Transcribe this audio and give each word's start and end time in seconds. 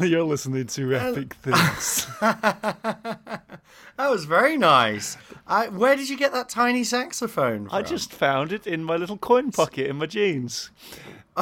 You're 0.06 0.22
listening 0.24 0.66
to 0.66 0.96
uh, 0.96 1.10
Epic 1.10 1.34
Things. 1.42 2.06
That 2.20 4.10
was 4.10 4.24
very 4.24 4.56
nice. 4.56 5.16
I, 5.46 5.68
where 5.68 5.94
did 5.96 6.08
you 6.08 6.16
get 6.16 6.32
that 6.32 6.48
tiny 6.48 6.84
saxophone 6.84 7.68
from? 7.68 7.74
I 7.76 7.82
just 7.82 8.12
found 8.12 8.52
it 8.52 8.66
in 8.66 8.82
my 8.84 8.96
little 8.96 9.18
coin 9.18 9.50
pocket 9.52 9.86
in 9.88 9.96
my 9.96 10.06
jeans. 10.06 10.70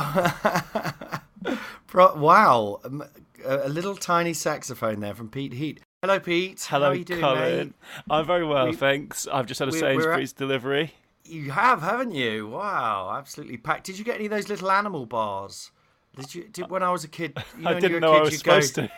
Pro- 1.87 2.17
wow, 2.17 2.81
a, 3.45 3.57
a 3.67 3.69
little 3.69 3.95
tiny 3.97 4.35
saxophone 4.35 5.01
there 5.01 5.15
from 5.15 5.29
Pete 5.29 5.53
Heat. 5.55 5.81
Hello, 6.03 6.19
Pete. 6.21 6.61
Hello, 6.69 6.87
How 6.87 6.93
are 6.93 6.95
you 6.97 7.05
doing, 7.05 7.21
Colin. 7.21 7.57
mate? 7.69 7.73
I'm 8.11 8.27
very 8.27 8.45
well, 8.45 8.67
We- 8.69 8.77
thanks. 8.77 9.27
I've 9.33 9.47
just 9.47 9.59
had 9.61 9.69
a 9.69 9.73
we- 9.73 9.81
we're 9.81 9.87
at- 9.89 9.95
Sainsbury's 9.95 10.33
delivery. 10.33 10.95
You 11.25 11.51
have, 11.51 11.83
haven't 11.83 12.13
you? 12.15 12.49
Wow, 12.49 13.15
absolutely 13.17 13.59
packed. 13.59 13.85
Did 13.85 13.99
you 13.99 14.05
get 14.05 14.17
any 14.17 14.25
of 14.27 14.31
those 14.31 14.49
little 14.49 14.71
animal 14.71 15.05
bars? 15.07 15.71
Did 16.17 16.35
you? 16.35 16.45
Did, 16.49 16.71
when 16.71 16.83
I 16.83 16.91
was 16.91 17.05
a 17.05 17.09
kid, 17.09 17.37
you 17.57 17.63
know, 17.63 17.71
I 17.71 17.73
when 17.75 17.83
didn't 17.83 17.95
you 17.95 18.01
know 18.01 18.13
a 18.13 18.15
I 18.15 18.19
kid, 18.19 18.25
was 18.25 18.33
you'd 18.35 18.45
go- 18.45 18.61
to. 18.61 18.91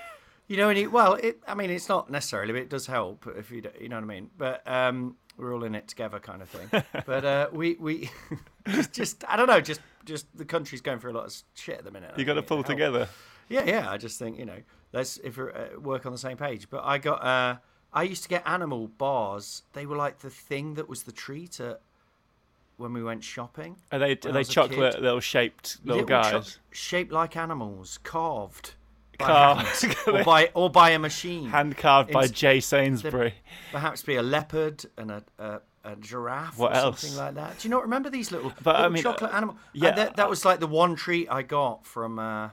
You 0.48 0.56
know, 0.56 0.68
and 0.68 0.78
it, 0.78 0.90
well, 0.90 1.14
it. 1.14 1.40
I 1.46 1.54
mean, 1.54 1.70
it's 1.70 1.88
not 1.88 2.10
necessarily, 2.10 2.52
but 2.52 2.62
it 2.62 2.70
does 2.70 2.86
help 2.86 3.24
if 3.36 3.52
you, 3.52 3.62
you 3.80 3.88
know 3.88 3.96
what 3.96 4.02
I 4.02 4.06
mean. 4.06 4.30
But 4.36 4.62
um, 4.66 5.16
we're 5.36 5.54
all 5.54 5.62
in 5.62 5.76
it 5.76 5.86
together, 5.86 6.18
kind 6.18 6.42
of 6.42 6.48
thing. 6.48 6.82
but 7.06 7.24
uh, 7.24 7.48
we, 7.52 7.76
we, 7.78 8.10
just, 8.68 8.92
just, 8.92 9.24
I 9.28 9.36
don't 9.36 9.46
know, 9.46 9.60
just, 9.60 9.80
just 10.04 10.26
the 10.36 10.44
country's 10.44 10.80
going 10.80 10.98
through 10.98 11.12
a 11.12 11.18
lot 11.18 11.26
of 11.26 11.36
shit 11.54 11.78
at 11.78 11.84
the 11.84 11.92
minute. 11.92 12.14
You 12.16 12.24
got 12.24 12.34
to 12.34 12.42
pull 12.42 12.64
together. 12.64 13.08
Yeah, 13.48 13.64
yeah. 13.64 13.90
I 13.90 13.96
just 13.96 14.18
think 14.18 14.38
you 14.38 14.44
know, 14.44 14.58
let's 14.92 15.18
if 15.18 15.36
we 15.36 15.44
uh, 15.44 15.78
work 15.78 16.04
on 16.04 16.10
the 16.10 16.18
same 16.18 16.36
page. 16.36 16.68
But 16.68 16.82
I 16.84 16.98
got, 16.98 17.22
uh, 17.24 17.56
I 17.92 18.02
used 18.02 18.24
to 18.24 18.28
get 18.28 18.42
animal 18.44 18.88
bars. 18.88 19.62
They 19.72 19.86
were 19.86 19.96
like 19.96 20.18
the 20.18 20.30
thing 20.30 20.74
that 20.74 20.88
was 20.88 21.04
the 21.04 21.12
treat 21.12 21.60
at 21.60 21.80
when 22.80 22.92
we 22.92 23.02
went 23.02 23.22
shopping. 23.22 23.76
Are 23.92 23.98
they 23.98 24.12
are 24.24 24.32
they 24.32 24.44
chocolate 24.44 25.00
little 25.00 25.20
shaped 25.20 25.78
little, 25.84 26.02
Little 26.04 26.22
cho- 26.22 26.38
guys? 26.38 26.58
shaped 26.72 27.12
like 27.12 27.36
animals, 27.36 27.98
carved. 28.02 28.74
by 29.18 29.26
Carved. 29.26 29.82
hand, 29.82 29.96
or 30.08 30.24
by 30.24 30.50
or 30.54 30.70
by 30.70 30.90
a 30.90 30.98
machine. 30.98 31.50
Hand 31.50 31.76
carved 31.76 32.10
by 32.10 32.26
Jay 32.26 32.58
Sainsbury. 32.60 33.34
Perhaps 33.70 34.02
be 34.02 34.16
a 34.16 34.22
leopard 34.22 34.84
and 34.96 35.10
a, 35.10 35.22
a, 35.38 35.60
a 35.84 35.96
giraffe 35.96 36.58
What 36.58 36.72
or 36.72 36.76
else? 36.76 37.00
something 37.00 37.18
like 37.18 37.34
that. 37.34 37.58
Do 37.58 37.68
you 37.68 37.70
not 37.70 37.82
remember 37.82 38.08
these 38.10 38.32
little, 38.32 38.52
But, 38.62 38.76
I 38.76 38.88
mean, 38.88 39.02
chocolate 39.02 39.32
uh, 39.32 39.36
animal? 39.36 39.56
yeah, 39.74 39.90
that, 39.92 40.16
that 40.16 40.28
was 40.30 40.44
like 40.44 40.58
the 40.60 40.66
one 40.66 40.96
treat 40.96 41.28
I 41.30 41.42
got 41.42 41.86
from. 41.86 42.18
Uh, 42.18 42.48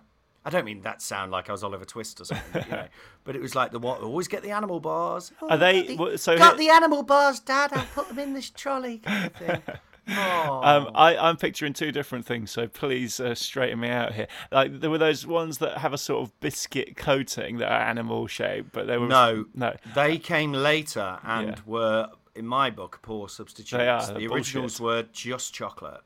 I 0.46 0.50
don't 0.50 0.64
mean 0.64 0.82
that 0.84 1.02
sound 1.02 1.32
like 1.34 1.50
I 1.50 1.52
was 1.52 1.62
Oliver 1.62 1.84
Twist 1.84 2.22
or 2.22 2.26
something, 2.26 2.64
you 2.66 2.72
know, 2.72 2.86
but 3.26 3.36
it 3.36 3.42
was 3.42 3.54
like 3.54 3.72
the 3.72 3.80
one. 3.80 4.02
Always 4.02 4.30
get 4.30 4.44
the 4.44 4.52
animal 4.52 4.80
bars. 4.80 5.34
Oh, 5.42 5.50
Are 5.50 5.58
they- 5.58 5.96
got 5.98 6.12
the- 6.12 6.18
so 6.18 6.38
got 6.38 6.58
here- 6.58 6.68
the 6.68 6.74
animal 6.74 7.04
bars, 7.04 7.40
Dad? 7.42 7.72
I'll 7.74 7.86
put 7.94 8.08
them 8.10 8.20
in 8.20 8.34
this 8.34 8.50
trolley 8.50 9.00
kind 9.00 9.26
of 9.26 9.34
thing. 9.34 9.62
Um, 10.08 10.90
I, 10.96 11.18
I'm 11.18 11.38
picturing 11.38 11.74
two 11.74 11.92
different 11.92 12.26
things, 12.26 12.52
so 12.52 12.68
please 12.68 13.20
uh, 13.20 13.36
straighten 13.36 13.80
me 13.80 13.90
out 13.90 14.14
here. 14.14 14.28
Like 14.52 14.80
there 14.80 14.90
were 14.90 14.98
those 14.98 15.26
ones 15.28 15.58
that 15.60 15.80
have 15.80 15.94
a 15.94 15.98
sort 15.98 16.24
of 16.24 16.40
biscuit 16.40 16.96
coating 16.96 17.58
that 17.58 17.72
are 17.72 17.82
animal 17.82 18.28
shaped, 18.28 18.72
but 18.72 18.88
they 18.88 18.98
were 18.98 19.08
no, 19.08 19.46
no. 19.54 19.76
They 19.96 20.18
came 20.18 20.54
later 20.54 21.20
and 21.24 21.50
Yeah. 21.50 21.56
were, 21.66 22.10
in 22.36 22.48
my 22.48 22.70
book, 22.70 23.00
poor 23.02 23.30
substitutes. 23.30 23.72
They 23.72 23.88
are, 23.88 24.06
the 24.08 24.14
they're 24.20 24.32
originals 24.32 24.80
were 24.80 25.04
just 25.12 25.54
chocolate, 25.54 26.02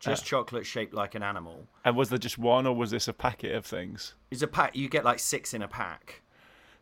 just 0.00 0.24
chocolate 0.24 0.66
shaped 0.66 0.92
like 0.94 1.14
an 1.14 1.22
animal. 1.22 1.66
And 1.84 1.96
was 1.96 2.08
there 2.08 2.18
just 2.18 2.38
one, 2.38 2.66
or 2.66 2.74
was 2.74 2.90
this 2.90 3.08
a 3.08 3.12
packet 3.12 3.54
of 3.54 3.64
things? 3.64 4.14
It's 4.30 4.42
a 4.42 4.46
pack. 4.48 4.74
You 4.74 4.88
get 4.88 5.04
like 5.04 5.18
six 5.20 5.54
in 5.54 5.62
a 5.62 5.68
pack. 5.68 6.22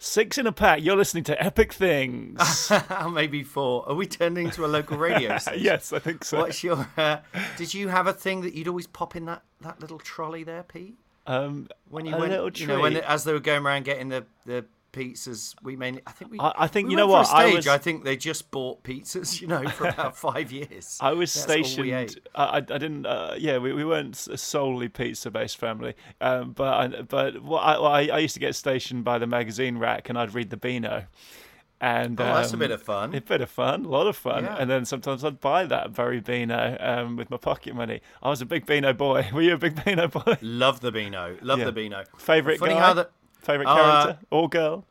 Six 0.04 0.36
in 0.36 0.48
a 0.48 0.52
pack. 0.52 0.82
You're 0.82 0.96
listening 0.96 1.22
to 1.24 1.40
Epic 1.40 1.72
Things. 1.72 2.72
Maybe 3.12 3.44
four. 3.44 3.88
Are 3.88 3.94
we 3.94 4.04
turning 4.06 4.50
to 4.50 4.64
a 4.64 4.66
local 4.66 4.96
radio 4.98 5.38
station? 5.38 5.62
yes, 5.62 5.92
I 5.92 6.00
think 6.00 6.24
so. 6.24 6.38
What's 6.38 6.64
your? 6.64 6.88
Uh, 6.96 7.18
did 7.56 7.72
you 7.72 7.86
have 7.86 8.08
a 8.08 8.12
thing 8.12 8.40
that 8.40 8.52
you'd 8.52 8.66
always 8.66 8.88
pop 8.88 9.14
in 9.14 9.26
that, 9.26 9.44
that 9.60 9.80
little 9.80 10.00
trolley 10.00 10.42
there, 10.42 10.64
Pete? 10.64 10.96
Um, 11.28 11.68
When 11.88 12.04
you 12.04 12.16
a 12.16 12.18
went, 12.18 12.32
little 12.32 12.50
you 12.50 12.66
know, 12.66 12.80
when 12.80 12.96
as 12.96 13.22
they 13.22 13.32
were 13.32 13.38
going 13.38 13.64
around 13.64 13.84
getting 13.84 14.08
the 14.08 14.24
the 14.44 14.64
pizzas, 14.92 15.54
we 15.62 15.76
mainly. 15.76 16.02
I 16.06 16.12
think 16.12 16.30
we. 16.30 16.38
I- 16.38 16.52
I 16.58 16.66
think- 16.66 16.86
we 16.88 16.92
you 16.92 16.96
know 16.96 17.06
what, 17.06 17.26
I 17.32 17.44
stage, 17.46 17.56
was- 17.56 17.66
I 17.68 17.78
think 17.78 18.04
they 18.04 18.16
just 18.16 18.50
bought 18.50 18.82
pizzas, 18.84 19.40
you 19.40 19.46
know, 19.46 19.66
for 19.68 19.88
about 19.88 20.16
five 20.28 20.52
years. 20.52 20.98
I 21.00 21.12
was 21.12 21.32
That's 21.32 21.44
stationed. 21.44 22.20
I, 22.34 22.44
I 22.44 22.56
I 22.56 22.60
didn't. 22.60 23.06
Uh, 23.06 23.34
yeah, 23.38 23.58
we, 23.58 23.72
we 23.72 23.84
weren't 23.84 24.26
a 24.28 24.36
solely 24.36 24.88
pizza-based 24.88 25.56
family. 25.58 25.94
Um, 26.20 26.52
but 26.52 26.74
I, 26.74 27.02
but 27.02 27.42
what 27.42 27.60
I, 27.60 27.78
what 27.78 27.90
I 27.92 28.08
I 28.08 28.18
used 28.18 28.34
to 28.34 28.40
get 28.40 28.54
stationed 28.54 29.04
by 29.04 29.18
the 29.18 29.26
magazine 29.26 29.78
rack, 29.78 30.08
and 30.08 30.18
I'd 30.18 30.34
read 30.34 30.50
the 30.50 30.56
Beano. 30.56 31.06
And 31.80 32.20
Oh, 32.20 32.24
that's 32.24 32.50
a 32.50 32.52
um, 32.52 32.60
bit 32.60 32.70
of 32.70 32.80
fun. 32.80 33.12
A 33.12 33.20
bit 33.20 33.40
of 33.40 33.50
fun, 33.50 33.84
a 33.84 33.88
lot 33.88 34.06
of 34.06 34.16
fun. 34.16 34.44
Yeah. 34.44 34.54
And 34.56 34.70
then 34.70 34.84
sometimes 34.84 35.24
I'd 35.24 35.40
buy 35.40 35.64
that 35.66 35.90
very 35.90 36.20
Beano 36.20 36.76
um, 36.78 37.16
with 37.16 37.28
my 37.28 37.36
pocket 37.38 37.74
money. 37.74 38.00
I 38.22 38.28
was 38.30 38.40
a 38.40 38.46
big 38.46 38.66
Beano 38.66 38.92
boy. 38.92 39.28
Were 39.34 39.42
you 39.42 39.54
a 39.54 39.58
big 39.58 39.84
Beano 39.84 40.06
boy? 40.06 40.38
Love 40.42 40.78
the 40.78 40.92
Beano. 40.92 41.36
Love 41.42 41.58
Yeah. 41.58 41.64
the 41.64 41.72
Beano. 41.72 42.04
Favorite 42.18 42.60
Funny 42.60 42.74
guy? 42.74 42.80
how 42.80 42.94
that. 42.94 43.10
Favorite 43.42 43.66
Uh, 43.68 43.74
character 44.04 44.18
or 44.30 44.48
girl? 44.48 44.84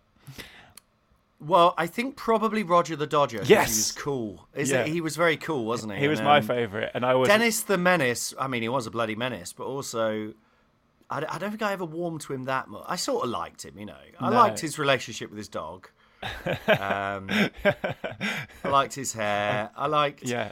Well, 1.40 1.74
I 1.78 1.88
think 1.88 2.16
probably 2.16 2.62
Roger 2.62 2.96
the 2.96 3.08
Dodger. 3.08 3.42
Yes. 3.44 3.48
he 3.70 3.80
was 3.80 3.92
cool. 3.94 4.48
Is 4.54 4.70
Yeah. 4.70 4.82
it? 4.82 4.88
He 4.90 5.02
was 5.02 5.16
very 5.16 5.38
cool, 5.38 5.66
wasn't 5.66 5.94
he? 5.94 6.00
He 6.00 6.08
was 6.08 6.20
And, 6.20 6.28
my 6.28 6.38
um, 6.38 6.44
favorite, 6.44 6.92
and 6.94 7.04
I 7.06 7.16
was 7.16 7.28
Dennis 7.28 7.62
the 7.64 7.78
Menace. 7.80 8.34
I 8.40 8.48
mean, 8.48 8.62
he 8.62 8.70
was 8.70 8.86
a 8.86 8.92
bloody 8.92 9.16
menace, 9.16 9.52
but 9.52 9.66
also, 9.66 10.34
I, 11.10 11.18
I 11.28 11.38
don't 11.40 11.50
think 11.50 11.64
I 11.64 11.72
ever 11.74 11.86
warmed 11.86 12.22
to 12.22 12.34
him 12.34 12.44
that 12.44 12.68
much. 12.68 12.84
I 12.88 12.96
sort 12.96 13.24
of 13.24 13.32
liked 13.32 13.66
him, 13.66 13.80
you 13.80 13.88
know. 13.88 13.96
I 14.20 14.30
No. 14.30 14.36
liked 14.36 14.60
his 14.60 14.78
relationship 14.78 15.30
with 15.32 15.38
his 15.40 15.48
dog. 15.50 15.90
Um, 16.68 17.28
I 17.28 18.70
liked 18.70 18.94
his 18.94 19.14
hair. 19.14 19.72
I 19.76 19.88
liked. 19.88 20.22
Yeah, 20.28 20.52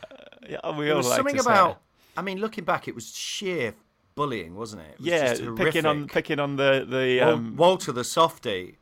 yeah. 0.49 0.71
We 0.71 0.85
There 0.85 0.93
all 0.93 0.97
was 0.97 1.07
liked 1.09 1.17
something 1.17 1.39
about. 1.39 1.67
hair. 1.67 1.77
I 2.17 2.21
mean, 2.23 2.39
looking 2.39 2.63
back, 2.63 2.87
it 2.87 2.95
was 2.95 3.15
sheer 3.15 3.75
bullying, 4.19 4.53
wasn't 4.53 4.81
it? 4.81 4.91
it 4.91 4.99
was 4.99 5.07
Yeah, 5.07 5.33
just 5.33 5.55
picking 5.55 5.85
on 5.85 6.07
picking 6.09 6.39
on 6.39 6.57
the 6.57 6.85
the 6.85 7.21
um, 7.21 7.55
Walter 7.55 7.93
the 7.93 8.03
softy. 8.03 8.77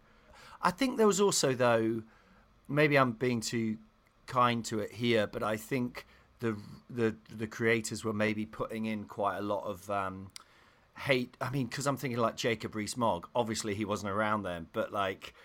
I 0.64 0.72
think 0.72 0.98
there 0.98 1.06
was 1.06 1.22
also 1.22 1.53
though, 1.53 2.02
maybe 2.68 2.98
I'm 2.98 3.12
being 3.12 3.42
too 3.42 3.78
kind 4.25 4.66
to 4.66 4.80
it 4.80 4.94
here, 4.94 5.28
but 5.28 5.44
I 5.44 5.56
think 5.56 6.08
the 6.40 6.58
the 6.90 7.16
the 7.30 7.46
creators 7.46 8.03
were 8.03 8.14
maybe 8.14 8.48
putting 8.48 8.86
in 8.86 9.03
quite 9.06 9.38
a 9.38 9.44
lot 9.44 9.64
of 9.66 9.88
um, 9.92 10.31
hate. 10.98 11.38
I 11.40 11.52
mean, 11.52 11.68
because 11.68 11.86
I'm 11.86 11.98
thinking 11.98 12.19
like 12.19 12.36
Jacob 12.36 12.74
Rees-Mogg. 12.74 13.28
Obviously, 13.36 13.75
he 13.75 13.86
wasn't 13.86 14.12
around 14.12 14.42
then, 14.42 14.66
but 14.74 14.92
like, 14.92 15.36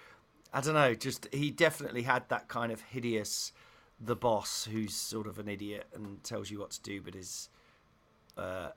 I 0.55 0.63
don't 0.63 0.73
know. 0.73 0.95
Just 0.95 1.29
he 1.35 1.51
definitely 1.51 2.05
had 2.05 2.31
that 2.31 2.49
kind 2.49 2.73
of 2.73 2.81
hideous, 2.81 3.53
the 4.01 4.17
boss 4.17 4.67
who's 4.73 4.95
sort 4.95 5.27
of 5.27 5.39
an 5.39 5.49
idiot 5.49 5.85
and 5.93 6.25
tells 6.25 6.51
you 6.51 6.59
what 6.61 6.71
to 6.71 6.81
do, 6.81 7.03
but 7.03 7.15
is. 7.15 7.51
Uh, 8.37 8.41
uh, 8.41 8.71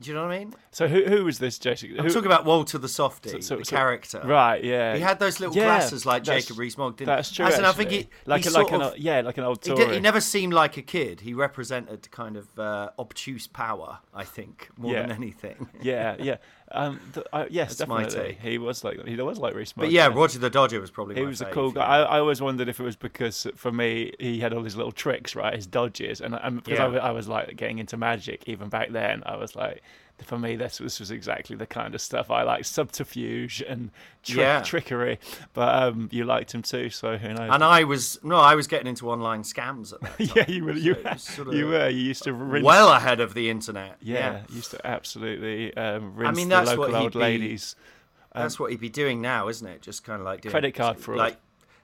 do 0.00 0.08
you 0.08 0.14
know 0.14 0.22
what 0.22 0.32
I 0.32 0.38
mean? 0.38 0.54
So 0.70 0.88
who 0.88 1.04
who 1.04 1.24
was 1.24 1.38
this 1.38 1.58
Jason? 1.58 2.00
I'm 2.00 2.08
talking 2.08 2.24
about 2.26 2.46
Walter 2.46 2.78
the 2.78 2.88
Softy, 2.88 3.42
so- 3.42 3.56
the 3.56 3.64
so- 3.64 3.76
character. 3.76 4.22
right? 4.24 4.64
Yeah, 4.64 4.94
He 4.94 5.00
had 5.02 5.18
those 5.20 5.38
little 5.38 5.54
Yeah, 5.54 5.64
glasses 5.64 6.06
like 6.06 6.22
Jacob 6.22 6.58
Rees-Mogg, 6.58 6.96
didn't 6.96 7.08
That's 7.08 7.30
true. 7.30 7.44
As 7.44 7.58
I 7.60 7.72
think 7.72 7.90
he, 7.90 8.08
like 8.24 8.42
he 8.44 8.48
a, 8.48 8.52
like 8.52 8.68
sort 8.68 8.72
an 8.80 8.82
old, 8.88 8.98
yeah, 8.98 9.20
like 9.20 9.36
an 9.36 9.44
old 9.44 9.62
he, 9.64 9.74
did, 9.74 9.90
he 9.92 10.00
never 10.00 10.20
seemed 10.20 10.54
like 10.54 10.78
a 10.78 10.82
kid. 10.82 11.20
He 11.20 11.34
represented 11.34 12.10
kind 12.10 12.38
of 12.38 12.58
uh, 12.58 12.90
obtuse 12.98 13.46
power, 13.46 13.98
I 14.14 14.24
think, 14.24 14.70
more 14.78 14.94
than 14.94 15.12
anything. 15.12 15.68
Yeah, 15.82 16.16
yeah. 16.18 16.36
Um, 16.74 17.00
th- 17.14 17.26
uh, 17.32 17.44
yes, 17.50 17.76
That's 17.76 17.88
definitely. 17.90 18.38
He 18.40 18.58
was 18.58 18.82
like 18.84 19.06
he 19.06 19.16
was 19.16 19.38
like 19.38 19.54
Rees. 19.54 19.72
But 19.72 19.90
yeah, 19.90 20.06
Roger 20.08 20.38
the 20.38 20.50
Dodger 20.50 20.80
was 20.80 20.90
probably 20.90 21.14
He 21.16 21.22
was 21.22 21.40
a 21.40 21.46
cool 21.46 21.70
guy. 21.70 21.82
I, 21.84 22.00
I 22.02 22.18
always 22.18 22.40
wondered 22.40 22.68
if 22.68 22.80
it 22.80 22.82
was 22.82 22.96
because, 22.96 23.46
for 23.56 23.70
me, 23.70 24.12
he 24.18 24.40
had 24.40 24.52
all 24.52 24.62
his 24.62 24.76
little 24.76 24.92
tricks, 24.92 25.36
right? 25.36 25.54
His 25.54 25.66
dodges, 25.66 26.20
and, 26.20 26.34
and 26.34 26.62
because 26.62 26.78
Yeah. 26.78 26.86
wa- 26.88 26.98
I 26.98 27.10
was 27.10 27.28
like 27.28 27.56
getting 27.56 27.78
into 27.78 27.96
magic 27.96 28.44
even 28.46 28.68
back 28.68 28.90
then. 28.90 29.22
I 29.26 29.36
was 29.36 29.54
like, 29.54 29.82
for 30.24 30.38
me, 30.38 30.56
this 30.56 30.80
was, 30.80 30.98
was 31.00 31.10
exactly 31.10 31.56
the 31.56 31.66
kind 31.66 31.94
of 31.94 32.00
stuff 32.00 32.30
I 32.30 32.42
like: 32.42 32.64
subterfuge 32.64 33.62
and 33.66 33.90
trick, 34.22 34.38
Yeah. 34.38 34.62
trickery. 34.62 35.18
But 35.52 35.74
um, 35.82 36.08
you 36.12 36.24
liked 36.24 36.52
him 36.54 36.62
too, 36.62 36.90
so 36.90 37.16
who 37.16 37.28
knows? 37.28 37.50
And 37.52 37.62
I 37.64 37.84
was 37.84 38.18
no, 38.22 38.36
I 38.36 38.54
was 38.54 38.66
getting 38.66 38.86
into 38.86 39.10
online 39.10 39.42
scams 39.42 39.92
at 39.92 40.00
that 40.00 40.18
time. 40.28 40.28
yeah, 40.36 40.50
you 40.50 40.64
were. 40.64 40.72
You, 40.72 40.96
So 41.16 41.44
sort 41.44 41.54
you 41.54 41.66
were. 41.68 41.88
You 41.88 42.00
used 42.00 42.22
to 42.24 42.32
rinse. 42.32 42.64
well 42.64 42.92
ahead 42.92 43.20
of 43.20 43.34
the 43.34 43.50
internet. 43.50 43.96
yeah, 44.00 44.42
you 44.48 44.56
used 44.56 44.70
to 44.72 44.86
absolutely 44.86 45.76
um, 45.76 46.14
rinse 46.16 46.36
mean, 46.36 46.48
the 46.48 46.62
local 46.62 46.94
old 46.96 47.12
be- 47.12 47.18
ladies. 47.18 47.76
That's 48.34 48.58
what 48.58 48.70
he'd 48.70 48.80
be 48.80 48.88
doing 48.88 49.20
now, 49.20 49.48
isn't 49.48 49.66
it? 49.66 49.82
Just 49.82 50.04
kind 50.04 50.18
of 50.18 50.24
like 50.24 50.40
doing 50.40 50.52
Credit 50.52 50.74
card 50.74 50.98
fraud. 50.98 51.18
Like, 51.18 51.36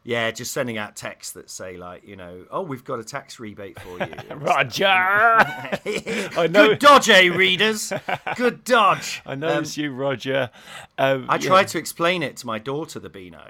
yeah, 0.04 0.30
just 0.30 0.52
sending 0.52 0.78
out 0.78 0.96
texts 0.96 1.32
that 1.34 1.50
say 1.50 1.76
like, 1.76 2.06
you 2.06 2.16
know, 2.16 2.44
oh, 2.50 2.62
we've 2.62 2.84
got 2.84 2.98
a 2.98 3.04
tax 3.04 3.38
rebate 3.38 3.78
for 3.80 3.98
you. 3.98 4.14
Roger. 4.36 4.86
I 4.88 6.48
know. 6.50 6.68
Good 6.68 6.78
dodge, 6.78 7.08
eh, 7.10 7.26
readers? 7.28 7.92
Good 8.36 8.64
dodge. 8.64 9.22
I 9.26 9.34
know 9.34 9.48
Um, 9.56 9.62
it's 9.62 9.76
you, 9.76 9.92
Roger. 9.92 10.50
Um, 10.96 11.26
I 11.28 11.34
yeah. 11.34 11.40
tried 11.40 11.68
to 11.68 11.78
explain 11.78 12.22
it 12.22 12.36
to 12.38 12.46
my 12.46 12.58
daughter, 12.58 12.98
the 12.98 13.08
Beano, 13.10 13.44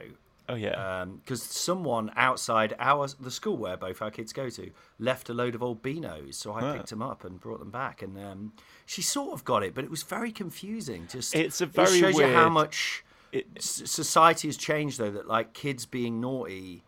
Oh 0.50 0.54
yeah. 0.54 1.04
because 1.22 1.42
someone 1.42 2.10
outside 2.16 2.74
our 2.78 3.06
the 3.20 3.30
school 3.30 3.56
where 3.58 3.76
both 3.76 4.00
our 4.00 4.10
kids 4.10 4.32
go 4.32 4.48
to 4.48 4.70
left 4.98 5.28
a 5.28 5.34
load 5.34 5.54
of 5.54 5.62
old 5.62 5.82
beanos, 5.82 6.34
so 6.34 6.54
I 6.54 6.74
picked 6.76 6.88
them 6.90 7.02
up 7.02 7.22
and 7.24 7.38
brought 7.38 7.58
them 7.60 7.70
back, 7.70 8.00
and 8.02 8.16
um, 8.18 8.52
she 8.86 9.02
sort 9.02 9.32
of 9.34 9.44
got 9.44 9.62
it, 9.62 9.74
but 9.74 9.84
it 9.84 9.90
was 9.90 10.02
very 10.02 10.32
confusing. 10.32 11.06
Just 11.10 11.34
It's 11.34 11.60
a 11.60 11.64
it 11.64 11.70
very 11.70 12.00
shows 12.00 12.16
you 12.18 12.26
how 12.28 12.44
weird- 12.44 12.52
much 12.52 13.04
It- 13.32 13.46
society 13.62 14.48
has 14.48 14.56
changed, 14.56 14.98
though. 14.98 15.10
That 15.10 15.26
like 15.28 15.52
kids 15.52 15.86
being 15.86 16.20
naughty. 16.20 16.84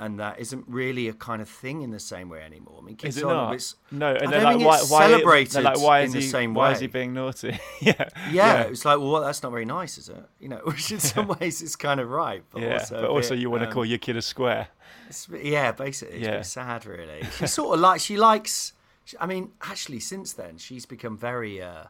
And 0.00 0.20
that 0.20 0.38
isn't 0.38 0.64
really 0.68 1.08
a 1.08 1.12
kind 1.12 1.42
of 1.42 1.48
thing 1.48 1.82
in 1.82 1.90
the 1.90 1.98
same 1.98 2.28
way 2.28 2.40
anymore. 2.40 2.78
I 2.80 2.84
mean, 2.86 2.94
kids 2.94 3.16
Is 3.16 3.22
it 3.24 3.26
aren't 3.26 3.50
not? 3.50 3.74
No, 3.90 4.14
and 4.14 4.32
they're 4.32 4.44
like, 4.44 4.58
why, 4.60 4.78
why, 4.82 5.08
celebrated 5.08 5.54
they're 5.54 5.62
like, 5.64 5.80
why 5.80 5.98
in 5.98 6.06
is 6.06 6.12
the 6.12 6.20
he, 6.20 6.26
same 6.28 6.54
why 6.54 6.70
is 6.70 6.78
he 6.78 6.86
being 6.86 7.14
naughty? 7.14 7.58
yeah, 7.80 8.08
Yeah, 8.30 8.60
it 8.62 8.70
was 8.70 8.84
like, 8.84 9.00
well, 9.00 9.20
that's 9.22 9.42
not 9.42 9.50
very 9.50 9.64
nice, 9.64 9.98
is 9.98 10.08
it? 10.08 10.24
You 10.38 10.50
know, 10.50 10.58
which 10.64 10.92
in 10.92 11.00
some 11.00 11.26
ways 11.26 11.60
is 11.62 11.74
kind 11.74 11.98
of 11.98 12.08
right, 12.10 12.44
but 12.52 12.62
yeah. 12.62 12.74
also, 12.74 13.00
But 13.00 13.10
also, 13.10 13.30
bit, 13.30 13.40
you 13.40 13.50
want 13.50 13.62
to 13.64 13.66
um, 13.66 13.72
call 13.72 13.84
your 13.84 13.98
kid 13.98 14.16
a 14.16 14.22
square. 14.22 14.68
It's, 15.08 15.28
yeah, 15.42 15.72
basically, 15.72 16.18
it's 16.18 16.24
Yeah. 16.28 16.42
sad, 16.42 16.86
really. 16.86 17.24
She 17.36 17.46
sort 17.58 17.74
of 17.74 17.80
like 17.80 18.00
she 18.00 18.16
likes. 18.16 18.74
I 19.18 19.26
mean, 19.26 19.50
actually, 19.62 19.98
since 19.98 20.32
then, 20.32 20.58
she's 20.58 20.86
become 20.86 21.16
very. 21.18 21.60
Uh, 21.60 21.86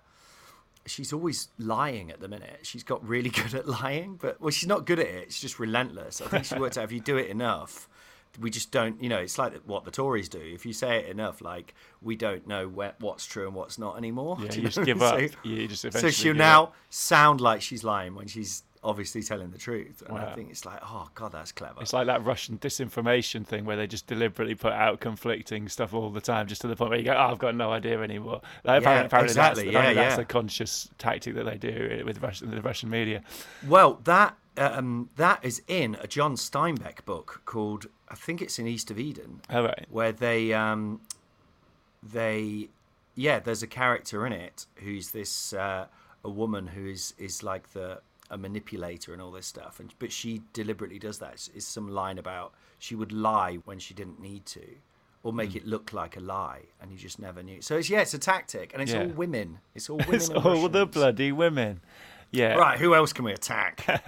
she's 0.88 1.12
always 1.12 1.48
lying 1.58 2.10
at 2.10 2.20
the 2.20 2.28
minute. 2.28 2.60
She's 2.62 2.82
got 2.82 3.06
really 3.06 3.30
good 3.40 3.54
at 3.54 3.68
lying, 3.68 4.16
but 4.20 4.40
well, 4.40 4.50
she's 4.50 4.68
not 4.68 4.86
good 4.86 4.98
at 4.98 5.06
it. 5.06 5.24
It's 5.24 5.40
just 5.40 5.58
relentless. 5.58 6.20
I 6.20 6.26
think 6.26 6.44
she 6.44 6.56
worked 6.58 6.76
out 6.78 6.84
if 6.84 6.92
you 6.92 7.00
do 7.00 7.16
it 7.16 7.28
enough, 7.28 7.88
we 8.40 8.50
just 8.50 8.70
don't. 8.70 9.02
You 9.02 9.08
know, 9.08 9.18
it's 9.18 9.38
like 9.38 9.54
what 9.64 9.84
the 9.84 9.90
Tories 9.90 10.28
do. 10.28 10.40
If 10.40 10.64
you 10.66 10.72
say 10.72 10.98
it 11.00 11.06
enough, 11.08 11.40
like 11.40 11.74
we 12.02 12.14
don't 12.16 12.46
know 12.46 12.68
where, 12.68 12.94
what's 13.00 13.26
true 13.26 13.46
and 13.46 13.54
what's 13.54 13.78
not 13.78 13.96
anymore. 13.96 14.36
Yeah, 14.40 14.48
Do 14.50 14.60
you 14.60 14.68
just 14.68 14.84
give 14.84 15.02
up. 15.02 15.18
So- 15.18 15.28
You 15.42 15.66
just 15.68 15.92
so 15.92 16.10
she'll 16.10 16.34
now 16.34 16.64
up. 16.64 16.74
sound 16.90 17.40
like 17.40 17.62
she's 17.62 17.82
lying 17.84 18.14
when 18.14 18.26
she's 18.28 18.62
obviously 18.82 19.22
telling 19.22 19.50
the 19.50 19.58
truth. 19.58 20.02
And 20.08 20.18
I 20.18 20.34
think 20.34 20.50
it's 20.50 20.64
like, 20.64 20.80
oh 20.82 21.08
god, 21.14 21.32
that's 21.32 21.52
clever. 21.52 21.80
It's 21.80 21.92
like 21.92 22.06
that 22.06 22.24
Russian 22.24 22.58
disinformation 22.58 23.46
thing 23.46 23.64
where 23.64 23.76
they 23.76 23.86
just 23.86 24.06
deliberately 24.06 24.54
put 24.54 24.72
out 24.72 25.00
conflicting 25.00 25.68
stuff 25.68 25.94
all 25.94 26.10
the 26.10 26.20
time, 26.20 26.46
just 26.46 26.60
to 26.62 26.68
the 26.68 26.76
point 26.76 26.90
where 26.90 26.98
you 26.98 27.04
go, 27.04 27.12
"Oh, 27.12 27.30
I've 27.32 27.38
got 27.38 27.54
no 27.54 27.70
idea 27.72 28.00
anymore." 28.02 28.40
Like, 28.64 28.82
Yeah, 28.82 29.02
apparently, 29.02 29.06
apparently 29.06 29.30
exactly. 29.30 29.64
That's, 29.64 29.74
Yeah, 29.74 29.94
that's 29.94 30.16
yeah. 30.16 30.22
a 30.22 30.24
conscious 30.24 30.88
tactic 30.98 31.34
that 31.34 31.44
they 31.44 31.56
do 31.56 32.02
with 32.04 32.22
Russian, 32.22 32.50
the 32.50 32.62
Russian 32.62 32.90
media. 32.90 33.22
Well, 33.66 34.00
that 34.04 34.36
um, 34.56 35.08
that 35.16 35.44
is 35.44 35.62
in 35.68 35.96
a 36.00 36.06
John 36.06 36.34
Steinbeck 36.36 37.04
book 37.04 37.42
called 37.44 37.86
I 38.08 38.14
think 38.14 38.40
it's 38.42 38.58
in 38.58 38.66
East 38.66 38.90
of 38.90 38.98
Eden, 38.98 39.42
All 39.50 39.62
right. 39.64 39.86
where 39.90 40.12
they 40.12 40.52
um, 40.52 41.00
they 42.02 42.68
yeah, 43.14 43.38
there's 43.40 43.62
a 43.62 43.66
character 43.66 44.26
in 44.26 44.32
it 44.32 44.66
who's 44.76 45.10
this 45.10 45.52
uh, 45.52 45.86
a 46.24 46.30
woman 46.30 46.68
who 46.68 46.86
is 46.86 47.14
is 47.18 47.42
like 47.42 47.72
the 47.72 48.00
a 48.30 48.38
manipulator 48.38 49.12
and 49.12 49.22
all 49.22 49.30
this 49.30 49.46
stuff, 49.46 49.80
and 49.80 49.92
but 49.98 50.12
she 50.12 50.42
deliberately 50.52 50.98
does 50.98 51.18
that. 51.18 51.34
It's, 51.34 51.50
it's 51.54 51.66
some 51.66 51.88
line 51.88 52.18
about 52.18 52.52
she 52.78 52.94
would 52.94 53.12
lie 53.12 53.56
when 53.64 53.78
she 53.78 53.94
didn't 53.94 54.20
need 54.20 54.46
to. 54.46 54.62
Or 55.24 55.32
make 55.32 55.50
hmm. 55.50 55.58
it 55.58 55.66
look 55.66 55.92
like 55.92 56.16
a 56.16 56.20
lie, 56.20 56.62
and 56.80 56.92
you 56.92 56.96
just 56.96 57.18
never 57.18 57.42
knew. 57.42 57.60
So 57.60 57.76
it's 57.76 57.90
yeah, 57.90 58.00
it's 58.02 58.14
a 58.14 58.18
tactic, 58.18 58.72
and 58.72 58.80
it's 58.80 58.92
Yeah. 58.92 59.02
all 59.02 59.08
women. 59.08 59.58
It's 59.74 59.90
all 59.90 59.96
women. 60.06 60.14
It's 60.14 60.30
all 60.30 60.68
the 60.68 60.86
bloody 60.86 61.32
women. 61.32 61.80
Yeah. 62.30 62.54
Right, 62.54 62.78
who 62.78 62.94
else 62.94 63.12
can 63.12 63.24
we 63.24 63.32
attack? 63.32 63.84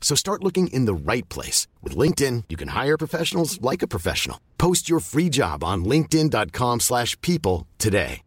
So 0.00 0.16
start 0.16 0.42
looking 0.42 0.66
in 0.72 0.86
the 0.86 0.94
right 0.94 1.28
place. 1.28 1.68
With 1.84 1.94
LinkedIn, 1.94 2.44
you 2.48 2.56
can 2.56 2.68
hire 2.68 2.96
professionals 2.98 3.60
like 3.62 3.82
a 3.82 3.88
professional. 3.96 4.40
Post 4.58 4.88
your 4.90 4.98
free 4.98 5.28
job 5.28 5.62
on 5.62 5.84
linkedin.com/people 5.84 6.80
slash 6.80 7.16
people 7.20 7.68
today. 7.78 8.22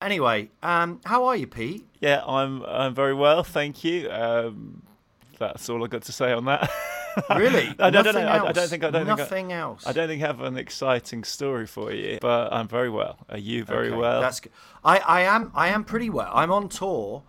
Anyway, 0.00 0.48
um, 0.62 1.00
how 1.04 1.24
are 1.24 1.36
you, 1.36 1.46
Pete? 1.48 1.84
Yeah, 2.00 2.22
I'm 2.24 2.62
I'm 2.64 2.94
very 2.94 3.14
well, 3.14 3.42
thank 3.42 3.82
you. 3.82 4.08
Um, 4.10 4.82
that's 5.38 5.68
all 5.68 5.82
I 5.82 5.88
got 5.88 6.02
to 6.02 6.12
say 6.12 6.32
on 6.32 6.44
that. 6.44 6.70
Really? 7.36 7.68
I 7.78 7.90
don't, 7.90 8.06
I 8.06 8.12
don't 8.12 8.14
know. 8.14 8.26
I, 8.28 8.48
I 8.48 8.52
don't 8.52 8.68
think 8.68 8.84
I 8.84 8.90
don't 8.90 9.28
think 9.28 9.52
I, 9.52 9.56
else. 9.56 9.86
I 9.86 9.92
don't 9.92 10.08
think 10.08 10.22
I 10.22 10.26
have 10.26 10.40
an 10.40 10.56
exciting 10.56 11.24
story 11.24 11.66
for 11.66 11.92
you, 11.92 12.18
but 12.20 12.52
I'm 12.52 12.68
very 12.68 12.90
well. 12.90 13.18
Are 13.28 13.38
you 13.38 13.64
very 13.64 13.88
Okay, 13.88 13.96
well? 13.96 14.20
That's 14.20 14.40
good. 14.40 14.52
I, 14.84 14.98
I 14.98 15.20
am. 15.22 15.52
I 15.54 15.68
am 15.68 15.84
pretty 15.84 16.10
well. 16.10 16.30
I'm 16.34 16.50
on 16.50 16.68
tour. 16.68 17.22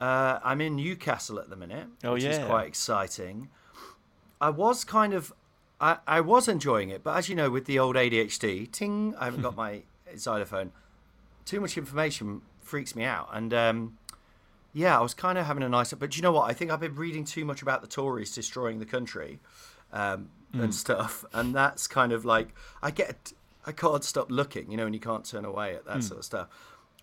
Uh, 0.00 0.38
I'm 0.42 0.60
in 0.60 0.76
Newcastle 0.76 1.38
at 1.38 1.50
the 1.50 1.56
minute, 1.56 1.86
Oh, 2.04 2.14
which 2.14 2.24
is 2.24 2.38
quite 2.38 2.66
exciting. 2.66 3.50
I 4.40 4.48
was 4.48 4.82
kind 4.82 5.12
of, 5.12 5.30
I, 5.78 5.98
I 6.06 6.22
was 6.22 6.48
enjoying 6.48 6.88
it, 6.88 7.04
but 7.04 7.18
as 7.18 7.28
you 7.28 7.34
know, 7.34 7.50
with 7.50 7.66
the 7.66 7.78
old 7.78 7.96
ADHD, 7.96 8.70
ting, 8.72 9.14
I 9.18 9.26
haven't 9.26 9.42
got 9.42 9.56
my 9.66 9.82
xylophone. 10.16 10.72
Too 11.44 11.60
much 11.60 11.76
information 11.76 12.40
freaks 12.62 12.96
me 12.96 13.04
out, 13.04 13.28
and 13.32 13.52
um, 13.52 13.98
yeah, 14.72 14.98
I 14.98 15.02
was 15.02 15.14
kind 15.14 15.38
of 15.38 15.46
having 15.46 15.62
a 15.62 15.68
nice. 15.68 15.92
But 15.92 16.16
you 16.16 16.22
know 16.22 16.32
what? 16.32 16.50
I 16.50 16.52
think 16.52 16.70
I've 16.70 16.80
been 16.80 16.94
reading 16.94 17.24
too 17.24 17.44
much 17.44 17.62
about 17.62 17.80
the 17.80 17.88
Tories 17.88 18.34
destroying 18.34 18.78
the 18.78 18.86
country 18.86 19.40
um, 19.92 20.30
Hmm. 20.52 20.62
and 20.62 20.74
stuff, 20.74 21.24
and 21.32 21.54
that's 21.54 21.86
kind 21.86 22.12
of 22.12 22.24
like 22.24 22.54
I 22.82 22.90
get. 22.90 23.32
I 23.66 23.72
can't 23.72 24.02
stop 24.02 24.30
looking, 24.30 24.70
you 24.70 24.76
know, 24.76 24.86
and 24.86 24.94
you 24.94 25.00
can't 25.00 25.24
turn 25.24 25.44
away 25.44 25.74
at 25.74 25.84
that 25.84 25.96
Hmm. 25.96 26.00
sort 26.00 26.18
of 26.18 26.24
stuff. 26.24 26.48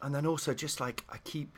And 0.01 0.13
then 0.13 0.25
also, 0.25 0.53
just 0.53 0.79
like 0.79 1.03
I 1.09 1.17
keep, 1.19 1.57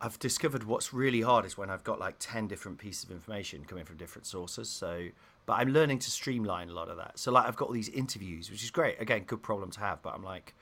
I've 0.00 0.18
discovered 0.18 0.64
what's 0.64 0.92
really 0.92 1.22
hard 1.22 1.44
is 1.44 1.58
when 1.58 1.70
I've 1.70 1.84
got 1.84 1.98
like 1.98 2.16
ten 2.18 2.46
different 2.46 2.78
pieces 2.78 3.04
of 3.04 3.10
information 3.10 3.64
coming 3.64 3.84
from 3.84 3.96
different 3.96 4.26
sources. 4.26 4.68
So, 4.68 5.08
but 5.44 5.54
I'm 5.54 5.70
learning 5.72 5.98
to 6.00 6.10
streamline 6.10 6.70
a 6.70 6.72
lot 6.72 6.88
of 6.88 6.96
that. 6.98 7.18
So, 7.18 7.32
like, 7.32 7.46
I've 7.46 7.56
got 7.56 7.68
all 7.68 7.74
these 7.74 7.88
interviews, 7.88 8.50
which 8.50 8.62
is 8.62 8.70
great. 8.70 9.00
Again, 9.00 9.24
good 9.24 9.42
problem 9.42 9.70
to 9.72 9.80
have. 9.80 10.02
But 10.02 10.14
I'm 10.14 10.22
like, 10.24 10.54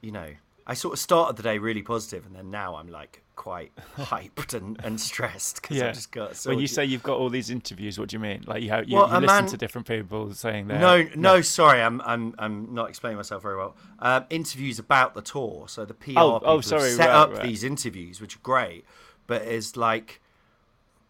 you 0.00 0.12
know, 0.12 0.30
I 0.70 0.74
sort 0.74 0.92
of 0.92 0.98
started 1.00 1.36
the 1.38 1.42
day 1.42 1.56
really 1.56 1.80
positive, 1.80 2.26
and 2.26 2.36
then 2.36 2.50
now 2.50 2.76
I'm 2.76 2.88
like 2.88 3.22
quite 3.36 3.72
hyped 3.96 4.52
and, 4.52 4.78
and 4.84 5.00
stressed 5.00 5.62
because 5.62 5.78
yeah. 5.78 5.88
I've 5.88 5.94
just 5.94 6.12
got. 6.12 6.36
So 6.36 6.50
when 6.50 6.58
you 6.58 6.66
say 6.66 6.84
you've 6.84 7.02
got 7.02 7.16
all 7.16 7.30
these 7.30 7.48
interviews, 7.48 7.98
what 7.98 8.10
do 8.10 8.16
you 8.16 8.20
mean? 8.20 8.44
Like 8.46 8.62
you 8.62 8.68
have, 8.68 8.86
you, 8.86 8.96
Well, 8.96 9.06
you 9.08 9.14
listen 9.14 9.26
man- 9.26 9.46
to 9.46 9.56
different 9.56 9.86
people 9.86 10.34
saying 10.34 10.68
that. 10.68 10.78
No, 10.78 11.08
no, 11.16 11.40
sorry, 11.40 11.80
I'm 11.80 12.02
I'm 12.02 12.34
I'm 12.38 12.74
not 12.74 12.90
explaining 12.90 13.16
myself 13.16 13.42
very 13.42 13.56
well. 13.56 13.76
Um, 14.00 14.26
interviews 14.28 14.78
about 14.78 15.14
the 15.14 15.22
tour, 15.22 15.64
so 15.68 15.86
the 15.86 15.94
PR 15.94 16.12
Oh, 16.18 16.38
people 16.38 16.52
oh, 16.52 16.60
sorry, 16.60 16.90
set 16.90 17.08
right, 17.08 17.16
up 17.16 17.32
right. 17.32 17.42
these 17.42 17.64
interviews, 17.64 18.20
which 18.20 18.36
are 18.36 18.40
great, 18.42 18.84
but 19.26 19.40
it's 19.42 19.74
like 19.74 20.20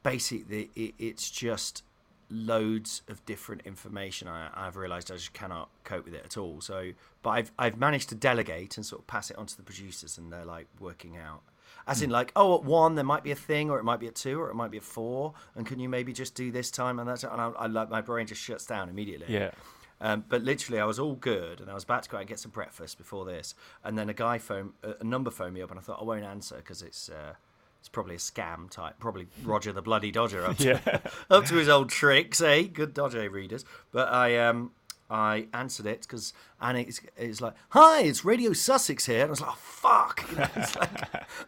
basically 0.04 0.70
it, 0.76 0.94
it's 1.00 1.30
just 1.30 1.82
loads 2.30 3.02
of 3.08 3.24
different 3.26 3.62
information. 3.64 4.28
I, 4.28 4.50
I've 4.54 4.76
realised 4.76 5.10
I 5.10 5.14
just 5.14 5.32
cannot 5.32 5.68
cope 5.84 6.04
with 6.04 6.14
it 6.14 6.22
at 6.24 6.36
all. 6.36 6.60
So, 6.60 6.92
but 7.22 7.30
I've 7.30 7.52
I've 7.58 7.78
managed 7.78 8.08
to 8.10 8.14
delegate 8.14 8.76
and 8.76 8.84
sort 8.86 9.00
of 9.02 9.06
pass 9.06 9.30
it 9.30 9.36
on 9.38 9.46
to 9.46 9.56
the 9.56 9.62
producers, 9.62 10.18
and 10.18 10.32
they're 10.32 10.44
like 10.44 10.66
working 10.80 11.16
out. 11.16 11.42
As 11.86 11.98
Hmm. 11.98 12.04
in, 12.04 12.10
like, 12.10 12.32
oh, 12.36 12.54
at 12.56 12.64
one 12.64 12.94
there 12.96 13.04
might 13.04 13.24
be 13.24 13.30
a 13.30 13.36
thing, 13.36 13.70
or 13.70 13.78
it 13.78 13.84
might 13.84 14.00
be 14.00 14.06
at 14.08 14.14
two, 14.14 14.40
or 14.40 14.50
it 14.50 14.54
might 14.54 14.70
be 14.70 14.76
at 14.78 14.84
four, 14.84 15.34
and 15.54 15.66
can 15.66 15.78
you 15.78 15.88
maybe 15.88 16.12
just 16.12 16.34
do 16.34 16.50
this 16.50 16.70
time 16.70 16.98
and 16.98 17.08
that? 17.08 17.20
time? 17.20 17.32
And 17.32 17.40
I, 17.40 17.48
I 17.60 17.66
like 17.66 17.88
my 17.90 18.00
brain 18.02 18.26
just 18.26 18.42
shuts 18.42 18.66
down 18.66 18.88
immediately. 18.88 19.32
Yeah. 19.32 19.50
Um, 20.00 20.24
but 20.28 20.42
literally, 20.42 20.80
I 20.80 20.84
was 20.84 20.98
all 21.00 21.14
good, 21.14 21.60
and 21.60 21.68
I 21.70 21.74
was 21.74 21.82
about 21.84 22.04
to 22.04 22.08
go 22.08 22.18
out 22.18 22.20
and 22.20 22.28
get 22.28 22.38
some 22.38 22.52
breakfast 22.52 22.98
before 22.98 23.24
this, 23.24 23.54
and 23.82 23.98
then 23.98 24.08
a 24.08 24.14
guy 24.14 24.38
phone, 24.38 24.74
a 24.82 24.94
a 25.00 25.04
number 25.04 25.30
phoned 25.30 25.54
me 25.54 25.62
up, 25.62 25.70
and 25.70 25.78
I 25.78 25.82
thought 25.82 25.98
I 26.00 26.04
won't 26.04 26.24
answer 26.24 26.56
because 26.56 26.82
it's 26.82 27.08
uh, 27.08 27.34
it's 27.80 27.88
probably 27.88 28.14
a 28.14 28.18
scam 28.18 28.70
type, 28.70 28.94
probably 28.98 29.26
Roger 29.44 29.72
the 29.72 29.82
bloody 29.82 30.10
Dodger 30.10 30.44
up 30.44 30.56
to, 30.58 30.64
Yeah. 30.84 30.98
up 31.30 31.44
to 31.46 31.54
his 31.54 31.68
old 31.68 31.90
tricks, 31.90 32.40
eh? 32.40 32.62
Good 32.64 32.94
Dodger 32.94 33.28
readers. 33.30 33.64
But 33.92 34.08
I 34.08 34.36
um 34.38 34.72
I 35.10 35.46
answered 35.54 35.86
it 35.86 36.02
because 36.02 36.34
and 36.60 36.76
it's, 36.76 37.00
it's 37.16 37.40
like, 37.40 37.54
"Hi, 37.70 38.02
it's 38.02 38.26
Radio 38.26 38.52
Sussex 38.52 39.06
here," 39.06 39.20
and 39.22 39.28
I 39.28 39.30
was 39.30 39.40
like, 39.40 39.50
oh, 39.50 39.56
"Fuck!" 39.58 40.28
You 40.30 40.36
know, 40.36 40.48
it's 40.56 40.76
like, 40.76 40.90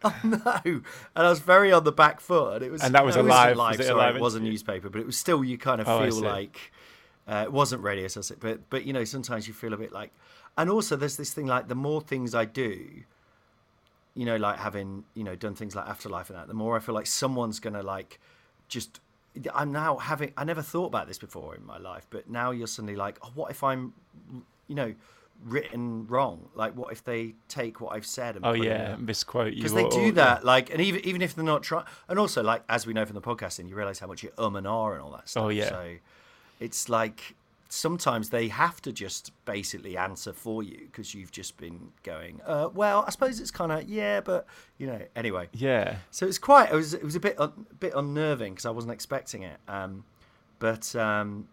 "Oh 0.02 0.16
no!" 0.24 0.60
And 0.64 1.26
I 1.26 1.28
was 1.28 1.40
very 1.40 1.70
on 1.70 1.84
the 1.84 1.92
back 1.92 2.20
foot. 2.20 2.54
And 2.56 2.64
it 2.64 2.70
was 2.72 2.82
And 2.82 2.94
that 2.94 3.04
was 3.04 3.16
no, 3.16 3.22
a 3.22 3.24
it 3.24 3.28
wasn't 3.28 3.38
live- 3.38 3.56
live. 3.58 3.78
was 3.78 3.86
it 3.86 3.90
a 3.90 3.94
sorry, 3.94 4.14
it 4.16 4.20
was 4.22 4.34
a 4.36 4.40
newspaper, 4.40 4.88
but 4.88 5.00
it 5.00 5.06
was 5.06 5.18
still 5.18 5.44
you 5.44 5.58
kind 5.58 5.80
of 5.82 5.88
Oh, 5.88 6.02
feel 6.08 6.22
like 6.22 6.72
uh, 7.28 7.42
it 7.44 7.52
wasn't 7.52 7.82
Radio 7.82 8.08
Sussex, 8.08 8.38
but 8.40 8.70
but 8.70 8.84
you 8.86 8.94
know 8.94 9.04
sometimes 9.04 9.46
you 9.46 9.52
feel 9.52 9.74
a 9.74 9.76
bit 9.76 9.92
like, 9.92 10.10
and 10.56 10.70
also 10.70 10.96
there's 10.96 11.16
this 11.18 11.34
thing 11.34 11.46
like 11.46 11.68
the 11.68 11.74
more 11.74 12.00
things 12.00 12.34
I 12.34 12.46
do, 12.46 13.02
you 14.14 14.24
know, 14.26 14.36
like 14.36 14.58
having 14.58 15.04
you 15.14 15.24
know 15.24 15.34
done 15.36 15.54
things 15.54 15.74
like 15.76 15.86
Afterlife 15.86 16.30
and 16.30 16.38
that, 16.38 16.48
the 16.48 16.54
more 16.54 16.76
I 16.76 16.80
feel 16.80 16.94
like 16.94 17.06
someone's 17.06 17.60
gonna 17.60 17.82
like 17.82 18.20
just. 18.68 19.00
I'm 19.54 19.70
now 19.70 19.96
having. 19.98 20.32
I 20.36 20.42
never 20.44 20.60
thought 20.62 20.86
about 20.86 21.06
this 21.06 21.16
before 21.18 21.54
in 21.54 21.64
my 21.64 21.78
life, 21.78 22.06
but 22.10 22.28
now 22.28 22.50
you're 22.50 22.66
suddenly 22.66 22.96
like, 22.96 23.16
oh, 23.22 23.30
what 23.36 23.50
if 23.52 23.62
I'm, 23.62 23.92
you 24.66 24.74
know, 24.74 24.92
written 25.44 26.06
wrong? 26.08 26.48
Like, 26.56 26.76
what 26.76 26.90
if 26.92 27.04
they 27.04 27.34
take 27.46 27.80
what 27.80 27.94
I've 27.94 28.04
said 28.04 28.34
and 28.34 28.44
Oh 28.44 28.52
yeah, 28.52 28.96
misquote 28.96 29.52
you. 29.52 29.62
because 29.62 29.72
they 29.72 29.88
do 29.88 30.10
that 30.12 30.44
like 30.44 30.70
and 30.70 30.80
even 30.80 31.00
even 31.06 31.22
if 31.22 31.34
they're 31.36 31.44
not 31.44 31.62
trying 31.62 31.84
and 32.08 32.18
also 32.18 32.42
like 32.42 32.64
as 32.68 32.86
we 32.88 32.92
know 32.92 33.04
from 33.06 33.14
the 33.14 33.20
podcasting 33.20 33.68
you 33.68 33.76
realize 33.76 34.00
how 34.00 34.08
much 34.08 34.22
you 34.24 34.32
um 34.36 34.56
and 34.56 34.66
ah 34.66 34.90
and 34.90 35.00
all 35.00 35.12
that 35.12 35.28
stuff 35.28 35.44
Oh, 35.44 35.48
yeah. 35.48 35.68
so 35.68 35.94
it's 36.58 36.88
like 36.88 37.36
sometimes 37.72 38.30
they 38.30 38.48
have 38.48 38.82
to 38.82 38.92
just 38.92 39.30
basically 39.44 39.96
answer 39.96 40.32
for 40.32 40.60
you 40.62 40.76
because 40.86 41.14
you've 41.14 41.30
just 41.30 41.56
been 41.56 41.92
going 42.02 42.40
uh, 42.44 42.68
well 42.74 43.04
i 43.06 43.10
suppose 43.10 43.38
it's 43.38 43.52
kind 43.52 43.70
of 43.70 43.88
yeah 43.88 44.20
but 44.20 44.44
you 44.76 44.88
know 44.88 45.00
anyway 45.14 45.48
Yeah. 45.52 45.96
so 46.10 46.26
it's 46.26 46.36
quite 46.38 46.70
it 46.72 46.74
was 46.74 46.94
it 46.94 47.04
was 47.04 47.14
a 47.14 47.20
bit 47.20 47.36
a 47.38 47.46
bit 47.48 47.92
unnerving 47.94 48.54
because 48.54 48.66
i 48.66 48.70
wasn't 48.70 48.92
expecting 48.92 49.44
it 49.44 49.58
um 49.68 50.04
but 50.58 50.94
um 50.96 51.46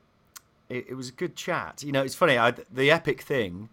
it, 0.69 0.87
it 0.89 0.95
was 0.95 1.09
a 1.09 1.11
good 1.11 1.35
chat 1.35 1.83
you 1.83 1.91
know 1.91 2.01
it's 2.01 2.15
funny 2.15 2.35
I, 2.37 2.51
the 2.51 2.89
epic 2.89 3.21
thing 3.21 3.69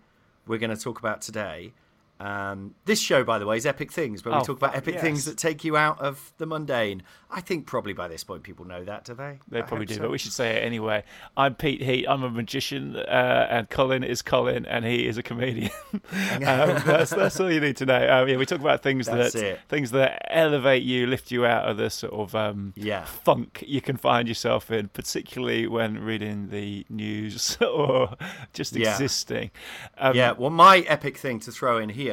we're 0.46 0.58
going 0.58 0.76
to 0.76 0.82
talk 0.82 0.98
about 0.98 1.22
today 1.22 1.72
um, 2.20 2.74
this 2.84 3.00
show, 3.00 3.24
by 3.24 3.38
the 3.38 3.46
way, 3.46 3.56
is 3.56 3.66
Epic 3.66 3.90
Things, 3.92 4.22
but 4.22 4.32
we 4.32 4.38
Oh, 4.38 4.42
talk 4.44 4.56
about 4.58 4.74
epic 4.76 4.94
yes. 4.94 5.02
things 5.02 5.24
that 5.24 5.36
take 5.36 5.64
you 5.64 5.76
out 5.76 6.00
of 6.00 6.32
the 6.38 6.46
mundane. 6.46 7.02
I 7.30 7.40
think 7.40 7.66
probably 7.66 7.92
by 7.92 8.06
this 8.08 8.22
point 8.22 8.44
people 8.44 8.64
know 8.64 8.84
that, 8.84 9.04
do 9.04 9.14
they? 9.14 9.40
They 9.48 9.58
I 9.58 9.62
probably 9.62 9.86
do, 9.86 9.94
so. 9.94 10.02
but 10.02 10.10
we 10.12 10.18
should 10.18 10.32
say 10.32 10.56
it 10.56 10.62
anyway. 10.64 11.02
I'm 11.36 11.54
Pete 11.56 11.82
Heat. 11.82 12.06
I'm 12.08 12.22
a 12.22 12.30
magician, 12.30 12.94
uh, 12.96 13.46
and 13.50 13.68
Colin 13.68 14.04
is 14.04 14.22
Colin, 14.22 14.64
and 14.66 14.84
he 14.84 15.06
is 15.08 15.18
a 15.18 15.22
comedian. 15.22 15.70
um, 15.92 16.00
that's, 16.40 17.10
that's 17.10 17.40
all 17.40 17.50
you 17.50 17.60
need 17.60 17.76
to 17.78 17.86
know. 17.86 17.96
Um, 18.22 18.28
yeah, 18.28 18.36
we 18.36 18.46
talk 18.46 18.60
about 18.60 18.82
things 18.82 19.06
That's 19.06 19.32
that 19.32 19.42
it. 19.42 19.60
things 19.68 19.90
that 19.90 20.26
elevate 20.30 20.82
you, 20.84 21.06
lift 21.06 21.30
you 21.32 21.44
out 21.46 21.68
of 21.68 21.76
the 21.76 21.90
sort 21.90 22.12
of 22.12 22.34
um, 22.34 22.72
Yeah. 22.76 23.04
funk 23.04 23.64
you 23.66 23.80
can 23.80 23.96
find 23.96 24.28
yourself 24.28 24.70
in, 24.70 24.88
particularly 24.88 25.66
when 25.66 25.98
reading 25.98 26.50
the 26.50 26.86
news 26.88 27.56
or 27.60 28.14
just 28.52 28.76
Yeah. 28.76 28.92
existing. 28.92 29.50
Um, 29.98 30.14
yeah, 30.14 30.32
well, 30.32 30.50
my 30.50 30.78
epic 30.80 31.16
thing 31.16 31.40
to 31.40 31.50
throw 31.50 31.78
in 31.78 31.88
here, 31.88 32.03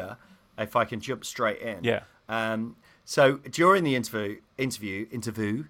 if 0.58 0.76
I 0.76 0.86
can 0.86 1.00
jump 1.00 1.26
straight 1.26 1.60
in. 1.60 1.84
Yeah. 1.84 2.02
Um, 2.30 2.76
so 3.06 3.38
during 3.38 3.84
the 3.84 3.96
interview, 3.96 4.40
interview, 4.58 5.08
interview, 5.12 5.66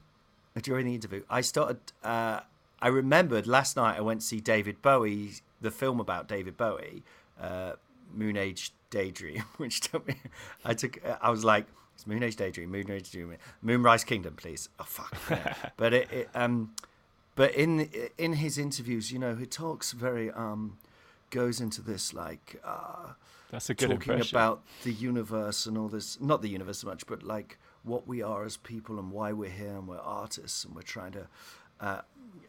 during 0.61 0.85
the 0.85 0.95
interview, 0.95 1.23
I 1.29 1.41
started. 1.41 1.79
Uh, 2.03 2.41
I 2.81 2.87
remembered 2.87 3.47
last 3.47 3.75
night 3.75 3.97
I 3.97 4.01
went 4.01 4.21
to 4.21 4.27
see 4.27 4.39
David 4.39 4.81
Bowie, 4.81 5.33
the 5.61 5.71
film 5.71 5.99
about 5.99 6.27
David 6.27 6.57
Bowie, 6.57 7.03
uh, 7.39 7.73
Moon 8.13 8.37
Age 8.37 8.71
Daydream, 8.89 9.43
which 9.57 9.81
took 9.81 10.07
me. 10.07 10.15
I 10.65 10.73
took. 10.73 10.99
I 11.21 11.29
was 11.29 11.43
like, 11.43 11.65
it's 11.95 12.05
Moon 12.05 12.23
Age 12.23 12.35
Daydream, 12.35 12.69
Moon 12.69 12.91
Age 12.91 13.11
Daydream, 13.11 13.37
Moonrise 13.61 14.03
Kingdom, 14.03 14.35
please. 14.35 14.69
Oh 14.79 14.83
fuck. 14.83 15.15
Yeah. 15.29 15.53
but 15.77 15.93
it, 15.93 16.11
it, 16.11 16.29
um, 16.35 16.73
but 17.35 17.53
in 17.55 17.89
in 18.17 18.33
his 18.33 18.57
interviews, 18.57 19.11
you 19.11 19.19
know, 19.19 19.35
he 19.35 19.45
talks 19.45 19.93
very 19.93 20.29
um, 20.31 20.77
goes 21.29 21.61
into 21.61 21.81
this 21.81 22.13
like. 22.13 22.61
Uh, 22.63 23.13
that's 23.51 23.70
a 23.70 23.74
good 23.74 23.89
talking 23.89 24.13
impression. 24.13 24.36
about 24.36 24.63
the 24.84 24.93
universe 24.93 25.65
and 25.65 25.77
all 25.77 25.88
this 25.88 26.20
not 26.20 26.41
the 26.41 26.50
universe 26.50 26.79
so 26.79 26.88
much 26.88 27.05
but 27.05 27.22
like 27.22 27.60
what 27.84 28.08
we 28.08 28.22
are 28.22 28.43
as 28.46 28.58
people 28.58 28.98
and 28.98 29.12
why 29.12 29.31
we're 29.31 29.50
here 29.50 29.75
and 29.75 29.88
we're 29.88 30.00
artists 30.00 30.63
and 30.65 30.74
we're 30.75 30.81
trying 30.81 31.12
to 31.12 31.27
uh, 31.79 32.01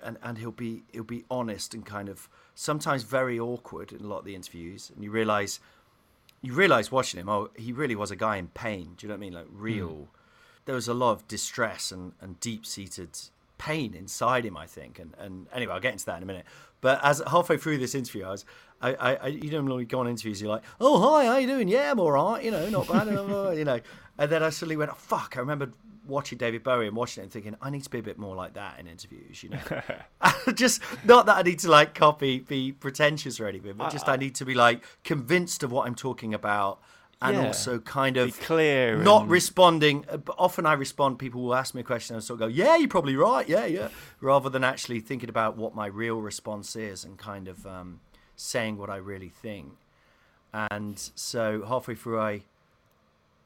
and 0.02 0.18
and 0.22 0.38
he'll 0.38 0.50
be 0.50 0.82
he'll 0.92 1.04
be 1.04 1.24
honest 1.30 1.74
and 1.74 1.84
kind 1.84 2.08
of 2.08 2.28
sometimes 2.54 3.02
very 3.02 3.38
awkward 3.38 3.92
in 3.92 4.04
a 4.04 4.06
lot 4.06 4.18
of 4.18 4.24
the 4.24 4.34
interviews. 4.34 4.90
And 4.94 5.02
you 5.02 5.10
realize 5.10 5.60
you 6.42 6.52
realize 6.52 6.90
watching 6.90 7.20
him 7.20 7.28
oh 7.28 7.50
he 7.56 7.72
really 7.72 7.96
was 7.96 8.10
a 8.10 8.16
guy 8.16 8.36
in 8.36 8.48
pain. 8.48 8.94
Do 8.96 9.06
you 9.06 9.08
know 9.08 9.14
what 9.14 9.18
i 9.18 9.20
mean? 9.20 9.32
Like 9.32 9.46
real. 9.50 10.08
There 10.64 10.74
was 10.76 10.86
a 10.86 10.94
lot 10.94 11.12
of 11.12 11.26
distress 11.26 11.90
and, 11.90 12.12
and 12.20 12.38
deep-seated 12.38 13.18
pain 13.62 13.94
inside 13.94 14.44
him 14.44 14.56
i 14.56 14.66
think. 14.66 14.98
And, 14.98 15.14
and 15.18 15.46
anyway 15.52 15.74
i'll 15.74 15.80
get 15.80 15.92
into 15.92 16.06
that 16.06 16.16
in 16.16 16.22
a 16.24 16.26
minute. 16.26 16.46
But 16.80 16.98
as 17.04 17.22
halfway 17.28 17.58
through 17.58 17.78
this 17.78 17.94
interview 17.94 18.24
i 18.24 18.30
was 18.30 18.44
I, 18.80 18.94
I, 18.94 19.14
I 19.14 19.26
you 19.28 19.50
don't 19.50 19.64
normally 19.66 19.84
go 19.84 20.00
on 20.00 20.08
interviews 20.08 20.42
you're 20.42 20.50
like 20.50 20.64
oh 20.80 21.00
hi 21.00 21.26
how 21.26 21.36
you 21.36 21.46
doing? 21.46 21.68
Yeah 21.68 21.92
i'm 21.92 22.00
all 22.00 22.10
right 22.10 22.42
you 22.44 22.50
know 22.50 22.68
not 22.70 22.88
bad 22.88 23.06
you 23.56 23.64
know. 23.64 23.80
And 24.18 24.30
then 24.32 24.42
i 24.42 24.50
suddenly 24.50 24.76
went 24.76 24.90
oh, 24.90 24.96
fuck 24.96 25.36
i 25.36 25.40
remember 25.40 25.70
watching 26.08 26.36
david 26.36 26.64
bowie 26.64 26.88
and 26.88 26.96
watching 26.96 27.22
it 27.22 27.26
and 27.26 27.32
thinking 27.32 27.54
i 27.62 27.70
need 27.70 27.84
to 27.84 27.90
be 27.90 28.00
a 28.00 28.02
bit 28.02 28.18
more 28.18 28.34
like 28.34 28.54
that 28.54 28.80
in 28.80 28.88
interviews 28.88 29.44
you 29.44 29.50
know. 29.50 29.60
Just 30.54 30.82
not 31.04 31.26
that 31.26 31.36
i 31.36 31.42
need 31.42 31.60
to 31.60 31.70
like 31.70 31.94
copy 31.94 32.40
be 32.40 32.72
pretentious 32.72 33.38
or 33.38 33.46
anything 33.46 33.74
but 33.76 33.90
just 33.92 34.08
i 34.08 34.16
need 34.16 34.34
to 34.34 34.44
be 34.44 34.54
like 34.54 34.82
convinced 35.04 35.62
of 35.62 35.70
what 35.70 35.86
i'm 35.86 35.94
talking 35.94 36.34
about 36.34 36.80
and 37.22 37.36
Yeah. 37.36 37.46
also 37.46 37.78
kind 37.78 38.16
of 38.16 38.38
clear 38.40 38.96
not 39.02 39.22
and- 39.22 39.30
responding. 39.30 40.04
uh, 40.10 40.18
often 40.38 40.66
I 40.66 40.72
respond. 40.74 41.18
People 41.18 41.42
will 41.42 41.54
ask 41.54 41.74
me 41.74 41.80
a 41.80 41.84
question, 41.84 42.16
and 42.16 42.24
sort 42.24 42.36
of 42.40 42.40
go, 42.40 42.46
"Yeah, 42.48 42.76
you're 42.76 42.88
probably 42.88 43.16
right. 43.16 43.48
Yeah, 43.48 43.64
yeah," 43.66 43.88
rather 44.20 44.50
than 44.50 44.64
actually 44.64 45.00
thinking 45.00 45.28
about 45.28 45.56
what 45.56 45.74
my 45.74 45.86
real 45.86 46.20
response 46.20 46.74
is 46.76 47.04
and 47.04 47.16
kind 47.18 47.48
of 47.48 47.66
um, 47.66 48.00
saying 48.36 48.76
what 48.78 48.90
I 48.90 48.96
really 48.96 49.28
think. 49.28 49.76
And 50.52 50.98
so 51.14 51.64
halfway 51.66 51.94
through, 51.94 52.20
I 52.20 52.42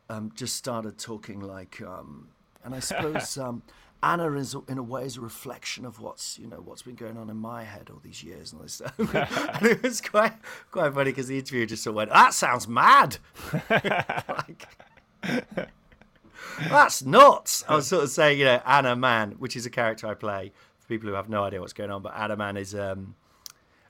um, 0.09 0.33
just 0.35 0.56
started 0.56 0.99
talking 0.99 1.40
like, 1.40 1.80
um, 1.83 2.28
and 2.64 2.75
I 2.75 2.80
suppose 2.80 3.37
um, 3.47 3.62
Anna 4.03 4.33
is 4.35 4.55
in 4.69 4.79
a 4.79 4.83
way 4.83 5.05
is 5.05 5.17
a 5.17 5.21
reflection 5.21 5.85
of 5.85 6.00
what's 6.00 6.38
you 6.38 6.47
know 6.47 6.61
what's 6.65 6.83
been 6.83 6.95
going 6.95 7.17
on 7.17 7.31
in 7.31 7.37
my 7.37 7.65
head 7.65 7.91
all 7.91 8.00
these 8.03 8.23
years 8.23 8.53
and 8.53 8.61
all 8.61 8.65
this 8.65 8.75
stuff. 8.75 8.99
and 9.62 9.67
it 9.67 9.83
was 9.83 10.00
quite 10.00 10.35
quite 10.71 10.93
funny 10.95 11.11
because 11.11 11.29
the 11.29 11.38
interviewer 11.38 11.67
just 11.67 11.83
sort 11.83 11.93
of 11.93 11.97
went, 11.97 12.11
"That 12.11 12.35
sounds 12.35 12.69
mad." 12.69 13.19
like, 13.71 14.69
that's 16.69 17.05
nuts. 17.05 17.65
I 17.69 17.76
was 17.76 17.88
sort 17.88 18.05
of 18.05 18.11
saying, 18.11 18.38
you 18.38 18.45
know, 18.45 18.61
Anna 18.67 18.97
Mann, 18.97 19.33
which 19.33 19.57
is 19.57 19.67
a 19.67 19.71
character 19.71 20.07
I 20.07 20.15
play 20.15 20.53
for 20.79 20.87
people 20.88 21.09
who 21.09 21.15
have 21.15 21.29
no 21.29 21.45
idea 21.45 21.61
what's 21.61 21.73
going 21.73 21.91
on, 21.91 22.03
but 22.03 22.15
Anna 22.17 22.37
Mann 22.37 22.57
is 22.57 22.75
um 22.75 23.15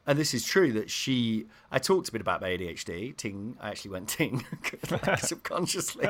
and 0.07 0.19
this 0.19 0.35
is 0.35 0.45
true 0.45 0.73
that 0.73 0.91
she 0.91 1.47
I 1.71 1.79
talked 1.79 2.09
a 2.09 2.13
bit 2.13 2.21
about 2.21 2.41
my 2.41 2.51
ADHD, 2.51 3.17
ting, 3.17 3.57
I 3.61 3.71
actually 3.71 3.91
went 3.91 4.09
ting 4.09 4.45
like 4.91 5.19
subconsciously. 5.19 6.09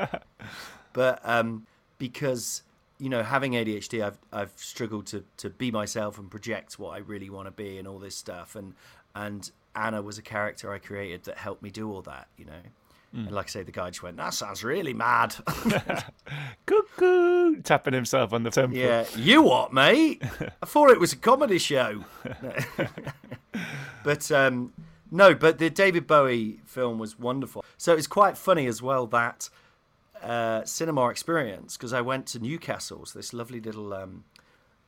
But 0.93 1.21
um 1.25 1.67
because 1.99 2.62
you 2.99 3.09
know, 3.09 3.23
having 3.23 3.53
ADHD, 3.53 4.05
I've 4.05 4.19
I've 4.33 4.53
struggled 4.57 5.07
to 5.07 5.25
to 5.38 5.50
be 5.50 5.71
myself 5.71 6.19
and 6.19 6.31
project 6.31 6.79
what 6.79 6.91
I 6.91 6.99
really 6.99 7.31
want 7.31 7.47
to 7.47 7.53
be 7.53 7.79
and 7.79 7.87
all 7.87 7.99
this 7.99 8.17
stuff. 8.17 8.57
And 8.57 8.75
and 9.15 9.50
Anna 9.75 10.03
was 10.03 10.19
a 10.19 10.23
character 10.23 10.73
I 10.73 10.79
created 10.79 11.25
that 11.25 11.38
helped 11.38 11.62
me 11.62 11.71
do 11.71 11.91
all 11.93 12.03
that. 12.03 12.29
You 12.37 12.47
know, 12.47 12.62
and 13.12 13.31
like 13.33 13.47
I 13.47 13.49
say, 13.49 13.62
the 13.62 13.73
guy 13.73 13.88
just 13.91 14.03
went, 14.03 14.17
"That 14.19 14.35
sounds 14.35 14.62
really 14.62 14.93
mad." 14.93 15.35
Cuckoo! 16.67 17.62
Tapping 17.62 17.95
himself 17.95 18.33
on 18.33 18.43
the 18.43 18.50
temple. 18.50 18.79
yeah, 18.79 19.07
you 19.17 19.43
what, 19.43 19.73
mate? 19.73 20.23
I 20.62 20.67
thought 20.67 20.91
it 20.91 21.00
was 21.00 21.12
a 21.15 21.17
comedy 21.17 21.59
show. 21.59 22.05
but 24.05 24.31
um, 24.31 24.73
no, 25.11 25.35
but 25.35 25.59
the 25.59 25.71
David 25.71 26.07
Bowie 26.07 26.61
film 26.67 26.99
was 26.99 27.19
wonderful. 27.19 27.65
So 27.79 27.95
it's 27.95 28.07
quite 28.07 28.37
funny 28.37 28.67
as 28.67 28.83
well 28.83 29.07
that 29.07 29.49
uh, 30.23 30.64
cinema 30.64 31.08
experience 31.08 31.76
because 31.76 31.92
I 31.92 32.00
went 32.00 32.26
to 32.28 32.38
Newcastle's, 32.38 33.12
this 33.12 33.32
lovely 33.32 33.61
little 33.61 33.92
um, 33.92 34.25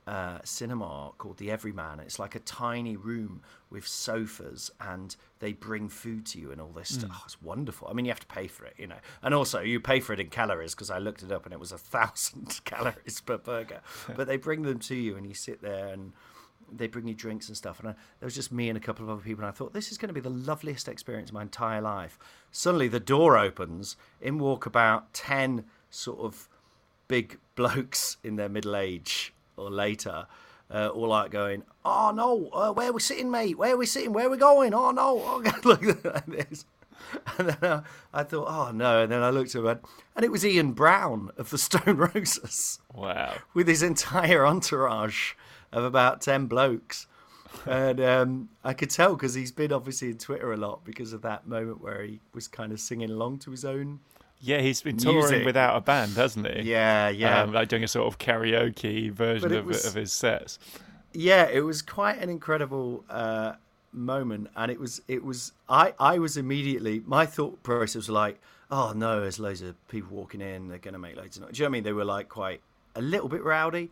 uh, 0.09 0.39
cinema 0.43 1.11
called 1.19 1.37
the 1.37 1.51
Everyman. 1.51 2.01
It's 2.01 2.19
like 2.19 2.35
a 2.35 2.39
tiny 2.41 2.97
room 2.97 3.43
with 3.69 3.87
sofas, 3.87 4.71
and 4.81 5.15
they 5.41 5.53
bring 5.53 5.91
food 5.91 6.25
to 6.27 6.39
you 6.39 6.51
and 6.51 6.61
all 6.61 6.73
this 6.73 6.95
stuff. 6.95 7.11
Oh, 7.13 7.23
it's 7.27 7.43
wonderful. 7.43 7.89
I 7.89 7.93
mean, 7.93 8.07
you 8.07 8.11
have 8.11 8.21
to 8.21 8.27
pay 8.27 8.47
for 8.47 8.65
it, 8.65 8.75
you 8.79 8.87
know, 8.87 8.97
and 9.23 9.35
also 9.35 9.61
you 9.61 9.81
pay 9.81 10.01
for 10.01 10.15
it 10.15 10.21
in 10.21 10.29
calories 10.29 10.75
because 10.75 10.91
I 10.91 10.99
looked 10.99 11.23
it 11.23 11.31
up 11.31 11.45
and 11.45 11.53
it 11.53 11.61
was 11.61 11.73
a 11.73 11.79
thousand 11.79 12.61
calories 12.65 13.21
per 13.21 13.37
burger. 13.37 13.81
but 14.17 14.27
they 14.27 14.39
bring 14.39 14.63
them 14.63 14.79
to 14.81 14.95
you, 14.95 15.17
and 15.17 15.27
you 15.27 15.35
sit 15.35 15.61
there 15.61 15.89
and 15.89 16.13
they 16.73 16.87
bring 16.87 17.09
you 17.09 17.15
drinks 17.15 17.49
and 17.49 17.57
stuff. 17.57 17.81
And 17.81 17.89
I, 17.91 17.93
there 18.21 18.27
was 18.27 18.35
just 18.35 18.53
me 18.53 18.69
and 18.69 18.77
a 18.77 18.81
couple 18.81 19.05
of 19.05 19.11
other 19.11 19.21
people, 19.23 19.45
and 19.45 19.49
I 19.49 19.53
thought 19.53 19.73
this 19.73 19.91
is 19.91 19.99
going 19.99 20.09
to 20.09 20.15
be 20.15 20.21
the 20.21 20.31
loveliest 20.31 20.89
experience 20.89 21.31
of 21.31 21.35
my 21.35 21.43
entire 21.43 21.81
life. 21.81 22.19
Suddenly, 22.51 22.89
the 22.89 23.01
door 23.01 23.37
opens. 23.39 23.97
In 24.21 24.39
walk 24.39 24.67
about 24.67 25.13
ten 25.15 25.65
sort 25.91 26.19
of 26.21 26.49
big 27.09 27.39
blokes 27.55 28.17
in 28.23 28.37
their 28.37 28.49
middle 28.49 28.77
age 28.77 29.33
or 29.57 29.71
later, 29.71 30.27
uh, 30.71 30.89
all 30.89 31.09
like 31.09 31.31
going, 31.31 31.63
"Oh 31.85 32.11
no, 32.15 32.49
uh, 32.53 32.73
where 32.73 32.91
are 32.91 32.93
we 32.93 33.01
sitting, 33.01 33.31
mate? 33.31 33.57
Where 33.59 33.75
are 33.75 33.79
we 33.79 33.87
sitting? 33.87 34.13
Where 34.13 34.27
are 34.27 34.31
we 34.31 34.37
going? 34.37 34.75
Oh 34.75 34.91
no!" 34.91 35.23
Oh, 35.25 35.41
God," 35.45 35.65
look 35.65 36.05
like 36.05 36.27
this. 36.27 36.65
And 37.39 37.49
then 37.49 37.71
uh, 37.71 37.83
I 38.13 38.23
thought, 38.25 38.49
"Oh 38.49 38.71
no!" 38.73 39.03
And 39.03 39.13
then 39.13 39.23
I 39.23 39.31
looked 39.31 39.55
at 39.55 39.65
it, 39.65 39.83
and 40.15 40.25
it 40.25 40.31
was 40.31 40.45
Ian 40.45 40.73
Brown 40.73 41.31
of 41.39 41.49
the 41.51 41.57
Stone 41.67 41.97
Roses 41.97 42.81
Wow. 42.95 43.37
with 43.55 43.67
his 43.69 43.83
entire 43.83 44.45
entourage 44.47 45.33
of 45.73 45.85
about 45.85 46.21
10 46.21 46.47
blokes. 46.47 47.07
and 47.67 48.01
um, 48.01 48.49
I 48.63 48.75
could 48.75 48.91
tell 48.91 49.15
because 49.15 49.35
he's 49.35 49.53
been 49.53 49.73
obviously 49.73 50.09
in 50.11 50.19
Twitter 50.19 50.53
a 50.53 50.57
lot 50.57 50.85
because 50.85 51.13
of 51.13 51.23
that 51.23 51.47
moment 51.47 51.81
where 51.81 52.03
he 52.03 52.21
was 52.35 52.47
kind 52.49 52.73
of 52.73 52.81
singing 52.81 53.11
along 53.11 53.39
to 53.41 53.51
his 53.51 53.65
own. 53.65 54.01
Yeah, 54.41 54.61
he's 54.61 54.81
been 54.83 54.97
touring 54.99 55.19
Music. 55.31 55.45
without 55.47 55.77
a 55.77 55.81
band, 55.81 56.13
hasn't 56.13 56.47
he? 56.47 56.63
Yeah, 56.71 57.09
yeah, 57.09 57.43
Um, 57.43 57.53
like 57.53 57.69
doing 57.69 57.83
a 57.85 57.89
sort 57.89 58.07
of 58.07 58.19
karaoke 58.19 59.11
version 59.11 59.53
of, 59.53 59.67
was- 59.67 59.85
of 59.87 59.95
his 59.95 60.13
sets. 60.13 60.59
yeah. 61.13 61.49
It 61.49 61.61
was 61.63 61.83
quite 61.83 62.19
an 62.19 62.29
incredible 62.31 63.05
uh, 63.11 63.55
moment, 63.93 64.49
and 64.55 64.71
it 64.71 64.79
was 64.79 65.01
it 65.09 65.25
was 65.25 65.53
I 65.69 65.95
I 65.99 66.19
was 66.19 66.37
immediately 66.37 67.03
my 67.07 67.27
thought 67.27 67.63
process 67.65 67.97
was 67.97 68.11
like, 68.11 68.41
oh 68.71 68.93
no, 68.95 69.21
there's 69.23 69.41
loads 69.41 69.63
of 69.63 69.75
people 69.89 70.17
walking 70.17 70.41
in, 70.41 70.69
they're 70.69 70.79
gonna 70.79 70.99
make 71.01 71.17
loads 71.17 71.37
of 71.37 71.43
noise. 71.45 71.53
Do 71.53 71.63
you 71.63 71.65
know 71.65 71.71
what 71.71 71.73
I 71.73 71.79
mean? 71.79 71.83
They 71.85 71.93
were 71.93 72.05
like 72.05 72.29
quite 72.29 72.61
a 72.95 73.01
little 73.03 73.29
bit 73.29 73.43
rowdy. 73.43 73.91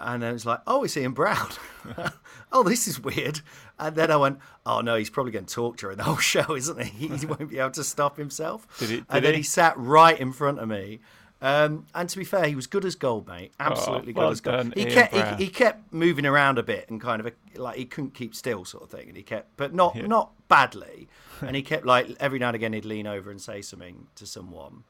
And 0.00 0.24
I 0.24 0.32
was 0.32 0.44
like, 0.44 0.60
oh, 0.66 0.84
it's 0.84 0.96
Ian 0.96 1.12
Brown. 1.12 1.48
oh, 2.52 2.62
this 2.62 2.86
is 2.88 3.00
weird. 3.00 3.40
And 3.78 3.94
then 3.96 4.10
I 4.10 4.16
went, 4.16 4.38
oh, 4.66 4.80
no, 4.80 4.96
he's 4.96 5.10
probably 5.10 5.32
going 5.32 5.46
to 5.46 5.54
talk 5.54 5.76
during 5.76 5.96
the 5.96 6.02
whole 6.04 6.16
show, 6.32 6.54
isn't 6.54 6.80
he? 6.82 7.08
He 7.08 7.26
won't 7.26 7.48
be 7.48 7.58
able 7.58 7.70
to 7.72 7.84
stop 7.84 8.16
himself. 8.16 8.66
Did 8.78 8.88
he- 8.90 8.96
did 8.96 9.06
and 9.08 9.24
then 9.24 9.32
he? 9.32 9.38
he 9.38 9.42
sat 9.44 9.76
right 9.78 10.18
in 10.18 10.32
front 10.32 10.58
of 10.58 10.68
me. 10.68 11.00
Um, 11.42 11.84
and 11.94 12.08
to 12.08 12.16
be 12.16 12.24
fair, 12.24 12.46
he 12.46 12.54
was 12.54 12.66
good 12.66 12.86
as 12.86 12.94
gold, 12.94 13.28
mate. 13.28 13.52
Absolutely 13.60 14.14
Oh, 14.14 14.16
well 14.18 14.28
good 14.28 14.32
as 14.32 14.40
gold. 14.40 14.56
done, 14.56 14.72
he 14.76 14.82
Ian 14.82 14.90
kept 14.92 15.14
he, 15.38 15.44
he 15.44 15.50
kept 15.50 15.92
moving 15.92 16.24
around 16.24 16.58
a 16.58 16.62
bit 16.62 16.88
and 16.88 16.98
kind 17.00 17.20
of 17.20 17.30
like 17.56 17.76
he 17.76 17.84
couldn't 17.84 18.14
keep 18.14 18.34
still, 18.34 18.64
sort 18.64 18.84
of 18.84 18.90
thing. 18.90 19.08
And 19.08 19.16
he 19.16 19.22
kept, 19.22 19.54
but 19.58 19.74
not 19.74 19.94
not 19.94 20.32
badly. 20.48 21.06
and 21.42 21.54
he 21.54 21.60
kept 21.60 21.84
like 21.84 22.08
every 22.18 22.38
now 22.38 22.46
and 22.48 22.54
again 22.56 22.72
he'd 22.72 22.86
lean 22.86 23.06
over 23.06 23.30
and 23.30 23.40
say 23.42 23.60
something 23.60 24.06
to 24.14 24.24
someone, 24.26 24.84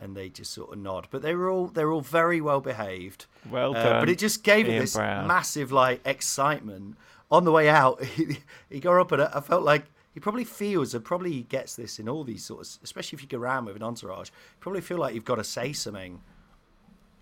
and 0.00 0.16
they 0.16 0.28
just 0.28 0.52
sort 0.52 0.72
of 0.72 0.78
nod. 0.78 1.08
But 1.10 1.22
they 1.22 1.34
were 1.34 1.48
all 1.48 1.66
they 1.66 1.84
were 1.84 1.92
all 1.92 2.00
very 2.00 2.40
well 2.40 2.60
behaved. 2.60 3.26
Well 3.50 3.76
Uh, 3.76 4.00
but 4.00 4.08
it 4.08 4.18
just 4.18 4.42
gave 4.42 4.68
it 4.68 4.80
this 4.80 4.96
Brown. 4.96 5.26
massive 5.26 5.70
like 5.70 6.00
excitement 6.04 6.96
on 7.30 7.44
the 7.44 7.52
way 7.52 7.68
out. 7.68 8.02
He, 8.16 8.38
he 8.68 8.80
got 8.80 8.98
up 8.98 9.12
and 9.12 9.22
I 9.22 9.40
felt 9.40 9.62
like 9.62 9.84
he 10.12 10.20
probably 10.20 10.44
feels 10.44 10.94
and 10.94 11.04
probably 11.04 11.32
he 11.32 11.42
gets 11.42 11.76
this 11.76 11.98
in 11.98 12.08
all 12.08 12.24
these 12.24 12.44
sorts, 12.44 12.80
especially 12.82 13.16
if 13.16 13.22
you 13.22 13.28
go 13.28 13.38
around 13.38 13.66
with 13.66 13.76
an 13.76 13.82
entourage. 13.82 14.28
You 14.30 14.56
probably 14.58 14.80
feel 14.80 14.98
like 14.98 15.14
you've 15.14 15.24
got 15.24 15.36
to 15.36 15.44
say 15.44 15.72
something. 15.72 16.20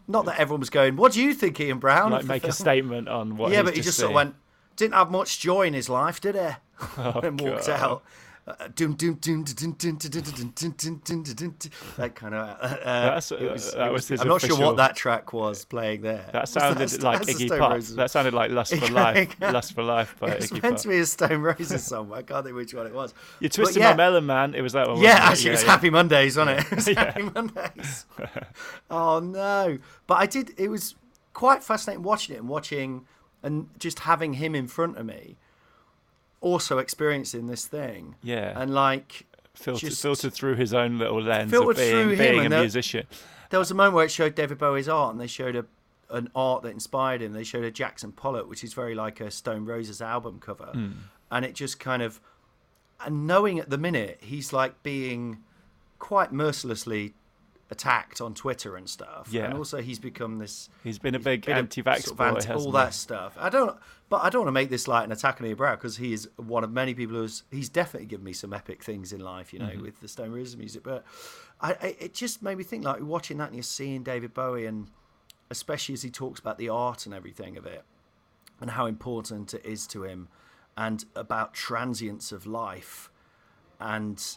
Not 0.07 0.25
that 0.25 0.39
everyone 0.41 0.61
was 0.61 0.71
going, 0.71 0.97
"What 0.97 1.13
do 1.13 1.23
you 1.23 1.35
think, 1.35 1.61
Ian 1.61 1.79
Brown?" 1.79 2.13
Like 2.13 2.25
make 2.37 2.45
a 2.45 2.53
statement 2.53 3.09
on 3.09 3.37
what. 3.37 3.53
Yeah, 3.53 3.63
but 3.63 3.75
he 3.75 3.83
just 3.83 3.99
seen. 3.99 4.05
sort 4.05 4.13
of 4.13 4.15
went, 4.15 4.35
didn't 4.77 4.95
have 4.95 5.11
much 5.11 5.39
joy 5.39 5.67
in 5.67 5.75
his 5.75 5.91
life, 5.91 6.19
did 6.21 6.35
he? 6.35 6.41
and 6.97 7.39
walked 7.39 7.67
God. 7.67 7.81
out 7.81 8.03
doom 8.75 8.95
doom 8.95 9.15
doom 9.15 9.45
that 11.97 12.15
kind 12.15 12.35
of. 12.35 12.61
That 12.85 13.93
was 13.93 14.11
I'm 14.13 14.29
not 14.29 14.41
sure 14.41 14.59
what 14.59 14.77
that 14.77 14.97
track 14.97 15.33
was 15.33 15.65
playing 15.65 16.03
there. 16.03 16.29
That 16.33 16.49
sounded 16.49 17.03
like 17.03 17.23
Iggy 17.23 17.59
Pop. 17.59 17.81
That 17.97 18.11
sounded 18.11 18.35
like 18.35 18.51
Lust 18.51 18.75
for 18.75 18.93
Life. 18.93 19.35
Lust 19.41 19.75
for 19.75 19.83
Life 19.83 20.17
by 20.19 20.29
it's 20.29 20.47
Iggy 20.47 20.55
Pop. 20.55 20.63
meant 20.63 20.79
to 20.79 20.89
be 20.89 20.99
a 20.99 21.07
Stone 21.07 21.41
Roses 21.43 21.85
song. 21.85 22.13
I 22.13 22.23
can't 22.23 22.45
think 22.45 22.57
which 22.57 22.75
one 22.75 22.87
it 22.87 22.95
was. 22.95 23.15
You 23.41 23.49
twisted 23.49 23.65
twisting 23.65 23.83
my 23.83 23.95
melon, 23.95 24.27
man. 24.27 24.55
It 24.55 24.63
was 24.63 24.73
that 24.73 24.89
one. 24.89 25.01
Yeah, 25.01 25.19
actually, 25.21 25.51
it 25.51 25.53
was. 25.53 25.63
Happy 25.65 25.91
Mondays, 25.91 26.37
wasn't 26.37 26.61
it? 26.89 26.97
Happy 26.97 27.23
Mondays. 27.23 28.07
oh 28.91 29.21
no! 29.21 29.79
But 30.07 30.15
I 30.15 30.27
did. 30.27 30.55
It 30.57 30.69
was 30.69 30.95
quite 31.35 31.63
fascinating 31.63 32.03
watching 32.03 32.35
it 32.37 32.39
and 32.39 32.49
watching 32.49 33.07
and 33.43 33.69
just 33.79 34.01
having 34.01 34.35
him 34.35 34.55
in 34.55 34.67
front 34.67 34.97
of 34.97 35.07
me 35.07 35.37
also 36.41 36.79
experiencing 36.79 37.47
this 37.47 37.67
thing. 37.67 38.15
Yeah. 38.23 38.53
And 38.61 38.73
like, 38.75 39.27
Filtered, 39.55 39.93
filtered 39.95 40.33
through 40.33 40.55
his 40.55 40.73
own 40.73 40.99
little 40.99 41.21
lens 41.21 41.53
of 41.53 41.77
being, 41.77 42.17
being 42.17 42.47
a 42.47 42.49
that- 42.49 42.61
musician. 42.61 43.07
there 43.51 43.59
was 43.59 43.71
a 43.73 43.75
moment 43.75 43.95
where 43.95 44.05
it 44.05 44.11
showed 44.13 44.35
David 44.37 44.57
Bowie's 44.59 44.89
art, 44.89 45.13
and 45.13 45.21
they 45.21 45.27
showed 45.27 45.57
a 45.57 45.65
an 46.11 46.31
art 46.35 46.63
that 46.63 46.71
inspired 46.71 47.21
him. 47.21 47.35
They 47.35 47.45
showed 47.45 47.65
a 47.65 47.71
Jackson 47.71 48.13
Pollock, 48.13 48.49
which 48.49 48.65
is 48.65 48.73
very 48.73 48.95
like 48.95 49.21
a 49.21 49.31
Stone 49.31 49.67
Roses 49.67 50.01
album 50.01 50.39
cover, 50.41 50.71
Hmm. 50.73 50.91
and 51.31 51.45
it 51.45 51.55
just 51.55 51.79
kind 51.81 52.03
of, 52.03 52.19
and 53.05 53.27
knowing 53.27 53.59
at 53.59 53.69
the 53.69 53.77
minute 53.77 54.19
he's 54.23 54.51
like 54.53 54.83
being 54.83 55.39
quite 55.99 56.33
mercilessly 56.33 57.13
attacked 57.71 58.21
on 58.23 58.33
Twitter 58.33 58.77
and 58.77 58.89
stuff. 58.89 59.29
Yeah. 59.31 59.45
and 59.47 59.55
also 59.55 59.83
he's 59.83 59.99
become 59.99 60.39
this. 60.39 60.71
He's 60.83 60.99
been 60.99 61.15
a 61.15 61.19
big 61.19 61.47
anti-vax 61.49 62.05
sort 62.05 62.21
of 62.21 62.37
anti- 62.37 62.55
all 62.55 62.73
that 62.73 62.95
stuff. 62.95 63.35
I 63.39 63.51
don't, 63.51 63.77
but 64.09 64.23
I 64.25 64.31
don't 64.31 64.41
want 64.43 64.49
to 64.49 64.53
make 64.53 64.71
this 64.71 64.89
like 64.89 65.05
an 65.05 65.13
attack 65.13 65.41
on 65.41 65.47
Ian 65.47 65.57
Brown 65.57 65.77
because 65.77 65.97
he 65.99 66.13
is 66.13 66.29
one 66.37 66.65
of 66.65 66.71
many 66.73 66.95
people 66.95 67.17
who's 67.17 67.43
he's 67.51 67.69
definitely 67.69 68.07
given 68.07 68.25
me 68.25 68.33
some 68.33 68.53
epic 68.53 68.83
things 68.83 69.13
in 69.13 69.21
life, 69.21 69.53
you 69.53 69.59
know, 69.59 69.67
Mm-hmm. 69.67 69.83
with 69.83 70.01
the 70.01 70.09
Stone 70.09 70.33
Roses 70.33 70.57
music. 70.57 70.83
But 70.83 71.05
I, 71.61 71.73
I, 71.73 71.97
it 72.01 72.15
just 72.15 72.43
made 72.43 72.57
me 72.59 72.65
think 72.65 72.85
like 72.85 73.01
watching 73.03 73.39
that 73.39 73.49
and 73.49 73.57
you're 73.57 73.63
seeing 73.63 74.03
David 74.03 74.33
Bowie 74.35 74.67
and 74.67 74.89
especially 75.51 75.93
as 75.95 76.03
he 76.03 76.11
talks 76.11 76.41
about 76.41 76.59
the 76.59 76.69
art 76.69 77.07
and 77.07 77.15
everything 77.15 77.57
of 77.57 77.67
it 77.67 77.83
and 78.61 78.71
how 78.71 78.87
important 78.87 79.55
it 79.55 79.65
is 79.65 79.87
to 79.89 80.05
him 80.05 80.29
and 80.77 81.05
about 81.17 81.55
transience 81.55 82.33
of 82.33 82.47
life 82.47 83.11
and 83.81 84.37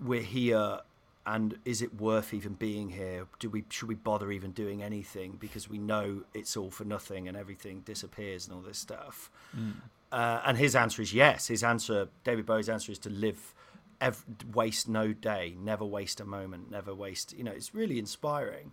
we're 0.00 0.22
here 0.22 0.80
and 1.26 1.56
is 1.64 1.80
it 1.80 2.00
worth 2.00 2.34
even 2.34 2.52
being 2.52 2.90
here? 2.90 3.26
Do 3.38 3.48
we 3.48 3.64
should 3.70 3.88
we 3.88 3.94
bother 3.94 4.30
even 4.30 4.52
doing 4.52 4.82
anything? 4.82 5.36
Because 5.40 5.68
we 5.68 5.78
know 5.78 6.22
it's 6.34 6.56
all 6.56 6.70
for 6.70 6.84
nothing 6.84 7.28
and 7.28 7.36
everything 7.36 7.80
disappears 7.80 8.46
and 8.46 8.54
all 8.54 8.62
this 8.62 8.78
stuff. 8.78 9.30
Uh, 10.12 10.40
and 10.44 10.58
his 10.58 10.76
answer 10.76 11.02
is 11.02 11.14
yes. 11.14 11.48
His 11.48 11.64
answer 11.64 12.08
david 12.24 12.44
bowie's 12.46 12.68
answer 12.68 12.92
is 12.92 12.98
to 13.00 13.10
live 13.10 13.54
ev- 14.00 14.24
waste 14.52 14.88
no 14.88 15.12
day 15.12 15.56
never 15.58 15.84
waste 15.84 16.20
a 16.20 16.24
moment 16.24 16.70
never 16.70 16.94
waste 16.94 17.32
you 17.36 17.44
know 17.44 17.52
it's 17.52 17.74
really 17.74 17.98
inspiring. 17.98 18.72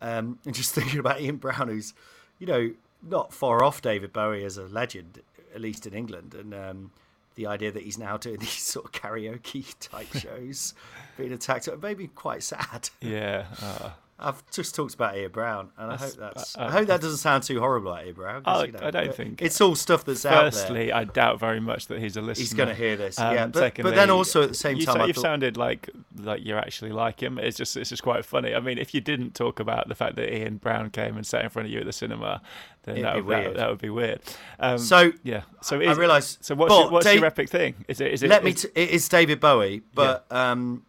Um, 0.00 0.38
and 0.44 0.54
just 0.54 0.74
thinking 0.74 0.98
about 0.98 1.20
ian 1.20 1.36
brown 1.36 1.68
who's 1.68 1.94
you 2.38 2.46
know 2.46 2.72
not 3.00 3.32
far 3.32 3.62
off 3.62 3.80
david 3.80 4.12
bowie 4.12 4.44
as 4.44 4.56
a 4.56 4.64
legend 4.64 5.20
at 5.54 5.60
least 5.60 5.86
in 5.86 5.94
england. 5.94 6.34
And 6.34 6.52
um, 6.52 6.90
the 7.34 7.46
idea 7.46 7.72
that 7.72 7.82
he's 7.82 7.98
now 7.98 8.16
doing 8.16 8.36
these 8.40 8.50
sort 8.50 8.86
of 8.86 8.92
karaoke 8.92 9.74
type 9.80 10.12
shows, 10.14 10.74
being 11.16 11.32
attacked, 11.32 11.68
it 11.68 11.82
made 11.82 11.98
me 11.98 12.08
quite 12.08 12.42
sad. 12.42 12.90
Yeah. 13.00 13.46
uh, 13.60 13.90
I've 14.22 14.50
just 14.50 14.74
talked 14.74 14.94
about 14.94 15.16
Ian 15.16 15.30
Brown, 15.32 15.70
and 15.76 15.92
I 15.92 15.96
hope 15.96 16.12
that's. 16.14 16.56
uh, 16.56 16.62
I 16.62 16.70
hope 16.70 16.86
that 16.86 17.00
doesn't 17.00 17.18
sound 17.18 17.42
too 17.42 17.58
horrible, 17.60 17.90
like 17.90 18.06
Ian 18.06 18.14
Brown. 18.14 18.42
I- 18.44 18.64
you 18.64 18.72
know, 18.72 18.78
I 18.82 18.90
don't 18.90 19.14
think- 19.14 19.42
it's 19.42 19.60
all 19.60 19.74
stuff 19.74 20.04
that's 20.04 20.24
out 20.24 20.40
there. 20.42 20.50
Firstly, 20.50 20.92
I 20.92 21.04
doubt 21.04 21.40
very 21.40 21.60
much 21.60 21.86
that 21.88 21.98
he's 21.98 22.16
a 22.16 22.22
listener. 22.22 22.42
He's 22.42 22.54
going 22.54 22.68
to 22.68 22.74
hear 22.74 22.96
this, 22.96 23.18
Um, 23.18 23.34
yeah. 23.34 23.46
But, 23.46 23.58
secondly, 23.58 23.90
but 23.90 23.96
then 23.96 24.10
also 24.10 24.42
at 24.42 24.48
the 24.50 24.54
same 24.54 24.76
you 24.78 24.86
time, 24.86 25.06
you've 25.06 25.16
thought, 25.16 25.22
sounded 25.22 25.56
like 25.56 25.90
like 26.18 26.44
you 26.44 26.54
actually 26.56 26.92
like 26.92 27.22
him. 27.22 27.38
It's 27.38 27.56
just 27.56 27.76
it's 27.76 27.90
just 27.90 28.02
quite 28.02 28.24
funny. 28.24 28.54
I 28.54 28.60
mean, 28.60 28.78
if 28.78 28.94
you 28.94 29.00
didn't 29.00 29.34
talk 29.34 29.60
about 29.60 29.88
the 29.88 29.94
fact 29.94 30.16
that 30.16 30.32
Ian 30.32 30.56
Brown 30.58 30.90
came 30.90 31.16
and 31.16 31.26
sat 31.26 31.42
in 31.42 31.50
front 31.50 31.66
of 31.66 31.72
you 31.72 31.80
at 31.80 31.86
the 31.86 31.92
cinema, 31.92 32.40
then 32.84 33.02
that 33.02 33.24
would, 33.24 33.26
that, 33.28 33.54
that 33.56 33.68
would 33.70 33.80
be 33.80 33.90
weird. 33.90 34.20
Um, 34.60 34.78
So, 34.78 35.12
yeah. 35.22 35.42
So 35.62 35.80
I 35.80 35.90
is, 35.92 35.98
realise- 35.98 36.38
So 36.40 36.54
what's 36.54 36.72
your, 36.74 36.90
what's 36.90 37.06
Dave- 37.06 37.16
your 37.20 37.26
epic 37.26 37.48
thing? 37.48 37.84
Is 37.88 38.00
it 38.00 38.12
is 38.12 38.22
it? 38.22 38.28
let 38.30 38.44
me. 38.44 38.52
T- 38.54 38.68
it 38.74 38.90
is 38.90 39.08
David 39.08 39.40
Bowie, 39.40 39.82
but 39.94 40.26
um, 40.30 40.84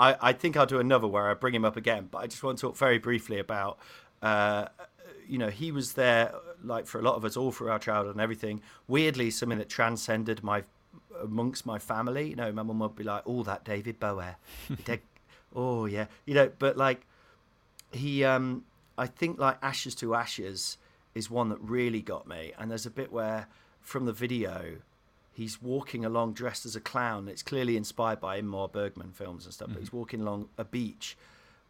I, 0.00 0.16
I 0.20 0.32
think 0.32 0.56
I'll 0.56 0.66
do 0.66 0.80
another 0.80 1.06
where 1.06 1.28
I 1.28 1.34
bring 1.34 1.54
him 1.54 1.64
up 1.64 1.76
again. 1.76 2.08
But 2.10 2.18
I 2.18 2.26
just 2.26 2.42
want 2.42 2.58
to 2.58 2.62
talk 2.62 2.76
very 2.76 2.98
briefly 2.98 3.38
about. 3.38 3.78
Uh, 4.22 4.66
you 5.28 5.38
know, 5.38 5.50
he 5.50 5.70
was 5.70 5.92
there 5.92 6.32
like 6.64 6.86
for 6.86 6.98
a 6.98 7.02
lot 7.02 7.14
of 7.14 7.24
us 7.24 7.36
all 7.36 7.52
through 7.52 7.70
our 7.70 7.78
childhood 7.78 8.14
and 8.14 8.22
everything. 8.22 8.62
Weirdly, 8.88 9.30
something 9.30 9.58
that 9.58 9.68
transcended 9.68 10.42
my 10.42 10.64
amongst 11.20 11.66
my 11.66 11.78
family. 11.78 12.30
You 12.30 12.36
know, 12.36 12.50
my 12.50 12.62
mum 12.62 12.80
would 12.80 12.96
be 12.96 13.04
like, 13.04 13.22
"Oh, 13.26 13.42
that 13.44 13.64
David 13.64 14.00
Bowie, 14.00 14.36
oh 15.54 15.84
yeah," 15.84 16.06
you 16.24 16.34
know. 16.34 16.50
But 16.58 16.76
like, 16.76 17.06
he, 17.92 18.24
um, 18.24 18.64
I 18.98 19.06
think 19.06 19.38
like 19.38 19.58
Ashes 19.62 19.94
to 19.96 20.14
Ashes 20.14 20.78
is 21.14 21.30
one 21.30 21.50
that 21.50 21.60
really 21.60 22.00
got 22.00 22.26
me. 22.26 22.52
And 22.58 22.70
there's 22.70 22.86
a 22.86 22.90
bit 22.90 23.12
where 23.12 23.46
from 23.80 24.06
the 24.06 24.12
video, 24.12 24.76
he's 25.40 25.60
walking 25.62 26.04
along 26.04 26.34
dressed 26.34 26.64
as 26.66 26.76
a 26.76 26.80
clown. 26.80 27.28
It's 27.28 27.42
clearly 27.42 27.76
inspired 27.76 28.20
by 28.20 28.40
Ingmar 28.40 28.70
Bergman 28.70 29.12
films 29.12 29.44
and 29.44 29.54
stuff. 29.54 29.68
But 29.72 29.78
he's 29.80 29.92
walking 29.92 30.20
along 30.20 30.48
a 30.58 30.64
beach 30.64 31.16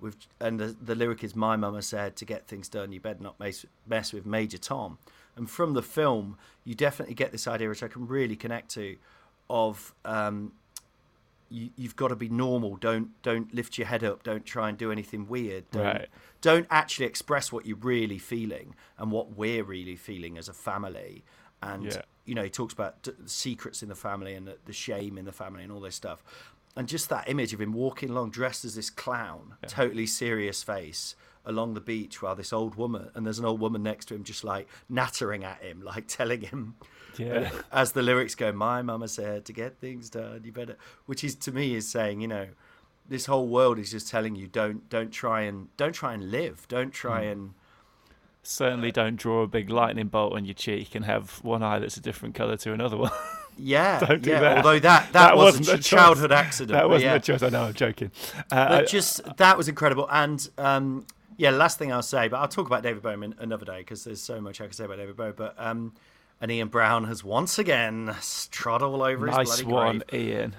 with, 0.01 0.17
and 0.41 0.59
the, 0.59 0.77
the 0.81 0.95
lyric 0.95 1.23
is, 1.23 1.37
"My 1.37 1.57
mama 1.57 1.83
said 1.83 2.17
to 2.17 2.25
get 2.25 2.47
things 2.47 2.69
done, 2.69 2.93
you 2.93 3.01
better 3.01 3.23
not 3.23 3.39
mess, 3.39 3.65
mess 3.87 4.13
with 4.13 4.27
Major 4.27 4.59
Tom." 4.59 4.99
And 5.37 5.49
from 5.49 5.75
the 5.75 5.83
film, 5.83 6.37
you 6.65 6.75
definitely 6.75 7.15
get 7.15 7.33
this 7.33 7.47
idea, 7.47 7.69
which 7.69 7.83
I 7.83 7.89
can 7.89 8.07
really 8.07 8.37
connect 8.37 8.71
to, 8.73 8.97
of 9.49 9.95
um, 10.05 10.53
you, 11.49 11.71
you've 11.77 11.97
got 11.97 12.09
to 12.09 12.17
be 12.17 12.29
normal. 12.29 12.77
Don't 12.77 13.11
don't 13.23 13.53
lift 13.55 13.79
your 13.79 13.87
head 13.87 14.03
up. 14.05 14.23
Don't 14.23 14.45
try 14.45 14.69
and 14.69 14.77
do 14.79 14.91
anything 14.91 15.29
weird. 15.29 15.71
Don't, 15.71 15.85
Right. 15.85 16.09
don't 16.41 16.67
actually 16.71 17.07
express 17.07 17.53
what 17.53 17.67
you're 17.67 17.77
really 17.77 18.19
feeling 18.19 18.75
and 18.99 19.11
what 19.13 19.37
we're 19.37 19.65
really 19.65 19.97
feeling 19.97 20.39
as 20.39 20.49
a 20.49 20.53
family. 20.55 21.25
And 21.63 21.85
Yeah. 21.87 22.03
you 22.25 22.35
know, 22.35 22.43
he 22.45 22.51
talks 22.51 22.73
about 22.73 23.07
secrets 23.27 23.83
in 23.83 23.89
the 23.89 23.95
family 23.95 24.35
and 24.35 24.47
the, 24.47 24.57
the 24.67 24.73
shame 24.73 25.19
in 25.19 25.25
the 25.25 25.33
family 25.33 25.63
and 25.63 25.73
all 25.73 25.81
this 25.81 25.95
stuff. 25.97 26.23
And 26.77 26.87
just 26.89 27.09
that 27.09 27.29
image 27.29 27.53
of 27.53 27.61
him 27.61 27.73
walking 27.73 28.11
along 28.11 28.31
dressed 28.31 28.65
as 28.65 28.75
this 28.77 28.91
clown, 28.91 29.55
totally 29.67 30.07
serious 30.07 30.63
face, 30.63 31.17
along 31.45 31.75
the 31.75 31.81
beach 31.81 32.23
while 32.23 32.37
this 32.37 32.53
old 32.53 32.75
woman 32.77 33.11
and 33.15 33.25
there's 33.27 33.39
an 33.39 33.45
old 33.47 33.61
woman 33.61 33.83
next 33.83 34.05
to 34.07 34.15
him 34.15 34.23
just 34.23 34.45
like 34.45 34.69
nattering 34.89 35.43
at 35.43 35.61
him, 35.63 35.83
like 35.83 36.07
telling 36.07 36.43
him 36.43 36.75
Yeah. 37.17 37.51
as 37.73 37.93
the 37.93 38.03
lyrics 38.03 38.35
go, 38.35 38.53
"My 38.53 38.83
mama 38.83 39.09
said 39.09 39.45
to 39.47 39.53
get 39.53 39.79
things 39.79 40.11
done, 40.11 40.43
you 40.45 40.53
better," 40.53 40.77
which 41.07 41.25
is 41.25 41.35
to 41.37 41.51
me 41.53 41.75
is 41.75 41.89
saying, 41.89 42.21
you 42.21 42.29
know, 42.29 42.49
this 43.09 43.27
whole 43.27 43.49
world 43.49 43.79
is 43.79 43.91
just 43.91 44.09
telling 44.09 44.37
you 44.37 44.47
don't 44.47 44.89
don't 44.89 45.11
try 45.11 45.41
and 45.43 45.75
don't 45.77 45.95
try 45.95 46.13
and 46.15 46.31
live, 46.31 46.69
don't 46.69 46.93
try 46.93 47.25
Hmm. 47.25 47.31
and 47.33 47.55
Certainly, 48.43 48.93
don't 48.93 49.17
draw 49.17 49.43
a 49.43 49.47
big 49.47 49.69
lightning 49.71 50.09
bolt 50.09 50.33
on 50.33 50.45
your 50.47 50.55
cheek 50.55 50.95
and 50.95 51.05
have 51.05 51.43
one 51.45 51.63
eye 51.63 51.79
that's 51.79 51.97
a 51.97 52.01
different 52.01 52.35
color 52.35 52.57
to 52.59 52.73
another 52.73 52.97
one. 52.97 53.11
Yeah, 53.63 54.01
Don't 54.01 54.23
do 54.23 54.31
yeah. 54.31 54.41
that. 54.41 54.57
Although 54.59 54.79
that 54.79 55.13
that, 55.13 55.13
That 55.13 55.37
was 55.37 55.59
wasn't 55.59 55.69
a 55.69 55.73
a 55.73 55.77
ch- 55.77 55.81
choice. 55.81 56.01
childhood 56.01 56.33
accident. 56.33 56.73
that 56.79 56.89
wasn't 56.89 57.11
yeah. 57.11 57.15
a 57.17 57.21
choice. 57.21 57.43
I 57.43 57.51
know. 57.51 57.65
I'm 57.65 57.75
joking. 57.75 58.11
Uh, 58.51 58.69
But 58.69 58.89
just 58.89 59.21
that 59.37 59.59
was 59.59 59.69
incredible. 59.69 60.09
And 60.11 60.49
um, 60.57 61.07
yeah, 61.37 61.51
last 61.51 61.77
thing 61.79 61.93
I'll 61.93 62.01
say, 62.01 62.29
but 62.29 62.39
I'll 62.39 62.49
talk 62.49 62.67
about 62.69 62.83
David 62.83 63.03
Bowman 63.03 63.35
another 63.39 63.67
day 63.67 63.81
because 63.81 64.05
there's 64.05 64.23
so 64.23 64.41
much 64.41 64.63
I 64.63 64.65
can 64.65 64.73
say 64.73 64.85
about 64.85 64.97
David 64.97 65.15
Bowie. 65.15 65.33
But 65.37 65.57
um, 65.59 65.93
and 66.41 66.51
Ian 66.51 66.69
Brown 66.69 67.05
has 67.05 67.23
once 67.23 67.59
again 67.59 68.15
trod 68.51 68.81
all 68.83 69.03
over 69.03 69.27
nice 69.27 69.51
his 69.51 69.63
bloody 69.63 69.75
one, 69.75 70.03
grave. 70.09 70.23
Ian. 70.31 70.57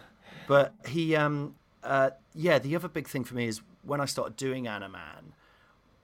But 0.48 0.74
he, 0.88 1.16
um, 1.16 1.56
uh, 1.84 2.12
yeah, 2.36 2.60
the 2.60 2.76
other 2.76 2.90
big 2.90 3.08
thing 3.08 3.24
for 3.24 3.34
me 3.34 3.48
is 3.48 3.62
when 3.84 4.00
I 4.00 4.06
started 4.06 4.36
doing 4.36 4.68
Anna 4.68 4.90
Mann, 4.90 5.34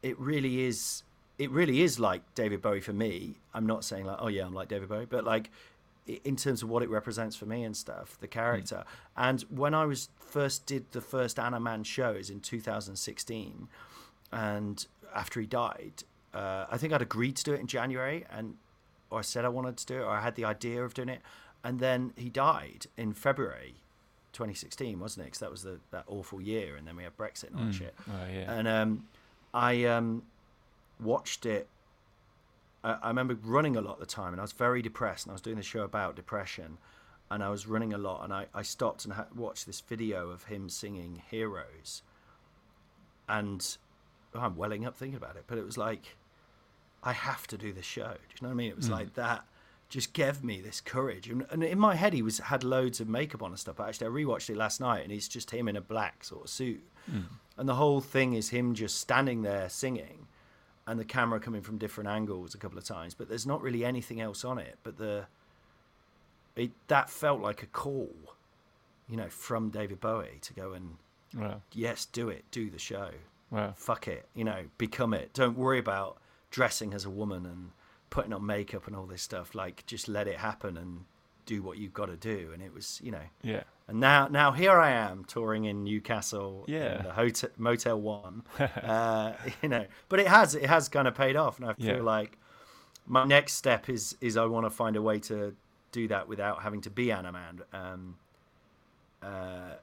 it 0.01 0.17
really 0.19 0.61
is, 0.63 1.03
it 1.37 1.51
really 1.51 1.81
is 1.81 1.99
like 1.99 2.21
David 2.35 2.61
Bowie 2.61 2.81
for 2.81 2.93
me. 2.93 3.35
I'm 3.53 3.67
not 3.67 3.83
saying 3.83 4.05
like, 4.05 4.17
oh 4.19 4.27
yeah, 4.27 4.45
I'm 4.45 4.53
like 4.53 4.67
David 4.69 4.89
Bowie, 4.89 5.05
but 5.05 5.23
like 5.23 5.51
in 6.07 6.35
terms 6.35 6.63
of 6.63 6.69
what 6.69 6.83
it 6.83 6.89
represents 6.89 7.35
for 7.35 7.45
me 7.45 7.63
and 7.63 7.75
stuff, 7.75 8.17
the 8.19 8.27
character. 8.27 8.85
And 9.15 9.41
when 9.49 9.73
I 9.73 9.85
was 9.85 10.09
first 10.17 10.65
did 10.65 10.91
the 10.91 11.01
first 11.01 11.37
Anna 11.37 11.59
Mann 11.59 11.83
shows 11.83 12.29
in 12.29 12.39
2016, 12.39 13.67
and 14.31 14.87
after 15.13 15.39
he 15.39 15.45
died, 15.45 16.03
uh, 16.33 16.65
I 16.69 16.77
think 16.77 16.93
I'd 16.93 17.01
agreed 17.01 17.35
to 17.37 17.43
do 17.43 17.53
it 17.53 17.59
in 17.59 17.67
January, 17.67 18.25
and 18.31 18.55
or 19.09 19.19
I 19.19 19.21
said 19.21 19.45
I 19.45 19.49
wanted 19.49 19.77
to 19.77 19.85
do 19.85 19.95
it, 19.95 20.03
or 20.03 20.09
I 20.09 20.21
had 20.21 20.35
the 20.35 20.45
idea 20.45 20.83
of 20.83 20.93
doing 20.93 21.09
it, 21.09 21.21
and 21.63 21.79
then 21.79 22.13
he 22.15 22.29
died 22.29 22.87
in 22.95 23.13
February 23.13 23.75
2016, 24.33 24.99
wasn't 24.99 25.23
it? 25.23 25.25
Because 25.25 25.39
that 25.39 25.51
was 25.51 25.63
the 25.63 25.79
that 25.91 26.05
awful 26.07 26.41
year, 26.41 26.75
and 26.77 26.87
then 26.87 26.95
we 26.95 27.03
had 27.03 27.17
Brexit 27.17 27.49
and 27.49 27.59
all 27.59 27.65
that 27.65 27.73
shit. 27.73 27.95
Oh 28.07 28.33
yeah. 28.33 28.53
And 28.53 28.67
um, 28.67 29.07
I 29.53 29.85
um, 29.85 30.23
watched 30.99 31.45
it. 31.45 31.67
I, 32.83 32.97
I 33.03 33.07
remember 33.09 33.37
running 33.43 33.75
a 33.75 33.81
lot 33.81 33.93
at 33.93 33.99
the 33.99 34.05
time, 34.05 34.33
and 34.33 34.39
I 34.39 34.43
was 34.43 34.51
very 34.51 34.81
depressed. 34.81 35.25
And 35.25 35.31
I 35.31 35.33
was 35.33 35.41
doing 35.41 35.57
the 35.57 35.63
show 35.63 35.81
about 35.81 36.15
depression, 36.15 36.77
and 37.29 37.43
I 37.43 37.49
was 37.49 37.67
running 37.67 37.93
a 37.93 37.97
lot. 37.97 38.23
And 38.23 38.33
I, 38.33 38.45
I 38.53 38.61
stopped 38.61 39.05
and 39.05 39.13
ha- 39.13 39.27
watched 39.35 39.65
this 39.65 39.81
video 39.81 40.29
of 40.29 40.45
him 40.45 40.69
singing 40.69 41.21
"Heroes," 41.29 42.03
and 43.27 43.77
oh, 44.33 44.39
I'm 44.39 44.55
welling 44.55 44.85
up 44.85 44.95
thinking 44.95 45.17
about 45.17 45.35
it. 45.35 45.45
But 45.47 45.57
it 45.57 45.65
was 45.65 45.77
like, 45.77 46.15
I 47.03 47.13
have 47.13 47.47
to 47.47 47.57
do 47.57 47.73
this 47.73 47.85
show. 47.85 48.03
Do 48.03 48.09
you 48.09 48.41
know 48.41 48.49
what 48.49 48.53
I 48.53 48.55
mean? 48.55 48.69
It 48.69 48.77
was 48.77 48.87
hmm. 48.87 48.93
like 48.93 49.13
that. 49.15 49.45
Just 49.89 50.11
gave 50.11 50.43
me 50.43 50.59
this 50.59 50.81
courage, 50.81 51.29
and, 51.29 51.45
and 51.49 51.63
in 51.63 51.79
my 51.79 51.95
head 51.95 52.11
he 52.11 52.21
was 52.21 52.39
had 52.39 52.65
loads 52.65 52.99
of 52.99 53.07
makeup 53.07 53.41
on 53.41 53.51
and 53.51 53.59
stuff. 53.59 53.77
But 53.77 53.87
actually, 53.87 54.07
I 54.07 54.09
rewatched 54.09 54.49
it 54.49 54.57
last 54.57 54.81
night, 54.81 55.03
and 55.03 55.13
he's 55.13 55.29
just 55.29 55.51
him 55.51 55.69
in 55.69 55.77
a 55.77 55.81
black 55.81 56.25
sort 56.25 56.43
of 56.43 56.49
suit, 56.49 56.83
hmm. 57.09 57.21
and 57.55 57.69
the 57.69 57.75
whole 57.75 58.01
thing 58.01 58.33
is 58.33 58.49
him 58.49 58.73
just 58.73 58.97
standing 58.99 59.43
there 59.43 59.69
singing, 59.69 60.27
and 60.87 60.99
the 60.99 61.05
camera 61.05 61.39
coming 61.39 61.61
from 61.61 61.77
different 61.77 62.09
angles 62.09 62.55
a 62.55 62.57
couple 62.57 62.77
of 62.77 62.83
times. 62.85 63.13
But 63.13 63.29
there's 63.29 63.45
not 63.45 63.61
really 63.61 63.85
anything 63.85 64.19
else 64.21 64.43
on 64.45 64.57
it. 64.57 64.77
But 64.83 64.97
the 64.97 65.25
it 66.55 66.71
that 66.87 67.09
felt 67.09 67.39
like 67.41 67.61
a 67.61 67.67
call, 67.67 68.09
you 69.07 69.15
know, 69.17 69.29
from 69.29 69.69
David 69.69 69.99
Bowie 70.01 70.39
to 70.41 70.53
go 70.53 70.73
and 70.73 70.97
Wow. 71.35 71.61
yes, 71.73 72.05
do 72.05 72.29
it, 72.29 72.45
do 72.51 72.69
the 72.69 72.79
show 72.79 73.11
Wow. 73.51 73.73
fuck 73.75 74.07
it, 74.07 74.27
you 74.33 74.43
know, 74.45 74.65
become 74.77 75.13
it. 75.13 75.33
Don't 75.33 75.57
worry 75.57 75.77
about 75.77 76.17
dressing 76.51 76.93
as 76.93 77.03
a 77.05 77.09
woman 77.09 77.45
and 77.45 77.71
putting 78.09 78.31
on 78.33 78.45
makeup 78.45 78.87
and 78.87 78.95
all 78.95 79.05
this 79.05 79.21
stuff. 79.21 79.53
Like, 79.53 79.85
just 79.85 80.07
let 80.07 80.27
it 80.27 80.37
happen 80.37 80.77
and 80.77 81.03
do 81.45 81.61
what 81.61 81.77
you've 81.77 81.93
got 81.93 82.05
to 82.07 82.15
do. 82.15 82.51
And 82.53 82.63
it 82.63 82.73
was, 82.73 82.99
you 83.03 83.11
know, 83.11 83.23
Yeah. 83.43 83.63
And 83.87 83.99
now, 84.01 84.27
now 84.27 84.51
here 84.51 84.77
I 84.77 84.91
am 84.91 85.23
touring 85.23 85.63
in 85.65 85.83
Newcastle, 85.85 86.65
Yeah. 86.67 86.97
in 86.97 87.03
the 87.05 87.13
hotel, 87.13 87.49
Motel 87.57 87.99
One, 88.01 88.43
uh, 88.59 89.33
you 89.61 89.69
know. 89.69 89.85
But 90.09 90.19
it 90.19 90.27
has, 90.27 90.55
it 90.55 90.65
has 90.65 90.89
kind 90.89 91.07
of 91.07 91.15
paid 91.15 91.35
off, 91.37 91.57
and 91.59 91.69
I 91.69 91.73
feel 91.73 91.95
Yeah. 91.97 92.01
like 92.01 92.37
my 93.05 93.23
next 93.23 93.53
step 93.53 93.87
is, 93.87 94.17
is 94.19 94.35
I 94.35 94.45
want 94.45 94.65
to 94.65 94.69
find 94.69 94.95
a 94.97 95.01
way 95.01 95.19
to 95.21 95.55
do 95.93 96.07
that 96.09 96.27
without 96.27 96.63
having 96.63 96.81
to 96.81 96.89
be 96.89 97.11
Anna 97.13 97.31
Mann. 97.31 97.61
Um, 97.71 98.15
uh, 99.23 99.75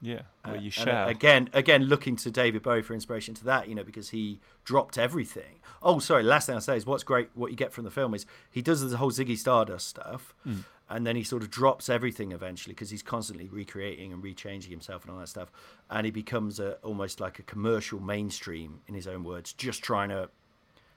Yeah. 0.00 0.20
Well, 0.44 0.54
you 0.56 0.66
and 0.66 0.72
shall. 0.72 1.08
again, 1.08 1.50
again, 1.52 1.82
looking 1.86 2.14
to 2.16 2.30
David 2.30 2.62
Bowie 2.62 2.82
for 2.82 2.94
inspiration 2.94 3.34
to 3.34 3.44
that, 3.46 3.68
you 3.68 3.74
know, 3.74 3.82
because 3.82 4.10
he 4.10 4.38
dropped 4.64 4.96
everything. 4.96 5.58
Oh, 5.82 5.98
sorry. 5.98 6.22
Last 6.22 6.46
thing 6.46 6.54
I'll 6.54 6.60
say 6.60 6.76
is 6.76 6.86
what's 6.86 7.02
great, 7.02 7.30
what 7.34 7.50
you 7.50 7.56
get 7.56 7.72
from 7.72 7.82
the 7.84 7.90
film 7.90 8.14
is 8.14 8.24
he 8.48 8.62
does 8.62 8.88
the 8.88 8.96
whole 8.98 9.10
Ziggy 9.10 9.36
Stardust 9.36 9.88
stuff, 9.88 10.32
Hmm. 10.44 10.58
And 10.90 11.06
then 11.06 11.16
he 11.16 11.22
sort 11.22 11.42
of 11.42 11.50
drops 11.50 11.88
everything 11.88 12.32
eventually 12.32 12.74
because 12.74 12.90
he's 12.90 13.02
constantly 13.02 13.48
recreating 13.48 14.12
and 14.12 14.22
rechanging 14.22 14.70
himself 14.70 15.04
and 15.04 15.12
all 15.12 15.18
that 15.20 15.28
stuff, 15.28 15.50
and 15.90 16.04
he 16.04 16.10
becomes 16.10 16.58
a 16.60 16.74
almost 16.82 17.20
like 17.20 17.38
a 17.38 17.42
commercial 17.42 18.00
mainstream 18.00 18.80
in 18.86 18.94
his 18.94 19.06
own 19.06 19.24
words, 19.24 19.52
just 19.52 19.82
trying 19.82 20.08
to 20.10 20.28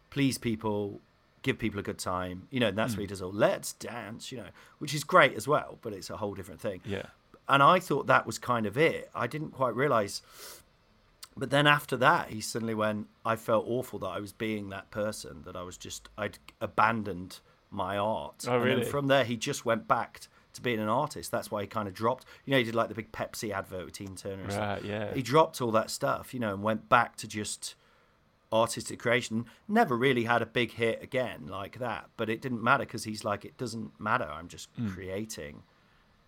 please 0.10 0.38
people. 0.38 1.02
Give 1.44 1.58
people 1.58 1.80
a 1.80 1.84
good 1.84 1.98
time, 1.98 2.48
you 2.52 2.60
know, 2.60 2.68
and 2.68 2.78
that's 2.78 2.94
Hmm. 2.94 3.00
where 3.00 3.02
he 3.02 3.08
does 3.08 3.20
all 3.24 3.32
"Let's 3.34 3.74
dance," 3.74 4.32
you 4.32 4.38
know, 4.38 4.50
which 4.78 4.94
is 4.94 5.04
great 5.04 5.34
as 5.34 5.48
well, 5.48 5.80
but 5.82 5.92
it's 5.92 6.12
a 6.12 6.18
whole 6.18 6.36
different 6.36 6.62
thing 6.62 6.82
yeah. 6.86 7.08
and 7.50 7.64
I 7.64 7.80
thought 7.80 8.06
that 8.06 8.28
was 8.28 8.38
kind 8.38 8.68
of 8.68 8.78
it. 8.78 9.10
I 9.16 9.26
didn't 9.26 9.50
quite 9.50 9.76
realize. 9.76 10.22
But 11.36 11.50
then 11.50 11.66
after 11.66 11.98
that, 11.98 12.30
he 12.30 12.42
suddenly 12.42 12.76
went. 12.76 13.08
I 13.26 13.36
felt 13.38 13.66
awful 13.68 13.98
that 14.00 14.10
I 14.10 14.20
was 14.20 14.34
being 14.34 14.70
that 14.70 14.92
person. 14.92 15.42
That 15.46 15.56
I 15.56 15.64
was 15.64 15.78
just 15.78 16.10
I'd 16.16 16.38
abandoned 16.60 17.40
my 17.72 17.98
art. 17.98 18.46
Oh, 18.48 18.56
And 18.56 18.64
really? 18.64 18.82
then 18.84 18.92
from 18.92 19.08
there, 19.08 19.24
he 19.24 19.38
just 19.38 19.66
went 19.66 19.88
back 19.88 20.22
to 20.54 20.62
being 20.62 20.80
an 20.80 20.90
artist. 20.90 21.32
That's 21.32 21.50
why 21.50 21.62
he 21.62 21.68
kind 21.68 21.88
of 21.88 21.94
dropped. 21.94 22.26
You 22.46 22.52
know, 22.52 22.58
he 22.58 22.64
did 22.64 22.76
like 22.76 22.90
the 22.90 22.96
big 22.96 23.12
Pepsi 23.12 23.52
advert 23.52 23.86
with 23.86 23.94
Tina 23.94 24.16
Turner. 24.16 24.44
And 24.44 24.52
stuff. 24.52 24.82
Right. 24.82 24.86
Yeah. 24.86 25.14
He 25.14 25.22
dropped 25.22 25.62
all 25.62 25.72
that 25.72 25.90
stuff, 25.90 26.34
you 26.34 26.40
know, 26.40 26.54
and 26.54 26.62
went 26.62 26.90
back 26.90 27.16
to 27.18 27.28
just 27.28 27.76
artistic 28.52 29.00
creation. 29.00 29.46
Never 29.68 29.96
really 29.96 30.26
had 30.26 30.42
a 30.42 30.46
big 30.46 30.74
hit 30.74 31.02
again 31.02 31.48
like 31.48 31.80
that, 31.80 32.10
but 32.18 32.30
it 32.30 32.42
didn't 32.42 32.62
matter 32.62 32.84
because 32.86 33.06
he's 33.06 33.24
like, 33.24 33.46
it 33.46 33.58
doesn't 33.58 34.00
matter. 34.00 34.30
I'm 34.30 34.48
just 34.48 34.70
mm. 34.78 34.94
creating. 34.94 35.64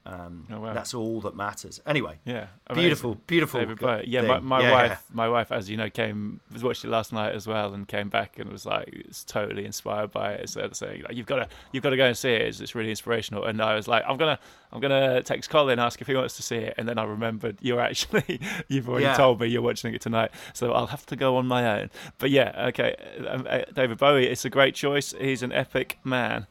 Um, 0.05 0.45
Oh, 0.51 0.59
wow. 0.59 0.73
That's 0.73 0.93
all 0.93 1.21
that 1.21 1.33
matters. 1.35 1.79
Anyway, 1.85 2.19
Yeah, 2.25 2.47
beautiful, 2.73 3.11
amazing. 3.11 3.21
beautiful. 3.25 3.65
Bowie. 3.75 4.03
Yeah, 4.05 4.23
my, 4.23 4.35
thing. 4.39 4.45
my 4.45 4.61
Yeah, 4.61 4.71
wife, 4.71 4.89
yeah. 4.91 4.97
my 5.15 5.29
wife, 5.29 5.49
as 5.51 5.69
you 5.69 5.77
know, 5.77 5.89
came 5.89 6.41
was 6.51 6.61
watched 6.61 6.83
it 6.83 6.89
last 6.89 7.13
night 7.13 7.33
as 7.33 7.47
well, 7.47 7.73
and 7.73 7.87
came 7.87 8.09
back 8.09 8.37
and 8.37 8.51
was 8.51 8.65
like, 8.65 8.89
it's 8.91 9.23
totally 9.23 9.63
inspired 9.65 10.11
by 10.11 10.33
it. 10.33 10.49
So 10.49 10.67
saying 10.73 11.03
like, 11.03 11.15
you've 11.15 11.25
got 11.25 11.37
to, 11.37 11.47
you've 11.71 11.83
got 11.83 11.91
to 11.91 11.97
go 11.97 12.05
and 12.05 12.17
see 12.17 12.31
it. 12.33 12.41
It's, 12.41 12.59
it's 12.59 12.75
really 12.75 12.89
inspirational. 12.89 13.45
And 13.45 13.61
I 13.61 13.75
was 13.75 13.87
like, 13.87 14.03
I'm 14.05 14.17
gonna, 14.17 14.39
I'm 14.73 14.81
gonna 14.81 15.21
text 15.23 15.49
Colin, 15.49 15.79
ask 15.79 16.01
if 16.01 16.07
he 16.07 16.15
wants 16.15 16.35
to 16.35 16.43
see 16.43 16.57
it, 16.57 16.73
and 16.77 16.85
then 16.87 16.97
I 16.97 17.03
remembered 17.05 17.59
you're 17.61 17.79
actually, 17.79 18.41
you've 18.67 18.89
already 18.89 19.05
Yeah. 19.05 19.15
told 19.15 19.39
me 19.39 19.47
you're 19.47 19.61
watching 19.61 19.93
it 19.93 20.01
tonight, 20.01 20.31
so 20.53 20.73
I'll 20.73 20.87
have 20.87 21.05
to 21.07 21.15
go 21.15 21.37
on 21.37 21.47
my 21.47 21.79
own. 21.79 21.89
But 22.17 22.29
yeah, 22.29 22.65
okay, 22.69 22.95
um, 23.25 23.47
uh, 23.49 23.61
David 23.73 23.99
Bowie, 23.99 24.27
it's 24.27 24.43
a 24.43 24.49
great 24.49 24.75
choice. 24.75 25.13
He's 25.17 25.43
an 25.43 25.53
epic 25.53 25.99
man. 26.03 26.47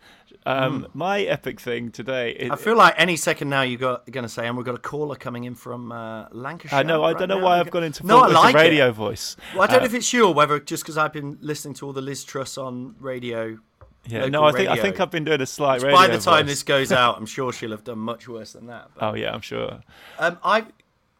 Um, 0.47 0.87
My 0.95 1.21
epic 1.23 1.61
thing 1.61 1.91
today. 1.91 2.33
Is. 2.33 2.51
I 2.51 2.57
feel 2.57 2.77
like 2.77 2.95
any 2.97 3.17
second 3.17 3.49
now 3.49 3.63
you're 3.63 3.79
going 3.79 4.23
to 4.25 4.29
say, 4.29 4.47
and 4.47 4.57
we've 4.57 4.67
got 4.67 4.75
a 4.75 4.79
caller 4.79 5.17
coming 5.17 5.45
in 5.45 5.55
from 5.55 5.93
uh, 5.93 6.27
Lancashire. 6.33 6.79
I 6.81 6.83
know. 6.83 7.03
I 7.03 7.13
right 7.13 7.19
don't 7.19 7.29
know 7.29 7.39
now. 7.39 7.45
why 7.45 7.61
I've 7.61 7.71
gone 7.71 7.85
into 7.85 8.07
No, 8.07 8.21
I 8.21 8.27
like 8.29 8.53
the 8.55 8.59
it. 8.61 8.63
radio 8.63 8.93
voice. 8.93 9.37
Well, 9.55 9.63
I 9.63 9.67
don't 9.67 9.77
Uh, 9.77 9.79
know 9.81 9.85
if 9.87 9.95
it's 9.95 10.13
you 10.13 10.27
or 10.27 10.35
whether 10.35 10.59
just 10.61 10.83
because 10.83 10.97
I've 10.99 11.13
been 11.13 11.39
listening 11.41 11.75
to 11.75 11.87
all 11.87 11.93
the 11.93 12.03
Liz 12.03 12.25
Truss 12.25 12.57
on 12.59 12.95
radio. 13.01 13.59
Yeah, 14.07 14.27
no, 14.27 14.43
I 14.43 14.51
think 14.53 14.69
I 14.69 14.77
think 14.77 14.99
I've 14.99 15.13
been 15.13 15.25
doing 15.25 15.41
a 15.41 15.47
slight 15.47 15.75
Which 15.75 15.85
radio. 15.85 15.97
by 15.97 16.09
the 16.09 16.19
time 16.19 16.45
voice. 16.47 16.53
this 16.55 16.63
goes 16.65 16.91
out, 17.03 17.17
I'm 17.19 17.27
sure 17.27 17.53
she'll 17.53 17.71
have 17.71 17.85
done 17.85 17.99
much 18.01 18.27
worse 18.27 18.53
than 18.55 18.67
that. 18.67 18.91
But, 18.97 19.11
Oh 19.11 19.15
yeah, 19.15 19.33
I'm 19.33 19.41
sure. 19.43 19.81
um, 20.19 20.39
I. 20.43 20.67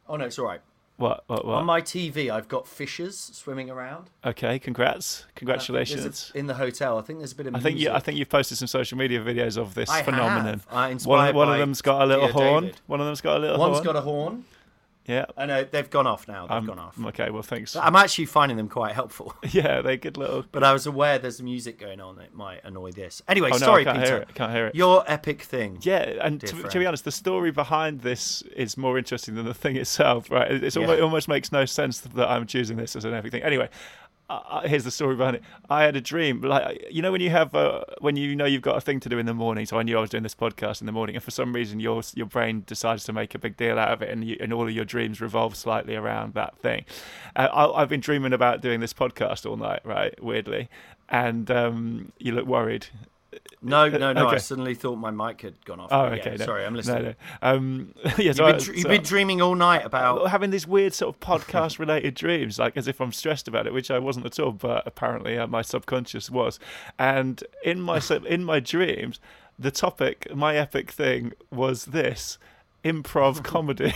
Oh 0.09 0.17
no, 0.17 0.25
it's 0.25 0.39
all 0.39 0.47
right. 0.47 0.61
What? 0.99 1.25
What? 1.27 1.45
What? 1.47 1.57
On 1.57 1.65
my 1.65 1.81
TV, 1.81 2.31
I've 2.31 2.49
got 2.49 2.69
fishes 2.69 3.19
swimming 3.19 3.71
around. 3.71 4.11
okay, 4.25 4.59
congrats, 4.59 5.25
I 5.27 5.31
congratulations. 5.35 6.31
a- 6.35 6.39
in 6.39 6.47
the 6.47 6.55
hotel. 6.55 6.99
I 6.99 7.03
think 7.03 7.19
there's 7.19 7.33
a 7.33 7.37
bit 7.37 7.47
of. 7.47 7.55
I 7.57 7.61
think 7.61 7.79
you, 7.79 7.91
I 7.91 7.99
think 7.99 8.19
you've 8.19 8.29
posted 8.29 8.59
some 8.59 8.69
social 8.69 8.99
media 8.99 9.21
videos 9.21 9.57
of 9.57 9.75
this 9.75 9.89
I 9.91 10.03
phenomenon. 10.03 10.61
have. 10.61 10.67
One, 10.71 10.91
inspired 10.93 11.35
one 11.35 11.49
of 11.49 11.55
by 11.55 11.59
them's 11.59 11.83
got 11.83 12.03
a 12.03 12.07
little 12.07 12.29
horn. 12.29 12.65
David. 12.65 12.81
One 12.87 13.01
of 13.01 13.07
them's 13.07 13.21
got 13.21 13.37
a 13.37 13.41
little 13.41 13.59
One's 13.59 13.75
horn. 13.79 13.85
got 13.85 13.97
a 13.97 14.01
horn. 14.03 14.45
Yeah. 15.07 15.27
I 15.37 15.47
know 15.47 15.65
they've 15.65 15.89
gone 15.91 16.07
off 16.07 16.29
now. 16.29 16.47
They've 16.47 16.59
Um, 16.59 16.67
gone 16.67 16.79
off. 16.79 16.97
Okay, 17.07 17.31
well, 17.31 17.43
thanks. 17.43 17.75
I'm 17.77 17.97
actually 17.97 18.27
finding 18.27 18.57
them 18.57 18.69
quite 18.69 18.95
helpful. 18.95 19.35
yeah, 19.51 19.81
they're 19.83 19.97
good 19.97 20.17
little. 20.17 20.45
But 20.53 20.63
I 20.65 20.73
was 20.73 20.87
aware 20.87 21.19
there's 21.19 21.43
music 21.43 21.79
going 21.79 22.01
on 22.01 22.17
that 22.17 22.35
might 22.35 22.61
annoy 22.65 22.93
this. 22.93 23.23
Anyway, 23.29 23.49
Oh 23.53 23.59
no, 23.59 23.67
sorry, 23.67 23.83
I 23.83 23.85
can't 23.85 23.99
Peter. 23.99 24.07
hear 24.15 24.23
it. 24.23 24.35
Can't 24.35 24.53
hear 24.53 24.67
it. 24.69 24.75
Your 24.75 25.05
epic 25.07 25.43
thing. 25.43 25.79
Yeah, 25.83 26.03
and 26.23 26.41
to, 26.41 26.63
to 26.69 26.79
be 26.79 26.87
honest, 26.87 27.05
the 27.05 27.13
story 27.13 27.51
behind 27.51 28.01
this 28.03 28.43
is 28.55 28.77
more 28.77 28.97
interesting 28.99 29.35
than 29.35 29.45
the 29.45 29.55
thing 29.55 29.77
itself, 29.77 30.31
right? 30.31 30.51
It- 30.51 30.65
It's 30.65 30.77
Yeah. 30.77 30.83
almost, 30.83 30.99
it 30.99 31.03
almost 31.03 31.29
makes 31.29 31.53
no 31.53 31.65
sense 31.65 32.01
that 32.01 32.29
I'm 32.31 32.47
choosing 32.47 32.77
this 32.77 32.95
as 32.97 33.05
an 33.05 33.15
epic 33.15 33.33
thing. 33.33 33.43
Anyway, 33.43 33.69
uh, 34.49 34.61
here's 34.69 34.85
the 34.85 34.91
story 34.91 35.17
behind 35.17 35.37
it. 35.37 35.43
I 35.69 35.85
had 35.85 35.97
a 35.97 36.01
dream, 36.01 36.41
like 36.41 36.87
you 36.91 37.03
know 37.03 37.13
when 37.13 37.21
you 37.21 37.31
have 37.31 37.55
uh, 37.55 37.85
when 38.01 38.17
you 38.17 38.35
know 38.35 38.45
you've 38.45 38.63
got 38.63 38.77
a 38.77 38.81
thing 38.81 39.01
to 39.01 39.09
do 39.09 39.19
in 39.19 39.27
the 39.27 39.35
morning. 39.35 39.67
So 39.67 39.79
I 39.79 39.83
knew 39.83 39.97
I 39.99 40.01
was 40.01 40.11
doing 40.11 40.23
this 40.23 40.35
podcast 40.35 40.81
in 40.81 40.87
the 40.87 40.93
morning, 40.93 41.17
and 41.17 41.23
for 41.23 41.31
some 41.31 41.53
reason 41.53 41.81
your 41.81 42.03
your 42.15 42.27
brain 42.27 42.65
decides 42.67 43.05
to 43.05 43.13
make 43.13 43.35
a 43.35 43.39
big 43.39 43.57
deal 43.57 43.79
out 43.79 43.93
of 43.93 44.03
it, 44.03 44.11
and 44.11 44.25
you, 44.25 44.37
and 44.41 44.53
all 44.53 44.65
of 44.65 44.71
your 44.73 44.85
dreams 44.85 45.21
revolve 45.21 45.57
slightly 45.57 45.97
around 45.97 46.35
that 46.35 46.57
thing. 46.59 46.85
Uh, 47.37 47.49
I, 47.53 47.83
I've 47.83 47.89
been 47.89 48.01
dreaming 48.01 48.33
about 48.33 48.61
doing 48.61 48.81
this 48.81 48.93
podcast 48.93 49.49
all 49.49 49.57
night, 49.57 49.81
right? 49.85 50.23
Weirdly, 50.23 50.69
and 51.09 51.51
um, 51.51 52.13
you 52.19 52.33
look 52.33 52.47
worried. 52.47 52.87
No, 53.63 53.89
no, 53.89 54.13
no. 54.13 54.27
Okay. 54.27 54.37
I 54.37 54.39
suddenly 54.39 54.75
thought 54.75 54.97
my 54.97 55.11
mic 55.11 55.43
had 55.43 55.65
gone 55.65 55.81
off. 55.81 55.89
Oh, 55.93 56.05
Yeah, 56.07 56.21
okay. 56.21 56.37
no, 56.39 56.45
sorry, 56.45 56.65
I'm 56.65 56.75
listening. 56.75 57.05
no. 57.05 57.15
Um, 57.43 57.95
yeah, 58.19 58.33
so 58.33 58.47
You've, 58.47 58.57
been, 58.57 58.65
dr- 58.65 58.77
you've 58.77 58.89
been 58.89 59.03
dreaming 59.03 59.41
all 59.41 59.55
night 59.55 59.85
about. 59.87 60.29
Having 60.29 60.51
these 60.51 60.67
weird 60.67 60.93
sort 60.95 61.15
of 61.15 61.21
podcast 61.43 61.79
related 61.79 62.15
dreams, 62.15 62.59
like 62.59 62.77
as 62.77 62.89
if 62.89 63.01
I'm 63.01 63.13
stressed 63.13 63.47
about 63.49 63.67
it, 63.67 63.73
which 63.73 63.91
I 63.91 63.99
wasn't 63.99 64.27
at 64.27 64.39
all, 64.41 64.53
but 64.53 64.87
apparently 64.87 65.39
uh, 65.39 65.47
my 65.47 65.63
subconscious 65.63 66.31
was. 66.31 66.59
And 66.99 67.43
in 67.65 67.81
my 67.81 68.01
in 68.27 68.45
my 68.45 68.61
dreams, 68.61 69.21
the 69.59 69.71
topic, 69.71 70.35
my 70.35 70.57
epic 70.57 70.91
thing, 70.91 71.33
was 71.51 71.87
this 71.87 72.39
improv 72.85 73.43
comedy. 73.45 73.93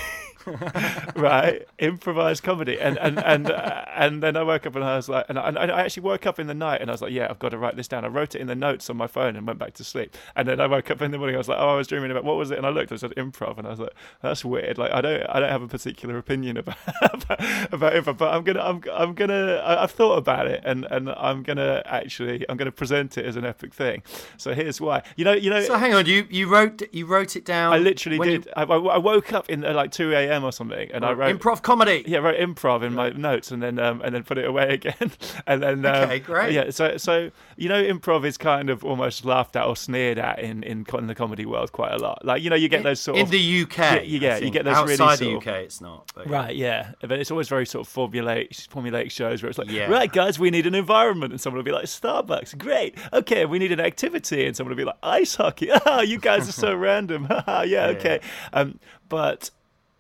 right, 1.17 1.67
improvised 1.79 2.43
comedy, 2.43 2.79
and 2.81 2.99
and 2.99 3.19
and 3.19 3.51
uh, 3.51 3.85
and 3.95 4.23
then 4.23 4.37
I 4.37 4.43
woke 4.43 4.67
up 4.67 4.75
and 4.77 4.85
I 4.85 4.97
was 4.97 5.09
like, 5.09 5.27
and 5.29 5.39
I, 5.39 5.49
and 5.49 5.59
I 5.59 5.81
actually 5.83 6.05
woke 6.05 6.27
up 6.27 6.39
in 6.39 6.47
the 6.47 6.55
night 6.55 6.81
and 6.81 6.91
I 6.91 6.95
was 6.95 7.03
like, 7.03 7.13
yeah, 7.13 7.27
I've 7.31 7.39
got 7.39 7.51
to 7.51 7.59
write 7.59 7.77
this 7.77 7.89
down. 7.89 8.05
I 8.05 8.09
wrote 8.09 8.35
it 8.35 8.41
in 8.41 8.47
the 8.47 8.55
notes 8.55 8.89
on 8.91 8.97
my 8.97 9.07
phone 9.07 9.37
and 9.37 9.47
went 9.47 9.59
back 9.59 9.75
to 9.75 9.85
sleep. 9.85 10.17
And 10.35 10.47
then 10.49 10.61
I 10.61 10.67
woke 10.67 10.91
up 10.91 11.03
in 11.03 11.11
the 11.11 11.19
morning, 11.19 11.35
I 11.37 11.39
was 11.39 11.49
like, 11.49 11.59
oh, 11.59 11.69
I 11.69 11.77
was 11.77 11.87
dreaming 11.89 12.11
about 12.11 12.25
what 12.25 12.37
was 12.37 12.51
it? 12.51 12.59
And 12.59 12.67
I 12.67 12.71
looked, 12.71 12.93
it 12.93 13.01
said 13.01 13.13
improv, 13.17 13.59
and 13.59 13.67
I 13.67 13.71
was 13.71 13.81
like, 13.81 13.95
that's 14.23 14.45
weird. 14.45 14.79
Like 14.79 14.93
I 14.93 15.01
don't, 15.01 15.23
I 15.29 15.41
don't 15.41 15.51
have 15.51 15.63
a 15.63 15.69
particular 15.69 16.19
opinion 16.19 16.57
about 16.57 16.77
about, 17.13 17.41
about 17.73 17.93
improv, 17.95 18.19
but 18.19 18.35
I'm 18.35 18.45
gonna, 18.45 18.61
I'm, 18.63 18.83
I'm 18.93 19.15
gonna, 19.15 19.57
I, 19.57 19.83
I've 19.83 19.91
thought 19.93 20.17
about 20.19 20.47
it, 20.47 20.63
and 20.65 20.87
and 20.91 21.11
I'm 21.11 21.43
gonna 21.43 21.83
actually, 21.87 22.45
I'm 22.49 22.57
gonna 22.57 22.73
present 22.73 23.19
it 23.19 23.25
as 23.27 23.37
an 23.37 23.45
epic 23.45 23.75
thing. 23.75 24.03
So 24.37 24.55
here's 24.55 24.81
why. 24.81 25.03
You 25.17 25.25
know, 25.25 25.33
you 25.33 25.51
know. 25.51 25.63
So 25.63 25.77
hang 25.77 25.95
on, 25.95 26.07
you 26.07 26.27
you 26.31 26.49
wrote 26.49 26.83
you 26.93 27.07
wrote 27.07 27.37
it 27.37 27.45
down. 27.45 27.73
I 27.73 27.79
literally 27.79 28.19
when 28.19 28.31
you- 28.31 28.39
did. 28.39 28.53
I, 28.57 28.63
I 28.65 28.77
I 28.77 28.99
woke 28.99 29.33
up 29.33 29.49
in 29.51 29.61
like 29.63 29.91
2 29.93 30.13
a.m. 30.13 30.36
or 30.45 30.53
something, 30.53 30.91
and 30.93 31.05
I 31.05 31.13
wrote 31.13 31.39
improv 31.39 31.63
comedy. 31.63 32.05
yeah, 32.07 32.19
I 32.19 32.21
wrote 32.23 32.39
improv 32.39 32.83
in 32.83 32.95
my 32.95 33.11
notes 33.11 33.51
and 33.51 33.63
then 33.63 33.79
um, 33.79 34.01
and 34.05 34.15
then 34.15 34.23
put 34.25 34.39
it 34.39 34.45
away 34.45 34.69
again. 34.75 35.13
and 35.47 35.63
then 35.63 35.85
um, 35.87 35.95
Okay, 36.05 36.19
great. 36.21 36.53
Yeah, 36.53 36.71
so 36.71 36.97
so 36.97 37.31
you 37.57 37.69
know, 37.69 37.83
improv 37.83 38.25
is 38.25 38.37
kind 38.37 38.71
of 38.71 38.85
almost 38.85 39.25
laughed 39.25 39.57
at 39.57 39.65
or 39.67 39.77
sneered 39.77 40.19
at 40.19 40.39
in 40.41 40.63
in, 40.63 40.85
in 40.99 41.07
the 41.07 41.15
comedy 41.15 41.47
world 41.47 41.73
quite 41.73 41.93
a 41.93 41.99
lot. 41.99 42.25
Like 42.25 42.43
you 42.43 42.51
know, 42.51 42.57
you 42.57 42.69
get 42.69 42.83
those 42.83 43.01
sort 43.01 43.17
in 43.19 43.23
of 43.27 43.33
in 43.33 43.39
the 43.41 43.63
UK. 43.63 43.79
Yeah, 43.79 44.01
yeah, 44.05 44.37
you 44.39 44.51
get 44.51 44.65
those 44.65 44.77
really 44.83 44.93
outside 44.95 45.19
the 45.19 45.25
sort 45.33 45.37
of- 45.47 45.49
UK. 45.49 45.55
It's 45.63 45.81
not. 45.81 46.13
but. 46.15 46.27
Right, 46.29 46.57
yeah, 46.57 46.93
but 47.01 47.13
it's 47.13 47.31
always 47.31 47.49
very 47.49 47.67
sort 47.67 47.87
of 47.87 47.93
formulaic, 47.93 48.69
formulaic 48.69 49.11
shows 49.11 49.43
where 49.43 49.49
it's 49.51 49.59
like, 49.59 49.71
Yeah. 49.71 49.87
right, 49.91 50.13
guys, 50.13 50.39
we 50.39 50.51
need 50.51 50.67
an 50.67 50.75
environment, 50.75 51.33
and 51.33 51.41
someone 51.41 51.59
will 51.59 51.65
be 51.65 51.73
like, 51.73 51.85
Starbucks, 51.87 52.57
great, 52.59 52.97
okay, 53.13 53.45
we 53.47 53.59
need 53.59 53.73
an 53.73 53.81
activity, 53.81 54.47
and 54.47 54.57
someone 54.57 54.71
will 54.71 54.77
be 54.77 54.85
like, 54.85 54.97
ice 55.03 55.35
hockey, 55.35 55.69
ah, 55.87 56.01
you 56.01 56.19
guys 56.19 56.49
are 56.49 56.53
so 56.53 56.75
random, 56.89 57.27
yeah, 57.31 57.87
okay, 57.97 58.21
um, 58.53 58.79
but 59.09 59.51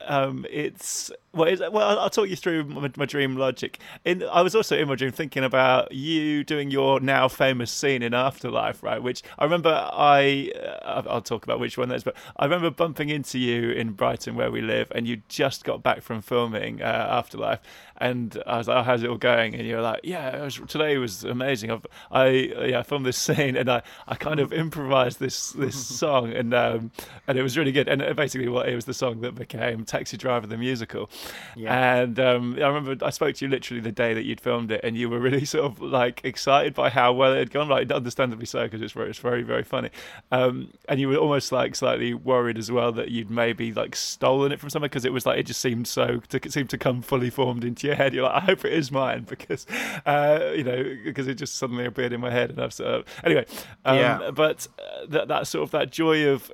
um, 0.02 0.46
it's 0.50 1.10
well, 1.36 1.48
it's, 1.48 1.60
well, 1.60 1.98
I'll- 2.00 2.10
talk 2.10 2.28
you 2.28 2.36
through 2.36 2.64
my, 2.64 2.90
my 2.96 3.04
dream 3.04 3.36
logic. 3.36 3.78
In, 4.04 4.22
I 4.24 4.40
was 4.40 4.54
also 4.54 4.76
in 4.76 4.88
my 4.88 4.94
dream 4.94 5.12
thinking 5.12 5.44
about 5.44 5.92
you 5.92 6.42
doing 6.44 6.70
your 6.70 6.98
now 7.00 7.28
famous 7.28 7.70
scene 7.70 8.02
in 8.02 8.14
Afterlife, 8.14 8.82
right? 8.82 9.02
Which 9.02 9.22
I 9.38 9.44
remember 9.44 9.68
I, 9.92 10.50
uh, 10.58 11.02
I'll- 11.08 11.20
talk 11.26 11.44
about 11.44 11.58
which 11.60 11.76
one 11.76 11.88
that 11.88 11.96
is, 11.96 12.04
but 12.04 12.16
I 12.36 12.44
remember 12.44 12.70
bumping 12.70 13.08
into 13.10 13.38
you 13.38 13.70
in 13.70 13.92
Brighton 13.92 14.34
where 14.36 14.50
we 14.50 14.60
live, 14.62 14.90
and 14.94 15.06
you 15.08 15.22
just 15.28 15.64
got 15.64 15.82
back 15.82 16.02
from 16.02 16.22
filming 16.22 16.80
uh, 16.80 16.84
Afterlife, 17.10 17.60
and 17.98 18.40
I 18.46 18.58
was 18.58 18.68
like, 18.68 18.76
oh, 18.78 18.82
"How's 18.82 19.02
it 19.02 19.10
all 19.10 19.16
going?" 19.16 19.54
And 19.56 19.66
you 19.66 19.74
were 19.76 19.80
like, 19.82 20.00
"Yeah, 20.04 20.36
it 20.36 20.42
was, 20.44 20.60
today 20.68 20.96
was 20.98 21.24
amazing. 21.24 21.70
I've, 21.72 21.84
I 22.12 22.28
yeah, 22.28 22.78
I 22.78 22.82
filmed 22.84 23.04
this 23.06 23.16
scene, 23.18 23.56
and 23.56 23.68
I, 23.70 23.82
I 24.06 24.14
kind 24.14 24.38
of 24.38 24.52
improvised 24.52 25.18
this 25.18 25.50
this 25.52 25.74
song, 25.98 26.32
and 26.32 26.54
um, 26.54 26.90
and 27.26 27.36
it 27.38 27.42
was 27.42 27.58
really 27.58 27.72
good. 27.72 27.88
And 27.88 28.14
basically, 28.14 28.48
what 28.48 28.68
it 28.68 28.74
was 28.76 28.84
the 28.84 28.94
song 28.94 29.20
that 29.22 29.34
became 29.34 29.84
Taxi 29.84 30.16
Driver 30.16 30.46
the 30.46 30.56
musical. 30.56 31.10
Yeah. 31.56 31.96
And 31.96 32.20
um, 32.20 32.54
I 32.56 32.66
remember 32.66 33.04
I 33.04 33.10
spoke 33.10 33.34
to 33.36 33.44
you 33.44 33.50
literally 33.50 33.80
the 33.80 33.92
day 33.92 34.14
that 34.14 34.24
you'd 34.24 34.40
filmed 34.40 34.70
it, 34.70 34.80
and 34.84 34.96
you 34.96 35.08
were 35.08 35.18
really 35.18 35.44
sort 35.46 35.64
of 35.64 35.80
like 35.80 36.20
excited 36.24 36.74
by 36.74 36.90
how 36.90 37.12
well 37.12 37.32
it 37.32 37.38
had 37.38 37.50
gone, 37.50 37.68
like 37.68 37.90
understandably 37.90 38.46
so, 38.46 38.64
because 38.64 38.82
it's 38.82 38.92
very, 38.92 39.10
it's 39.10 39.18
very, 39.18 39.42
very 39.42 39.62
funny. 39.62 39.90
Um, 40.30 40.72
and 40.88 41.00
you 41.00 41.08
were 41.08 41.16
almost 41.16 41.52
like 41.52 41.74
slightly 41.74 42.14
worried 42.14 42.58
as 42.58 42.70
well 42.70 42.92
that 42.92 43.10
you'd 43.10 43.30
maybe 43.30 43.72
like 43.72 43.96
stolen 43.96 44.52
it 44.52 44.60
from 44.60 44.70
someone 44.70 44.88
because 44.88 45.04
it 45.04 45.12
was 45.12 45.26
like 45.26 45.38
it 45.38 45.44
just 45.46 45.60
seemed 45.60 45.86
so 45.88 46.20
to 46.28 46.36
it 46.36 46.52
seemed 46.52 46.70
to 46.70 46.78
come 46.78 47.02
fully 47.02 47.30
formed 47.30 47.64
into 47.64 47.86
your 47.86 47.96
head. 47.96 48.14
You're 48.14 48.24
like, 48.24 48.42
I 48.42 48.46
hope 48.46 48.64
it 48.64 48.72
is 48.72 48.90
mine 48.92 49.24
because 49.28 49.66
uh, 50.04 50.52
you 50.54 50.64
know 50.64 50.96
because 51.04 51.26
it 51.28 51.34
just 51.34 51.56
suddenly 51.56 51.84
appeared 51.84 52.12
in 52.12 52.20
my 52.20 52.30
head, 52.30 52.50
and 52.50 52.60
I've 52.60 52.72
sort 52.72 52.90
of 52.90 53.04
anyway. 53.24 53.46
Um, 53.84 53.96
Yeah. 53.96 54.30
But 54.30 54.68
uh, 54.78 55.06
that 55.08 55.28
that 55.28 55.46
sort 55.46 55.64
of 55.64 55.70
that 55.72 55.90
joy 55.90 56.28
of 56.28 56.50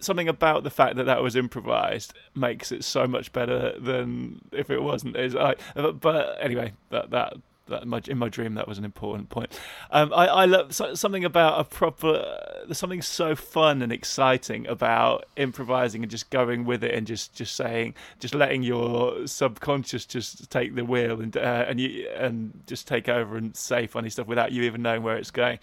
something 0.00 0.28
about 0.28 0.64
the 0.64 0.70
fact 0.70 0.96
that 0.96 1.04
that 1.04 1.22
was 1.22 1.36
improvised 1.36 2.14
makes 2.34 2.72
it 2.72 2.84
so 2.84 3.06
much 3.06 3.32
better 3.32 3.78
than 3.78 4.40
if 4.52 4.70
it 4.70 4.82
wasn't. 4.82 5.16
Is 5.16 5.34
like, 5.34 5.58
but, 6.00 6.38
anyway, 6.40 6.72
that 6.90 7.10
that. 7.10 7.34
That 7.66 7.84
in 7.84 7.88
my, 7.88 8.02
in 8.06 8.18
my 8.18 8.28
dream, 8.28 8.56
that 8.56 8.68
was 8.68 8.76
an 8.76 8.84
important 8.84 9.30
point. 9.30 9.58
Um, 9.90 10.12
I, 10.12 10.26
I 10.26 10.44
love 10.44 10.74
so, 10.74 10.94
something 10.94 11.24
about 11.24 11.58
a 11.58 11.64
proper. 11.64 12.38
there's 12.66 12.76
something 12.76 13.00
so 13.00 13.34
fun 13.34 13.80
and 13.80 13.90
exciting 13.90 14.66
about 14.66 15.24
improvising 15.36 16.02
and 16.02 16.10
just 16.10 16.28
going 16.28 16.66
with 16.66 16.84
it 16.84 16.92
and 16.92 17.06
just, 17.06 17.34
just 17.34 17.56
saying, 17.56 17.94
just 18.20 18.34
letting 18.34 18.62
your 18.62 19.26
subconscious 19.26 20.04
just 20.04 20.50
take 20.50 20.74
the 20.74 20.84
wheel 20.84 21.22
and 21.22 21.38
uh, 21.38 21.64
and 21.66 21.80
you 21.80 22.06
and 22.10 22.60
just 22.66 22.86
take 22.86 23.08
over 23.08 23.38
and 23.38 23.56
say 23.56 23.86
funny 23.86 24.10
stuff 24.10 24.26
without 24.26 24.52
you 24.52 24.64
even 24.64 24.82
knowing 24.82 25.02
where 25.02 25.16
it's 25.16 25.30
going. 25.30 25.58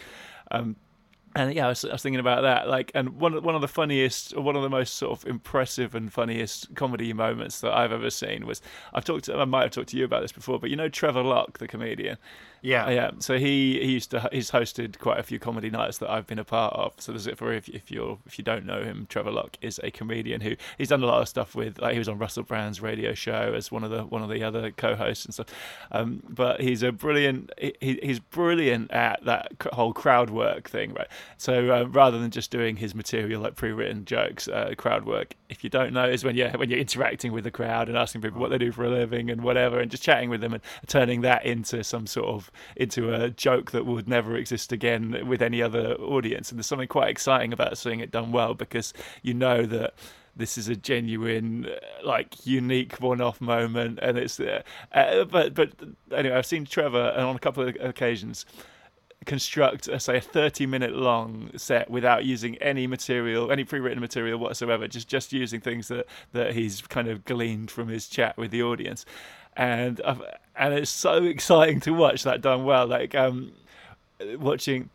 Um, 0.50 0.78
and 1.36 1.54
yeah, 1.54 1.66
I 1.66 1.70
was, 1.70 1.86
I 1.86 1.94
was 1.94 2.02
thinking 2.02 2.20
about 2.20 2.42
that. 2.42 2.68
Like, 2.68 2.92
and 2.94 3.20
one 3.20 3.42
one 3.44 3.56
of 3.56 3.62
the 3.62 3.68
funniest, 3.68 4.36
one 4.38 4.56
of 4.56 4.64
the 4.64 4.70
most 4.70 4.96
sort 4.96 5.18
of 5.18 5.28
impressive 5.28 5.96
and 5.96 6.12
funniest 6.12 6.74
comedy 6.76 7.14
moments 7.14 7.62
that 7.62 7.74
I've 7.74 7.92
ever 7.92 8.10
seen 8.10 8.46
was 8.46 8.62
I've 8.94 9.06
talked. 9.06 9.26
To, 9.26 9.38
I 9.38 9.46
might 9.46 9.64
have 9.64 9.72
talked 9.72 9.90
to 9.90 9.98
you 9.98 10.06
about 10.06 10.22
this 10.22 10.32
before, 10.32 10.60
but 10.60 10.70
you 10.70 10.76
know 10.76 10.90
Trevor 10.90 11.24
Lock, 11.24 11.60
the 11.60 11.68
comedian. 11.68 12.18
Yeah. 12.62 12.86
Uh, 12.86 12.90
yeah. 12.92 13.12
So 13.20 13.38
he, 13.38 13.80
he 13.82 13.92
used 13.94 14.12
to 14.12 14.30
he's 14.32 14.52
hosted 14.52 15.00
quite 15.00 15.20
a 15.20 15.24
few 15.24 15.40
comedy 15.40 15.70
nights 15.70 15.98
that 15.98 16.10
I've 16.10 16.28
been 16.28 16.40
a 16.40 16.44
part 16.44 16.74
of. 16.74 16.94
So 17.00 17.12
there's 17.12 17.28
it 17.28 17.38
for 17.38 17.52
if 17.52 17.68
if 17.70 17.90
you 17.90 18.20
if 18.26 18.38
you 18.38 18.44
don't 18.44 18.66
know 18.66 18.84
him, 18.84 19.08
Trevor 19.10 19.32
Lock 19.32 19.58
is 19.62 19.80
a 19.84 19.92
comedian 19.92 20.42
who 20.42 20.56
he's 20.78 20.90
done 20.90 21.02
a 21.02 21.06
lot 21.06 21.22
of 21.22 21.28
stuff 21.28 21.56
with. 21.56 21.80
Like 21.80 21.94
he 21.94 22.00
was 22.00 22.08
on 22.08 22.18
Russell 22.20 22.44
Brand's 22.44 22.82
radio 22.82 23.14
show 23.14 23.54
as 23.56 23.72
one 23.72 23.84
of 23.84 23.90
the 23.90 24.04
one 24.04 24.22
of 24.22 24.30
the 24.30 24.44
other 24.44 24.72
co-hosts 24.72 25.26
and 25.26 25.34
stuff. 25.34 25.48
Um, 25.92 26.22
but 26.30 26.62
he's 26.62 26.84
a 26.84 26.92
brilliant. 26.92 27.52
He, 27.58 28.00
he's 28.02 28.20
brilliant 28.20 28.92
at 28.92 29.26
that 29.26 29.54
whole 29.74 29.94
crowd 29.94 30.30
work 30.30 30.70
thing, 30.70 30.94
right? 30.94 31.08
So 31.38 31.72
uh, 31.72 31.86
rather 31.86 32.20
than 32.20 32.30
just 32.30 32.52
doing 32.52 32.78
his 32.78 32.94
material 32.94 33.42
like 33.42 33.56
pre-written 33.56 34.06
jokes, 34.06 34.48
uh, 34.48 34.74
crowd 34.78 35.06
work, 35.06 35.36
if 35.50 35.64
you 35.64 35.70
don't 35.70 35.94
know, 35.94 36.08
is 36.08 36.24
when 36.24 36.36
you 36.38 36.48
when 36.50 36.70
you're 36.70 36.80
interacting 36.80 37.32
with 37.32 37.44
the 37.44 37.52
crowd 37.52 37.90
and 37.90 37.98
asking 37.98 38.22
people 38.22 38.40
what 38.40 38.52
they 38.52 38.60
do 38.60 38.72
for 38.72 38.86
a 38.86 38.90
living 38.90 39.32
and 39.32 39.42
whatever, 39.42 39.80
and 39.80 39.90
just 39.90 40.04
chatting 40.04 40.30
with 40.30 40.42
them 40.42 40.54
and 40.54 40.62
turning 40.86 41.22
that 41.22 41.44
into 41.44 41.84
some 41.84 42.06
sort 42.06 42.28
of 42.28 42.51
into 42.76 43.14
a 43.14 43.30
joke 43.30 43.72
that 43.72 43.86
would 43.86 44.08
never 44.08 44.36
exist 44.36 44.72
again 44.72 45.28
with 45.28 45.42
any 45.42 45.62
other 45.62 45.94
audience. 45.96 46.52
And 46.52 46.58
there's 46.60 46.68
something 46.68 46.88
quite 46.88 47.10
exciting 47.10 47.54
about 47.54 47.78
seeing 47.78 48.00
it 48.00 48.12
done 48.12 48.32
well 48.32 48.54
because 48.54 48.94
you 49.22 49.34
know 49.34 49.66
that 49.66 49.94
this 50.36 50.58
is 50.58 50.68
a 50.68 50.76
genuine, 50.76 51.66
uh, 51.66 52.06
like, 52.06 52.46
unique 52.46 53.00
one-off 53.02 53.42
moment, 53.42 54.00
and 54.02 54.18
it's. 54.18 54.40
Uh, 54.40 54.62
uh, 54.94 55.26
but 55.26 55.54
but 55.54 55.74
anyway, 56.12 56.36
I've 56.36 56.46
seen 56.46 56.66
Trevor 56.66 57.14
and 57.16 57.26
on 57.26 57.36
a 57.36 57.40
couple 57.40 57.68
of 57.68 57.76
occasions 57.80 58.46
construct, 59.26 59.88
uh, 59.88 60.00
say, 60.00 60.18
a 60.18 60.22
30-minute 60.22 60.94
long 60.94 61.52
set 61.56 61.90
without 61.90 62.26
using 62.26 62.58
any 62.58 62.88
material, 62.88 63.52
any 63.52 63.64
pre-written 63.64 64.00
material 64.00 64.40
whatsoever, 64.40 64.88
just 64.88 65.08
just 65.08 65.34
using 65.34 65.60
things 65.60 65.88
that 65.90 66.08
that 66.32 66.54
he's 66.54 66.82
kind 66.82 67.08
of 67.08 67.26
gleaned 67.26 67.70
from 67.70 67.88
his 67.88 68.08
chat 68.08 68.38
with 68.38 68.52
the 68.52 68.64
audience, 68.64 69.06
and 69.56 70.02
I've, 70.06 70.22
and 70.56 70.74
it's 70.74 70.92
so 70.92 71.24
exciting 71.24 71.80
to 71.82 71.92
watch 71.94 72.24
that 72.24 72.42
done 72.42 72.64
well. 72.66 72.88
Like 72.88 73.16
um, 73.16 73.52
watching. 74.38 74.90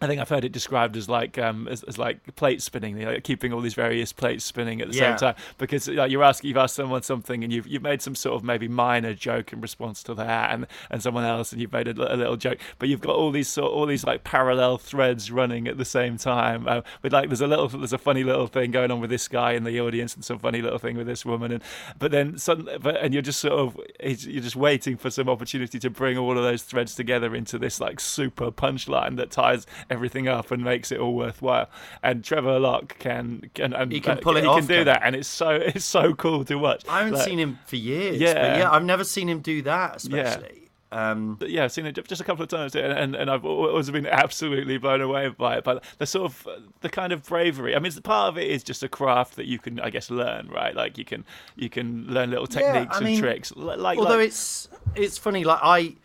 I 0.00 0.06
think 0.06 0.20
I've 0.20 0.28
heard 0.28 0.44
it 0.44 0.52
described 0.52 0.96
as 0.96 1.08
like 1.08 1.38
um, 1.38 1.66
as, 1.68 1.82
as 1.82 1.98
like 1.98 2.36
plate 2.36 2.62
spinning, 2.62 2.96
you 2.98 3.04
know, 3.04 3.12
like 3.14 3.24
keeping 3.24 3.52
all 3.52 3.60
these 3.60 3.74
various 3.74 4.12
plates 4.12 4.44
spinning 4.44 4.80
at 4.80 4.88
the 4.90 4.94
Yeah. 4.96 5.16
same 5.16 5.34
time. 5.34 5.42
Because 5.58 5.88
like, 5.88 6.10
you're 6.12 6.22
asking, 6.22 6.48
you've 6.48 6.56
asked 6.56 6.76
someone 6.76 7.02
something, 7.02 7.42
and 7.42 7.52
you've 7.52 7.66
you've 7.66 7.82
made 7.82 8.00
some 8.00 8.14
sort 8.14 8.36
of 8.36 8.44
maybe 8.44 8.68
minor 8.68 9.12
joke 9.14 9.52
in 9.52 9.60
response 9.60 10.02
to 10.04 10.14
that, 10.14 10.52
and, 10.52 10.66
and 10.90 11.02
someone 11.02 11.24
else, 11.24 11.50
and 11.52 11.60
you've 11.60 11.72
made 11.72 11.88
a, 11.88 12.14
a 12.14 12.16
little 12.16 12.36
joke, 12.36 12.58
but 12.78 12.88
you've 12.88 13.00
got 13.00 13.16
all 13.16 13.30
these 13.32 13.48
sort 13.48 13.72
all 13.72 13.86
these 13.86 14.04
like 14.04 14.22
parallel 14.24 14.78
threads 14.78 15.32
running 15.32 15.66
at 15.66 15.78
the 15.78 15.84
same 15.84 16.16
time. 16.16 16.68
Uh, 16.68 16.82
with 17.02 17.12
like 17.12 17.28
there's 17.28 17.40
a 17.40 17.46
little 17.48 17.66
there's 17.68 17.92
a 17.92 17.98
funny 17.98 18.22
little 18.22 18.46
thing 18.46 18.70
going 18.70 18.90
on 18.90 19.00
with 19.00 19.10
this 19.10 19.26
guy 19.26 19.52
in 19.52 19.64
the 19.64 19.80
audience, 19.80 20.14
and 20.14 20.24
some 20.24 20.38
funny 20.38 20.62
little 20.62 20.78
thing 20.78 20.96
with 20.96 21.06
this 21.08 21.24
woman, 21.26 21.50
and 21.50 21.62
but 21.98 22.12
then 22.12 22.38
suddenly, 22.38 22.78
but 22.78 22.96
and 22.98 23.12
you're 23.12 23.22
just 23.22 23.40
sort 23.40 23.54
of 23.54 23.76
you're 24.00 24.42
just 24.42 24.56
waiting 24.56 24.96
for 24.96 25.10
some 25.10 25.28
opportunity 25.28 25.78
to 25.80 25.90
bring 25.90 26.16
all 26.16 26.36
of 26.38 26.44
those 26.44 26.62
threads 26.62 26.94
together 26.94 27.34
into 27.34 27.58
this 27.58 27.80
like 27.80 27.98
super 27.98 28.52
punchline 28.52 29.16
that 29.16 29.30
ties 29.32 29.66
everything 29.90 30.28
up 30.28 30.50
and 30.50 30.62
makes 30.62 30.92
it 30.92 30.98
all 31.00 31.14
worthwhile. 31.14 31.68
And 32.02 32.24
Trevor 32.24 32.58
Lock 32.58 32.98
can 32.98 33.50
can 33.54 33.72
and 33.72 33.92
He 33.92 34.00
can 34.00 34.18
uh, 34.18 34.20
pull 34.20 34.36
it 34.36 34.42
he 34.42 34.46
off, 34.48 34.58
can 34.58 34.66
do 34.66 34.74
can 34.76 34.84
that, 34.86 35.02
he? 35.02 35.06
and 35.06 35.16
it's 35.16 35.28
so 35.28 35.50
it's 35.50 35.84
so 35.84 36.14
cool 36.14 36.44
to 36.44 36.56
watch. 36.56 36.84
I 36.88 36.98
haven't 36.98 37.14
Like, 37.14 37.24
seen 37.28 37.38
him 37.38 37.58
for 37.66 37.76
years. 37.76 38.20
Yeah. 38.20 38.34
Yeah. 38.34 38.58
yeah, 38.58 38.70
I've 38.70 38.84
never 38.84 39.04
seen 39.04 39.28
him 39.28 39.40
do 39.40 39.62
that, 39.62 40.04
Yeah. 40.08 40.22
especially. 40.22 40.62
Um, 40.90 41.34
But 41.34 41.50
yeah, 41.50 41.64
I've 41.64 41.72
seen 41.72 41.84
it 41.84 42.02
just 42.06 42.20
a 42.22 42.24
couple 42.24 42.42
of 42.42 42.48
times, 42.48 42.74
and, 42.74 42.92
and, 42.92 43.14
and 43.14 43.30
I've 43.30 43.44
always 43.44 43.90
been 43.90 44.06
absolutely 44.06 44.78
blown 44.78 45.02
away 45.02 45.28
by 45.28 45.58
it. 45.58 45.64
But 45.64 45.84
the 45.98 46.06
sort 46.06 46.24
of 46.24 46.48
the 46.80 46.88
kind 46.88 47.12
of 47.12 47.24
bravery. 47.24 47.76
I 47.76 47.78
mean, 47.78 47.92
part 48.02 48.28
of 48.30 48.38
it 48.38 48.50
is 48.50 48.62
just 48.62 48.82
a 48.82 48.88
craft 48.88 49.36
that 49.36 49.44
you 49.44 49.58
can, 49.58 49.80
I 49.80 49.90
guess, 49.90 50.10
learn, 50.10 50.48
right? 50.48 50.74
Like 50.74 50.96
you 50.96 51.04
can 51.04 51.26
you 51.56 51.68
can 51.68 52.06
learn 52.06 52.30
little 52.30 52.46
techniques 52.46 52.94
I 52.94 52.98
and 52.98 53.04
mean, 53.04 53.20
tricks. 53.20 53.52
Like, 53.54 53.98
although 53.98 54.16
like, 54.16 54.28
it's 54.28 54.68
it's 54.94 55.18
funny, 55.18 55.44
like 55.44 55.60
I 55.62 55.96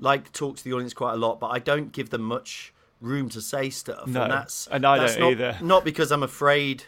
like 0.00 0.32
talk 0.32 0.56
to 0.56 0.64
the 0.64 0.72
audience 0.72 0.92
quite 0.92 1.12
a 1.12 1.16
lot, 1.16 1.38
but 1.38 1.48
I 1.48 1.60
don't 1.60 1.92
give 1.92 2.10
them 2.10 2.22
much 2.22 2.71
room 3.02 3.28
to 3.30 3.40
say 3.42 3.68
stuff. 3.68 4.06
No, 4.06 4.22
and 4.22 4.32
that's 4.32 4.66
and 4.68 4.86
I 4.86 4.98
that's 4.98 5.16
don't 5.16 5.22
not, 5.22 5.30
either. 5.32 5.58
Not 5.60 5.84
because 5.84 6.10
I'm 6.10 6.22
afraid 6.22 6.84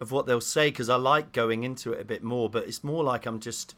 of 0.00 0.12
what 0.12 0.26
they'll 0.26 0.40
say, 0.40 0.68
because 0.68 0.88
I 0.88 0.96
like 0.96 1.32
going 1.32 1.64
into 1.64 1.92
it 1.92 2.00
a 2.00 2.04
bit 2.04 2.22
more. 2.22 2.48
But 2.48 2.64
it's 2.68 2.84
more 2.84 3.02
like 3.02 3.26
I'm 3.26 3.40
just. 3.40 3.74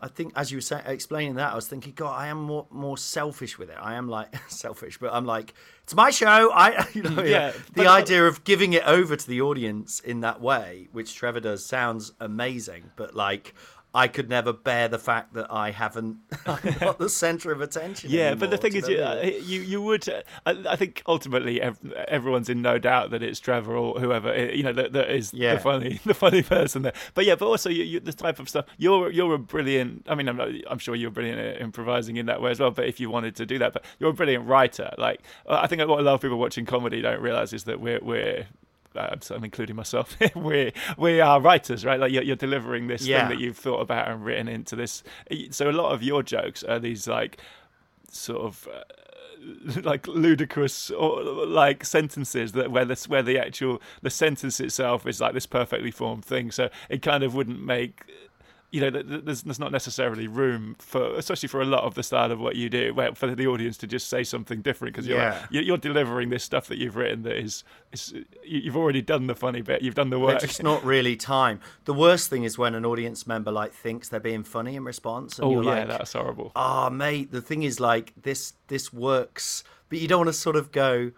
I 0.00 0.06
think 0.06 0.32
as 0.36 0.52
you 0.52 0.58
were 0.58 0.62
saying, 0.62 0.84
explaining 0.86 1.34
that, 1.36 1.52
I 1.52 1.56
was 1.56 1.66
thinking, 1.66 1.92
God, 1.92 2.12
I 2.12 2.28
am 2.28 2.40
more 2.40 2.66
more 2.70 2.96
selfish 2.96 3.58
with 3.58 3.70
it. 3.70 3.76
I 3.80 3.94
am 3.94 4.08
like 4.08 4.28
selfish, 4.48 4.98
but 4.98 5.12
I'm 5.12 5.24
like, 5.24 5.54
it's 5.82 5.94
my 5.94 6.10
show. 6.10 6.52
I, 6.52 6.86
you 6.92 7.02
know, 7.02 7.22
Yeah, 7.22 7.52
the 7.72 7.88
idea 7.88 8.26
of 8.26 8.44
giving 8.44 8.74
it 8.74 8.84
over 8.86 9.16
to 9.16 9.26
the 9.26 9.40
audience 9.40 9.98
in 10.00 10.20
that 10.20 10.40
way, 10.40 10.88
which 10.92 11.14
Trevor 11.14 11.40
does, 11.40 11.64
sounds 11.64 12.12
amazing. 12.20 12.90
But 12.94 13.16
like, 13.16 13.54
I 13.94 14.06
could 14.06 14.28
never 14.28 14.52
bear 14.52 14.86
the 14.86 14.98
fact 14.98 15.32
that 15.34 15.50
I 15.50 15.70
haven't, 15.70 16.18
I'm 16.46 16.76
not 16.80 16.98
the 16.98 17.08
center 17.08 17.50
of 17.52 17.60
attention. 17.62 18.10
Yeah, 18.10 18.34
but 18.34 18.50
the 18.50 18.58
thing 18.58 18.74
is, 18.76 18.86
you 18.86 18.96
you, 18.96 19.00
know 19.00 19.08
what 19.08 19.18
I 19.18 19.22
mean? 19.24 19.34
uh, 19.34 19.44
you 19.44 19.60
you 19.62 19.82
would. 19.82 20.08
uh, 20.08 20.22
I, 20.46 20.64
I 20.70 20.76
think 20.76 21.02
ultimately 21.06 21.60
ev- 21.62 21.78
everyone's 22.06 22.48
in 22.48 22.60
no 22.62 22.78
doubt 22.78 23.10
that 23.10 23.22
it's 23.22 23.40
Trevor 23.40 23.74
or 23.76 23.98
whoever 23.98 24.28
uh, 24.30 24.52
you 24.52 24.62
know 24.62 24.72
that, 24.74 24.92
that 24.92 25.10
is 25.10 25.32
Yeah. 25.32 25.54
the 25.54 25.60
funny 25.60 26.00
the 26.04 26.14
funny 26.14 26.42
person 26.42 26.82
there. 26.82 26.92
But 27.14 27.24
yeah, 27.24 27.34
but 27.34 27.46
also 27.46 27.70
you, 27.70 27.82
you, 27.84 28.00
the 28.00 28.12
type 28.12 28.38
of 28.38 28.48
stuff 28.48 28.66
you're 28.76 29.10
you're 29.10 29.34
a 29.34 29.38
brilliant. 29.38 30.06
I 30.08 30.14
mean, 30.14 30.28
I'm 30.28 30.36
not, 30.36 30.48
I'm 30.70 30.78
sure 30.78 30.94
you're 30.94 31.10
brilliant 31.10 31.38
at 31.40 31.60
improvising 31.60 32.16
in 32.18 32.26
that 32.26 32.42
way 32.42 32.50
as 32.50 32.60
well. 32.60 32.70
But 32.70 32.86
if 32.86 33.00
you 33.00 33.08
wanted 33.10 33.36
to 33.36 33.46
do 33.46 33.58
that, 33.58 33.72
but 33.72 33.84
you're 33.98 34.10
a 34.10 34.14
brilliant 34.14 34.46
writer. 34.46 34.92
Like 34.98 35.22
I 35.48 35.66
think 35.66 35.80
what 35.88 35.98
a 36.00 36.02
lot 36.02 36.14
of 36.14 36.20
people 36.20 36.38
watching 36.38 36.66
comedy 36.66 37.00
don't 37.00 37.20
realize 37.22 37.52
is 37.54 37.64
that 37.64 37.80
we're 37.80 38.00
we're. 38.02 38.46
Uh, 38.98 39.16
I'm 39.30 39.44
including 39.44 39.76
myself. 39.76 40.16
we 40.34 40.72
we 40.96 41.20
are 41.20 41.40
writers, 41.40 41.84
right? 41.84 41.98
Like 42.00 42.12
you're, 42.12 42.22
you're 42.24 42.36
delivering 42.36 42.88
this 42.88 43.06
Yeah. 43.06 43.20
thing 43.28 43.36
that 43.38 43.42
you've 43.42 43.56
thought 43.56 43.80
about 43.80 44.08
and 44.08 44.24
written 44.24 44.48
into 44.48 44.76
this. 44.76 45.02
So 45.50 45.70
a 45.70 45.72
lot 45.72 45.92
of 45.92 46.02
your 46.02 46.22
jokes 46.22 46.62
are 46.64 46.78
these 46.78 47.06
like 47.06 47.38
sort 48.10 48.40
of 48.42 48.68
uh, 48.74 49.80
like 49.82 50.06
ludicrous 50.08 50.90
or 50.90 51.22
like 51.22 51.84
sentences 51.84 52.52
that 52.52 52.70
where 52.70 52.84
this 52.84 53.08
where 53.08 53.22
the 53.22 53.38
actual 53.38 53.80
the 54.02 54.10
sentence 54.10 54.58
itself 54.60 55.06
is 55.06 55.20
like 55.20 55.34
this 55.34 55.46
perfectly 55.46 55.90
formed 55.90 56.24
thing 56.24 56.50
so 56.50 56.68
it 56.88 57.02
kind 57.02 57.22
of 57.22 57.34
wouldn't 57.34 57.62
make 57.64 58.02
you 58.70 58.82
know, 58.82 58.90
th- 58.90 59.08
th- 59.08 59.24
there's, 59.24 59.42
there's 59.44 59.58
not 59.58 59.72
necessarily 59.72 60.26
room 60.28 60.76
for, 60.78 61.14
especially 61.14 61.48
for 61.48 61.62
a 61.62 61.64
lot 61.64 61.84
of 61.84 61.94
the 61.94 62.02
style 62.02 62.30
of 62.30 62.38
what 62.38 62.54
you 62.54 62.68
do, 62.68 62.94
for 63.14 63.34
the 63.34 63.46
audience 63.46 63.78
to 63.78 63.86
just 63.86 64.08
say 64.10 64.22
something 64.22 64.60
different 64.60 64.94
because 64.94 65.06
you're, 65.08 65.16
Yeah. 65.18 65.46
you're 65.50 65.62
you're 65.62 65.76
delivering 65.78 66.28
this 66.28 66.44
stuff 66.44 66.66
that 66.66 66.76
you've 66.76 66.94
written 66.96 67.22
that 67.22 67.36
is, 67.36 67.64
is 67.92 68.12
you- 68.12 68.60
you've 68.60 68.76
already 68.76 69.00
done 69.00 69.26
the 69.26 69.34
funny 69.34 69.62
bit, 69.62 69.80
you've 69.80 69.94
done 69.94 70.10
the 70.10 70.18
work. 70.18 70.42
It's 70.42 70.62
not 70.62 70.84
really 70.84 71.16
time. 71.16 71.60
The 71.86 71.94
worst 71.94 72.28
thing 72.28 72.44
is 72.44 72.58
when 72.58 72.74
an 72.74 72.84
audience 72.84 73.26
member 73.26 73.50
like 73.50 73.72
thinks 73.72 74.08
they're 74.10 74.20
being 74.20 74.44
funny 74.44 74.76
in 74.76 74.84
response, 74.84 75.38
and 75.38 75.46
oh 75.48 75.50
you're 75.52 75.64
yeah, 75.64 75.70
like, 75.70 75.88
that's 75.88 76.12
horrible. 76.12 76.52
"Ah, 76.54 76.90
mate." 76.90 77.32
The 77.32 77.40
thing 77.42 77.62
is, 77.62 77.80
like 77.80 78.12
this, 78.20 78.52
this 78.66 78.92
works, 78.92 79.64
but 79.88 79.98
you 79.98 80.08
don't 80.08 80.18
want 80.18 80.28
to 80.28 80.32
sort 80.34 80.56
of 80.56 80.72
go, 80.72 81.12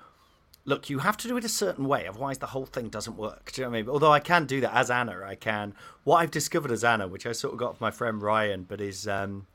"Look, 0.64 0.90
you 0.90 1.00
have 1.00 1.16
to 1.18 1.28
do 1.28 1.36
it 1.36 1.44
a 1.44 1.48
certain 1.48 1.86
way, 1.86 2.06
otherwise 2.06 2.38
the 2.38 2.46
whole 2.48 2.66
thing 2.66 2.88
doesn't 2.88 3.16
work." 3.16 3.52
Do 3.52 3.60
you 3.60 3.66
know 3.66 3.70
what 3.70 3.76
I 3.76 3.80
mean? 3.82 3.90
Although 3.90 4.12
I 4.12 4.20
can 4.20 4.46
do 4.46 4.60
that 4.60 4.74
as 4.74 4.90
Anna, 4.90 5.22
I 5.24 5.34
can. 5.34 5.74
What 6.04 6.18
I've 6.18 6.30
discovered 6.30 6.70
as 6.70 6.84
Anna, 6.84 7.08
which 7.08 7.26
I 7.26 7.32
sort 7.32 7.54
of 7.54 7.58
got 7.58 7.76
from 7.78 7.84
my 7.84 7.90
friend 7.90 8.22
Ryan, 8.22 8.64
but 8.64 8.80
is 8.80 9.08
um, 9.08 9.46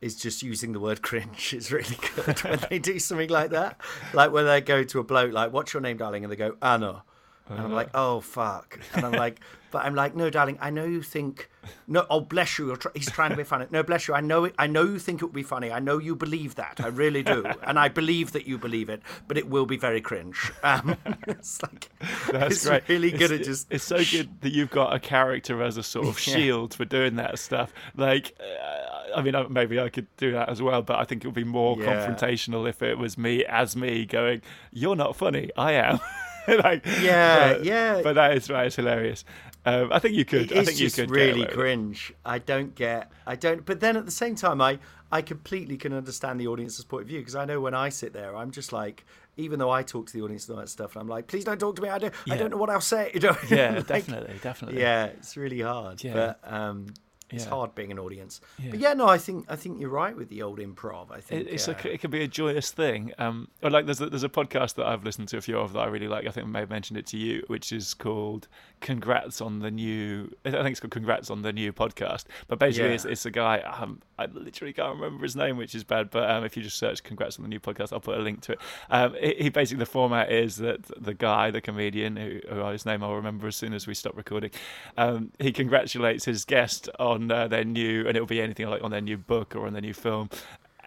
is 0.00 0.14
just 0.14 0.42
using 0.42 0.72
the 0.72 0.80
word 0.80 1.02
cringe 1.02 1.54
is 1.54 1.72
really 1.72 1.96
good 2.14 2.38
when 2.44 2.60
they 2.70 2.78
do 2.78 2.98
something 2.98 3.30
like 3.30 3.50
that. 3.50 3.80
Like 4.12 4.32
when 4.32 4.46
they 4.46 4.60
go 4.60 4.84
to 4.84 5.00
a 5.00 5.04
bloke, 5.04 5.32
like, 5.32 5.52
"What's 5.52 5.72
your 5.74 5.80
name, 5.80 5.96
darling?" 5.96 6.24
and 6.24 6.32
they 6.32 6.36
go, 6.36 6.56
"Anna." 6.62 7.02
And 7.48 7.60
I'm 7.60 7.72
like, 7.72 7.90
oh 7.94 8.20
fuck, 8.20 8.78
and 8.94 9.06
I'm 9.06 9.12
like, 9.12 9.40
but 9.70 9.84
I'm 9.84 9.94
like, 9.94 10.16
no, 10.16 10.30
darling, 10.30 10.58
I 10.60 10.70
know 10.70 10.84
you 10.84 11.00
think, 11.02 11.48
no, 11.86 12.04
oh 12.10 12.20
bless 12.20 12.58
you, 12.58 12.74
tr- 12.76 12.88
he's 12.94 13.10
trying 13.10 13.30
to 13.30 13.36
be 13.36 13.44
funny. 13.44 13.66
No, 13.70 13.82
bless 13.84 14.08
you, 14.08 14.14
I 14.14 14.20
know, 14.20 14.44
it, 14.44 14.54
I 14.58 14.66
know 14.66 14.82
you 14.82 14.98
think 14.98 15.22
it 15.22 15.24
would 15.26 15.32
be 15.34 15.42
funny. 15.44 15.70
I 15.70 15.78
know 15.78 15.98
you 15.98 16.16
believe 16.16 16.56
that, 16.56 16.80
I 16.82 16.88
really 16.88 17.22
do, 17.22 17.44
and 17.62 17.78
I 17.78 17.88
believe 17.88 18.32
that 18.32 18.46
you 18.48 18.58
believe 18.58 18.88
it, 18.88 19.00
but 19.28 19.38
it 19.38 19.48
will 19.48 19.66
be 19.66 19.76
very 19.76 20.00
cringe. 20.00 20.50
Um, 20.64 20.96
it's 21.28 21.62
like, 21.62 21.88
That's 22.32 22.56
it's 22.56 22.66
great. 22.66 22.88
really 22.88 23.10
good 23.12 23.30
it's, 23.30 23.40
at 23.40 23.44
just. 23.44 23.66
It's 23.70 23.84
so 23.84 23.98
good 24.02 24.40
that 24.40 24.50
you've 24.52 24.70
got 24.70 24.92
a 24.94 24.98
character 24.98 25.62
as 25.62 25.76
a 25.76 25.82
sort 25.84 26.08
of 26.08 26.14
Yeah. 26.26 26.34
shield 26.34 26.74
for 26.74 26.84
doing 26.84 27.14
that 27.16 27.38
stuff. 27.38 27.72
Like, 27.96 28.36
uh, 28.40 29.16
I 29.16 29.22
mean, 29.22 29.34
maybe 29.50 29.78
I 29.78 29.88
could 29.88 30.08
do 30.16 30.32
that 30.32 30.48
as 30.48 30.60
well, 30.60 30.82
but 30.82 30.98
I 30.98 31.04
think 31.04 31.24
it 31.24 31.28
would 31.28 31.34
be 31.34 31.44
more 31.44 31.76
Yeah. 31.78 32.06
confrontational 32.06 32.68
if 32.68 32.82
it 32.82 32.98
was 32.98 33.16
me 33.16 33.44
as 33.44 33.76
me 33.76 34.04
going, 34.04 34.42
"You're 34.72 34.96
not 34.96 35.14
funny, 35.14 35.50
I 35.56 35.72
am." 35.74 36.00
like, 36.62 36.86
Yeah, 37.00 37.54
but, 37.54 37.64
yeah. 37.64 38.00
But 38.02 38.14
that 38.14 38.36
is 38.36 38.50
right. 38.50 38.66
It's 38.66 38.76
hilarious. 38.76 39.24
Um, 39.64 39.92
I 39.92 39.98
think 39.98 40.14
you 40.14 40.24
could. 40.24 40.52
It 40.52 40.58
I 40.58 40.64
think 40.64 40.78
you 40.78 40.90
could 40.90 41.10
really 41.10 41.44
cringe. 41.46 42.14
I 42.24 42.38
don't 42.38 42.74
get. 42.74 43.10
I 43.26 43.34
don't. 43.34 43.64
But 43.64 43.80
then 43.80 43.96
at 43.96 44.04
the 44.04 44.12
same 44.12 44.36
time, 44.36 44.60
I 44.60 44.78
I 45.10 45.22
completely 45.22 45.76
can 45.76 45.92
understand 45.92 46.40
the 46.40 46.46
audience's 46.46 46.84
point 46.84 47.02
of 47.02 47.08
view 47.08 47.18
because 47.18 47.34
I 47.34 47.44
know 47.44 47.60
when 47.60 47.74
I 47.74 47.88
sit 47.88 48.12
there, 48.12 48.36
I'm 48.36 48.52
just 48.52 48.72
like, 48.72 49.04
even 49.36 49.58
though 49.58 49.70
I 49.70 49.82
talk 49.82 50.06
to 50.06 50.12
the 50.12 50.22
audience 50.22 50.48
and 50.48 50.56
all 50.56 50.60
that 50.60 50.68
stuff, 50.68 50.94
and 50.94 51.02
I'm 51.02 51.08
like, 51.08 51.26
please 51.26 51.44
don't 51.44 51.58
talk 51.58 51.76
to 51.76 51.82
me. 51.82 51.88
I 51.88 51.98
don't. 51.98 52.14
I 52.30 52.36
don't 52.36 52.50
know 52.50 52.56
what 52.56 52.70
I'll 52.70 52.80
say. 52.80 53.10
You 53.14 53.20
know? 53.20 53.36
Yeah, 53.50 53.74
Like, 53.74 53.86
definitely, 53.86 54.34
definitely. 54.42 54.80
Yeah, 54.80 55.06
it's 55.06 55.36
really 55.36 55.60
hard. 55.60 56.02
Yeah. 56.04 56.12
But 56.12 56.40
um, 56.44 56.86
it's 57.30 57.44
Yeah. 57.44 57.50
hard 57.50 57.74
being 57.74 57.90
an 57.90 57.98
audience. 57.98 58.40
Yeah. 58.58 58.70
But 58.70 58.78
yeah, 58.80 58.92
no, 58.94 59.06
I 59.08 59.18
think 59.18 59.46
I 59.48 59.56
think 59.56 59.80
you're 59.80 59.90
right 59.90 60.16
with 60.16 60.28
the 60.28 60.42
old 60.42 60.58
improv. 60.58 61.10
I 61.10 61.20
think 61.20 61.46
It, 61.46 61.52
it's 61.52 61.68
uh, 61.68 61.74
a, 61.84 61.88
it 61.94 62.00
can 62.00 62.10
be 62.10 62.22
a 62.22 62.28
joyous 62.28 62.70
thing. 62.70 63.12
Um, 63.18 63.48
or 63.62 63.70
like 63.70 63.86
there's 63.86 64.00
a, 64.00 64.06
there's 64.08 64.22
a 64.22 64.28
podcast 64.28 64.74
that 64.76 64.86
I've 64.86 65.04
listened 65.04 65.28
to 65.28 65.36
a 65.36 65.40
few 65.40 65.58
of 65.58 65.72
that 65.72 65.80
I 65.80 65.86
really 65.86 66.08
like. 66.08 66.26
I 66.26 66.30
think 66.30 66.46
I 66.46 66.50
may 66.50 66.60
have 66.60 66.70
mentioned 66.70 66.98
it 66.98 67.06
to 67.08 67.16
you, 67.16 67.42
which 67.48 67.72
is 67.72 67.94
called 67.94 68.46
"Congrats 68.80 69.40
on 69.40 69.58
the 69.60 69.70
New." 69.70 70.30
I 70.44 70.50
think 70.50 70.68
it's 70.70 70.80
called 70.80 70.92
"Congrats 70.92 71.30
on 71.30 71.42
the 71.42 71.52
New 71.52 71.72
Podcast." 71.72 72.24
But 72.48 72.58
basically, 72.58 72.90
Yeah. 72.90 72.94
it's, 72.94 73.04
it's 73.04 73.26
a 73.26 73.30
guy. 73.30 73.58
Um, 73.58 74.00
I 74.18 74.26
literally 74.26 74.72
can't 74.72 74.94
remember 74.94 75.22
his 75.24 75.34
name, 75.36 75.56
which 75.56 75.74
is 75.74 75.84
bad. 75.84 76.10
But 76.10 76.30
um, 76.30 76.44
if 76.44 76.56
you 76.56 76.62
just 76.62 76.78
search 76.78 77.02
"Congrats 77.02 77.38
on 77.38 77.42
the 77.42 77.48
New 77.48 77.60
Podcast," 77.60 77.92
I'll 77.92 78.00
put 78.00 78.18
a 78.18 78.22
link 78.22 78.40
to 78.42 78.52
it. 78.52 78.58
Um, 78.90 79.14
he, 79.20 79.34
he 79.44 79.48
basically 79.48 79.80
the 79.80 79.86
format 79.90 80.30
is 80.30 80.56
that 80.58 80.84
the 81.02 81.14
guy, 81.14 81.50
the 81.50 81.60
comedian, 81.60 82.16
who, 82.16 82.40
who 82.48 82.66
his 82.66 82.86
name 82.86 83.02
I'll 83.02 83.14
remember 83.14 83.46
as 83.48 83.56
soon 83.56 83.72
as 83.74 83.86
we 83.86 83.94
stop 83.94 84.16
recording, 84.16 84.50
um, 84.96 85.32
he 85.38 85.50
congratulates 85.52 86.24
his 86.24 86.44
guest 86.44 86.88
on 86.98 87.15
uh, 87.30 87.48
their 87.48 87.64
new, 87.64 88.06
and 88.06 88.16
it'll 88.16 88.26
be 88.26 88.40
anything 88.40 88.68
like 88.68 88.82
on 88.82 88.90
their 88.90 89.00
new 89.00 89.16
book 89.18 89.54
or 89.56 89.66
on 89.66 89.72
their 89.72 89.82
new 89.82 89.94
film. 89.94 90.28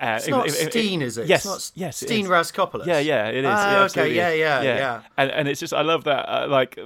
Uh, 0.02 0.16
It's 0.18 0.26
if- 0.28 0.32
not 0.32 0.48
if- 0.48 0.72
Steen, 0.72 1.02
is 1.02 1.18
it? 1.18 1.28
Yes, 1.28 1.46
It's 1.46 1.46
not 1.46 1.72
yes, 1.76 2.02
it 2.02 2.08
Steen. 2.08 2.26
Raskopoulos. 2.28 2.86
Yeah, 2.86 3.00
yeah, 3.00 3.28
it 3.28 3.44
is. 3.44 3.46
Ah, 3.48 3.52
It 3.52 3.76
okay, 3.76 3.84
absolutely 3.84 4.16
yeah, 4.18 4.32
yeah, 4.32 4.62
yeah. 4.64 5.02
And 5.18 5.30
and 5.32 5.48
it's 5.50 5.60
just 5.60 5.74
I 5.74 5.82
love 5.82 6.04
that. 6.06 6.24
Uh, 6.30 6.48
like, 6.48 6.80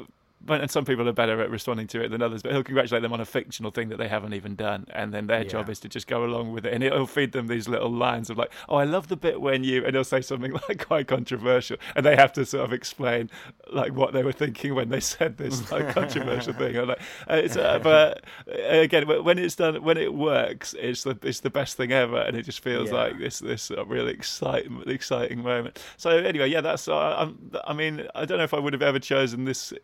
and 0.48 0.70
some 0.70 0.86
people 0.86 1.08
are 1.08 1.14
better 1.14 1.42
at 1.42 1.50
responding 1.50 1.88
to 1.88 2.02
it 2.04 2.10
than 2.10 2.22
others. 2.22 2.42
But 2.42 2.52
he'll 2.52 2.64
congratulate 2.64 3.02
them 3.02 3.14
on 3.14 3.22
a 3.22 3.26
fictional 3.26 3.72
thing 3.72 3.90
that 3.90 3.98
they 3.98 4.08
haven't 4.08 4.34
even 4.34 4.56
done, 4.56 4.86
and 4.92 5.14
then 5.14 5.28
their 5.28 5.44
job 5.44 5.70
is 5.70 5.80
to 5.82 5.90
just 5.90 6.08
go 6.08 6.24
along 6.26 6.52
with 6.52 6.66
it. 6.66 6.74
And 6.74 6.84
he'll 6.84 7.08
feed 7.08 7.32
them 7.32 7.48
these 7.48 7.68
little 7.68 7.92
lines 7.92 8.30
of 8.30 8.38
like, 8.38 8.52
"Oh, 8.70 8.76
I 8.76 8.84
love 8.84 9.08
the 9.08 9.16
bit 9.16 9.42
when 9.42 9.64
you," 9.64 9.86
and 9.86 9.96
he'll 9.96 10.04
say 10.04 10.22
something 10.22 10.52
like 10.70 10.86
quite 10.86 11.08
controversial, 11.08 11.78
and 11.96 12.06
they 12.06 12.16
have 12.16 12.34
to 12.34 12.46
sort 12.46 12.66
of 12.66 12.74
explain 12.74 13.30
like 13.72 13.94
what 13.94 14.14
they 14.14 14.24
were 14.24 14.32
thinking 14.32 14.76
when 14.76 14.90
they 14.90 15.00
said 15.00 15.38
this 15.38 15.72
like 15.72 15.90
controversial 15.94 16.54
thing. 16.54 16.76
Or, 16.78 16.86
like, 16.86 17.02
uh, 17.30 17.36
it's, 17.36 17.56
uh, 17.58 17.80
but 17.80 18.24
uh, 18.48 18.54
again, 18.80 19.08
when 19.24 19.38
it's 19.40 19.56
done, 19.56 19.82
when 19.84 19.98
it 19.98 20.14
works, 20.14 20.76
it's 20.78 21.04
the 21.04 21.18
it's 21.24 21.40
the 21.40 21.50
best 21.50 21.78
thing 21.78 21.92
ever, 21.92 22.18
and 22.18 22.36
it 22.36 22.44
just 22.44 22.60
feels 22.62 22.90
Yeah. 22.90 22.96
like 22.98 23.20
this 23.20 23.40
this 23.40 23.72
really 23.88 24.12
exciting 24.12 24.84
exciting 24.88 25.42
moment. 25.42 25.80
So 25.98 26.10
anyway, 26.10 26.50
yeah, 26.50 26.62
that's 26.62 26.88
uh, 26.88 27.16
I'm, 27.18 27.52
I 27.66 27.74
mean, 27.74 28.08
I 28.16 28.26
don't 28.26 28.38
know 28.38 28.44
if 28.44 28.54
I 28.54 28.60
would 28.60 28.74
have 28.74 28.82
ever 28.82 29.00
chosen 29.00 29.46
this 29.46 29.72
uh, 29.74 29.78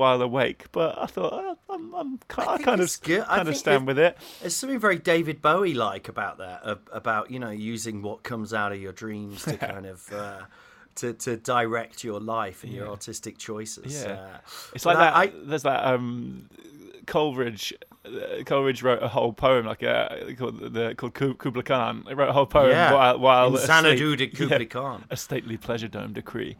while 0.00 0.20
awake, 0.22 0.66
but 0.72 0.98
I 0.98 1.06
thought 1.06 1.32
uh, 1.32 1.54
I'm, 1.72 1.94
I'm 1.94 2.18
ki- 2.18 2.42
I, 2.54 2.58
kind 2.58 2.80
of 2.80 2.90
good. 3.02 3.24
Kind 3.24 3.48
of 3.48 3.56
stand 3.56 3.86
with 3.86 3.98
it. 3.98 4.16
There's 4.40 4.56
something 4.56 4.78
very 4.80 4.98
David 4.98 5.40
Bowie 5.40 5.74
like 5.74 6.08
about 6.08 6.38
that, 6.38 6.60
about 6.92 7.30
you 7.30 7.38
know 7.38 7.50
using 7.50 8.02
what 8.02 8.22
comes 8.22 8.52
out 8.52 8.72
of 8.72 8.80
your 8.80 8.92
dreams 8.92 9.44
to 9.44 9.56
kind 9.72 9.86
of 9.86 10.12
uh, 10.12 10.40
to 10.96 11.12
to 11.12 11.36
direct 11.36 12.02
your 12.02 12.18
life 12.20 12.64
and 12.64 12.72
your 12.72 12.86
Yeah. 12.86 12.90
artistic 12.90 13.38
choices. 13.38 14.02
Yeah. 14.02 14.12
Uh, 14.12 14.38
It's 14.74 14.84
like 14.86 14.96
that. 14.98 15.14
I, 15.14 15.32
there's 15.44 15.62
that 15.62 15.84
um, 15.84 16.48
Coleridge. 17.06 17.74
Uh, 18.02 18.42
Coleridge 18.46 18.82
wrote 18.82 19.02
a 19.02 19.08
whole 19.08 19.32
poem, 19.32 19.66
like 19.66 19.82
a 19.82 20.34
called 20.38 20.58
the 20.72 20.94
called 20.94 21.12
Kubla 21.14 21.62
Khan. 21.62 22.04
He 22.08 22.14
wrote 22.14 22.30
a 22.30 22.32
whole 22.32 22.46
poem 22.46 22.70
Yeah. 22.70 22.94
while 22.94 23.18
while. 23.18 23.56
Xanadu 23.56 24.16
de 24.16 24.26
Kubla 24.36 24.64
Khan. 24.64 25.04
a 25.10 25.16
stately 25.16 25.58
pleasure 25.58 25.88
dome 25.88 26.14
decree. 26.14 26.56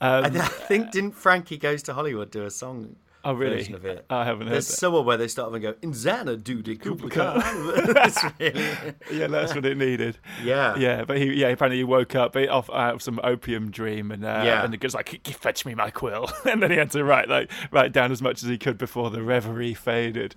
Um, 0.00 0.24
I 0.24 0.28
think 0.46 0.92
didn't 0.92 1.12
Frankie 1.16 1.56
Goes 1.58 1.82
to 1.84 1.94
Hollywood 1.94 2.30
do 2.30 2.44
a 2.44 2.50
song? 2.50 2.96
Oh 3.24 3.32
really? 3.34 3.72
of 3.72 3.84
it? 3.84 4.04
I 4.10 4.24
haven't 4.24 4.46
heard 4.48 4.54
There's 4.54 4.68
that. 4.68 4.76
somewhere 4.76 5.02
where 5.02 5.16
they 5.16 5.28
start 5.28 5.48
off 5.48 5.54
and 5.54 5.62
go 5.62 5.74
in 5.82 5.92
Xanadu 5.94 6.62
de 6.62 6.76
Kubla 6.76 7.10
Khan. 7.16 7.42
it's 7.44 8.24
really, 8.38 8.94
yeah, 9.20 9.26
that's 9.28 9.54
what 9.54 9.64
it 9.64 9.76
needed. 9.76 10.18
yeah, 10.42 10.76
Yeah, 10.76 11.04
but 11.04 11.18
he 11.18 11.32
yeah 11.34 11.48
apparently 11.48 11.78
he 11.78 11.84
woke 11.84 12.14
up 12.14 12.36
off 12.36 12.68
out 12.70 12.94
of 12.94 13.02
some 13.02 13.18
opium 13.24 13.70
dream 13.70 14.10
and 14.10 14.24
uh, 14.24 14.42
Yeah. 14.44 14.62
and 14.64 14.72
he 14.72 14.78
goes 14.78 14.94
like 14.94 15.26
fetch 15.26 15.64
me 15.66 15.74
my 15.74 15.90
quill 15.90 16.28
and 16.44 16.62
then 16.62 16.70
he 16.70 16.76
had 16.76 16.90
to 16.92 17.02
write 17.04 17.28
like 17.28 17.50
write 17.70 17.92
down 17.92 18.12
as 18.12 18.20
much 18.22 18.42
as 18.42 18.48
he 18.48 18.58
could 18.58 18.78
before 18.78 19.10
the 19.10 19.22
reverie 19.22 19.74
faded, 19.74 20.34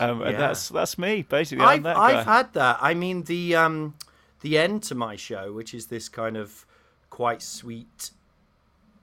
um, 0.00 0.22
and 0.22 0.32
Yeah. 0.32 0.38
that's 0.38 0.68
that's 0.68 0.98
me 0.98 1.22
basically. 1.28 1.64
I've, 1.64 1.86
I've 1.86 2.24
had 2.24 2.52
that. 2.54 2.78
I 2.80 2.94
mean, 2.94 3.22
the 3.24 3.56
um, 3.56 3.94
the 4.40 4.58
end 4.58 4.82
to 4.84 4.94
my 4.94 5.16
show, 5.16 5.52
which 5.52 5.74
is 5.74 5.86
this 5.86 6.08
kind 6.08 6.36
of 6.36 6.64
quite 7.10 7.42
sweet, 7.42 8.10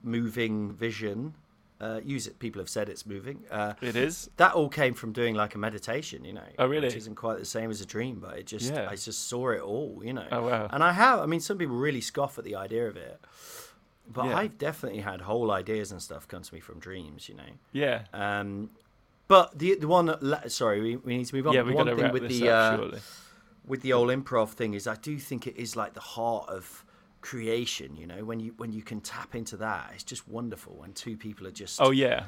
moving 0.04 0.72
vision. 0.72 1.34
Uh, 1.82 2.00
use 2.06 2.26
it. 2.26 2.40
People 2.40 2.62
have 2.62 2.70
said 2.70 2.88
it's 2.88 3.06
moving. 3.06 3.44
Uh, 3.52 3.74
It 3.82 3.98
is. 3.98 4.30
that 4.38 4.54
all 4.54 4.70
came 4.70 4.94
from 4.94 5.12
doing 5.12 5.36
like 5.36 5.56
a 5.56 5.58
meditation, 5.58 6.24
you 6.24 6.32
know. 6.32 6.48
Oh, 6.58 6.68
really? 6.68 6.88
Which 6.88 6.96
isn't 6.96 7.16
quite 7.16 7.38
the 7.38 7.46
same 7.46 7.70
as 7.70 7.82
a 7.82 7.86
dream, 7.86 8.20
but 8.22 8.38
it 8.38 8.48
just 8.48 8.72
Yeah. 8.74 8.88
I 8.90 8.96
just 8.96 9.28
saw 9.28 9.50
it 9.50 9.60
all, 9.62 10.02
you 10.04 10.14
know. 10.14 10.26
Oh, 10.32 10.44
wow. 10.44 10.70
And 10.72 10.82
I 10.82 10.94
have. 10.94 11.20
I 11.20 11.26
mean, 11.26 11.42
some 11.42 11.58
people 11.58 11.76
really 11.76 12.00
scoff 12.00 12.38
at 12.38 12.46
the 12.46 12.56
idea 12.56 12.88
of 12.88 12.96
it. 12.96 13.20
but 14.08 14.26
Yeah. 14.28 14.38
I've 14.38 14.58
definitely 14.58 15.02
had 15.02 15.20
whole 15.22 15.52
ideas 15.52 15.92
and 15.92 16.02
stuff 16.02 16.28
come 16.28 16.44
to 16.44 16.54
me 16.54 16.62
from 16.62 16.80
dreams. 16.80 17.28
You 17.28 17.36
know. 17.36 17.52
Yeah. 17.74 18.04
Um, 18.14 18.70
but 19.28 19.58
the 19.60 19.76
the 19.76 19.88
one 19.88 20.06
that 20.06 20.52
sorry 20.52 20.80
we, 20.80 20.96
we 20.98 21.18
need 21.18 21.26
to 21.26 21.36
move 21.36 21.48
on. 21.48 21.54
yeah, 21.56 21.64
one 21.64 21.74
got 21.74 21.84
to 21.86 21.96
thing 21.96 22.04
wrap 22.06 22.14
with 22.14 22.24
this 22.30 22.40
the 22.40 22.50
up 22.52 22.80
uh, 22.94 22.98
with 23.66 23.82
the 23.82 23.92
old 23.94 24.10
improv 24.10 24.52
thing 24.52 24.76
is 24.76 24.86
I 24.88 24.96
do 24.96 25.18
think 25.18 25.48
it 25.48 25.58
is 25.58 25.76
like 25.76 25.94
the 25.96 26.00
heart 26.00 26.48
of 26.48 26.85
creation. 27.30 27.96
You 27.98 28.08
know, 28.08 28.24
when 28.24 28.40
you 28.40 28.54
when 28.58 28.72
you 28.72 28.84
can 28.84 29.02
tap 29.02 29.36
into 29.36 29.58
that, 29.58 29.92
it's 29.96 30.04
just 30.04 30.28
wonderful. 30.28 30.76
When 30.78 30.94
two 30.94 31.18
people 31.18 31.48
are 31.48 31.52
just 31.64 31.82
Oh 31.82 31.92
yeah. 31.92 32.26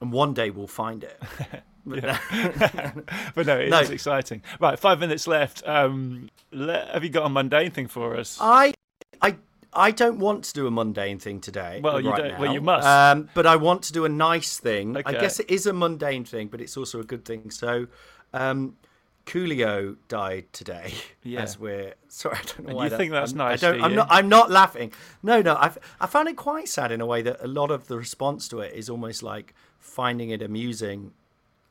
and 0.00 0.12
one 0.12 0.32
day 0.34 0.50
we'll 0.50 0.66
find 0.84 1.04
it. 1.04 1.20
But 1.86 2.04
But 3.34 3.46
no, 3.46 3.56
it's 3.56 3.70
No. 3.70 3.80
exciting. 3.80 4.42
Right, 4.60 4.78
five 4.78 5.00
minutes 5.00 5.26
left. 5.26 5.66
Um, 5.66 6.28
le- 6.52 6.86
have 6.92 7.02
you 7.04 7.08
got 7.10 7.24
a 7.24 7.28
mundane 7.30 7.70
thing 7.70 7.88
for 7.88 8.16
us? 8.18 8.36
I 8.40 8.74
I 9.22 9.36
I 9.72 9.90
don't 9.90 10.18
want 10.18 10.44
to 10.44 10.52
do 10.52 10.66
a 10.66 10.70
mundane 10.70 11.18
thing 11.18 11.40
today. 11.40 11.80
Well, 11.82 11.98
you 12.00 12.14
don't- 12.14 12.38
well, 12.38 12.52
you 12.52 12.60
must. 12.60 12.86
Um, 12.86 13.28
but 13.34 13.46
I 13.46 13.56
want 13.56 13.82
to 13.84 13.92
do 13.94 14.04
a 14.04 14.08
nice 14.10 14.58
thing. 14.58 14.96
I 15.10 15.12
guess 15.12 15.40
it 15.40 15.48
is 15.50 15.66
a 15.66 15.72
mundane 15.72 16.24
thing, 16.24 16.48
but 16.52 16.60
it's 16.60 16.76
also 16.76 17.00
a 17.00 17.04
good 17.12 17.24
thing. 17.24 17.50
So, 17.50 17.86
um, 18.34 18.76
Coolio 19.30 19.96
died 20.08 20.46
today. 20.52 20.92
Yeah. 21.22 21.42
As 21.42 21.58
we're 21.58 21.92
sorry, 22.08 22.36
I 22.36 22.42
don't 22.46 22.60
know 22.60 22.68
And 22.68 22.76
why. 22.76 22.84
you 22.84 22.90
that- 22.90 22.96
think 22.96 23.12
that's 23.12 23.32
I'm, 23.32 23.38
nice 23.38 23.62
I 23.62 23.70
don't, 23.72 23.82
I'm 23.84 23.90
you? 23.90 23.96
not. 23.98 24.08
I'm 24.10 24.28
not 24.30 24.50
laughing. 24.50 24.90
No, 25.22 25.42
no. 25.42 25.54
I 25.54 25.70
I 26.00 26.06
found 26.06 26.28
it 26.30 26.36
quite 26.36 26.66
sad 26.68 26.90
in 26.92 27.00
a 27.02 27.06
way 27.06 27.20
that 27.22 27.36
a 27.44 27.46
lot 27.46 27.70
of 27.70 27.88
the 27.88 27.98
response 27.98 28.48
to 28.48 28.60
it 28.60 28.72
is 28.74 28.88
almost 28.88 29.22
like 29.22 29.54
finding 29.78 30.30
it 30.30 30.40
amusing. 30.40 31.12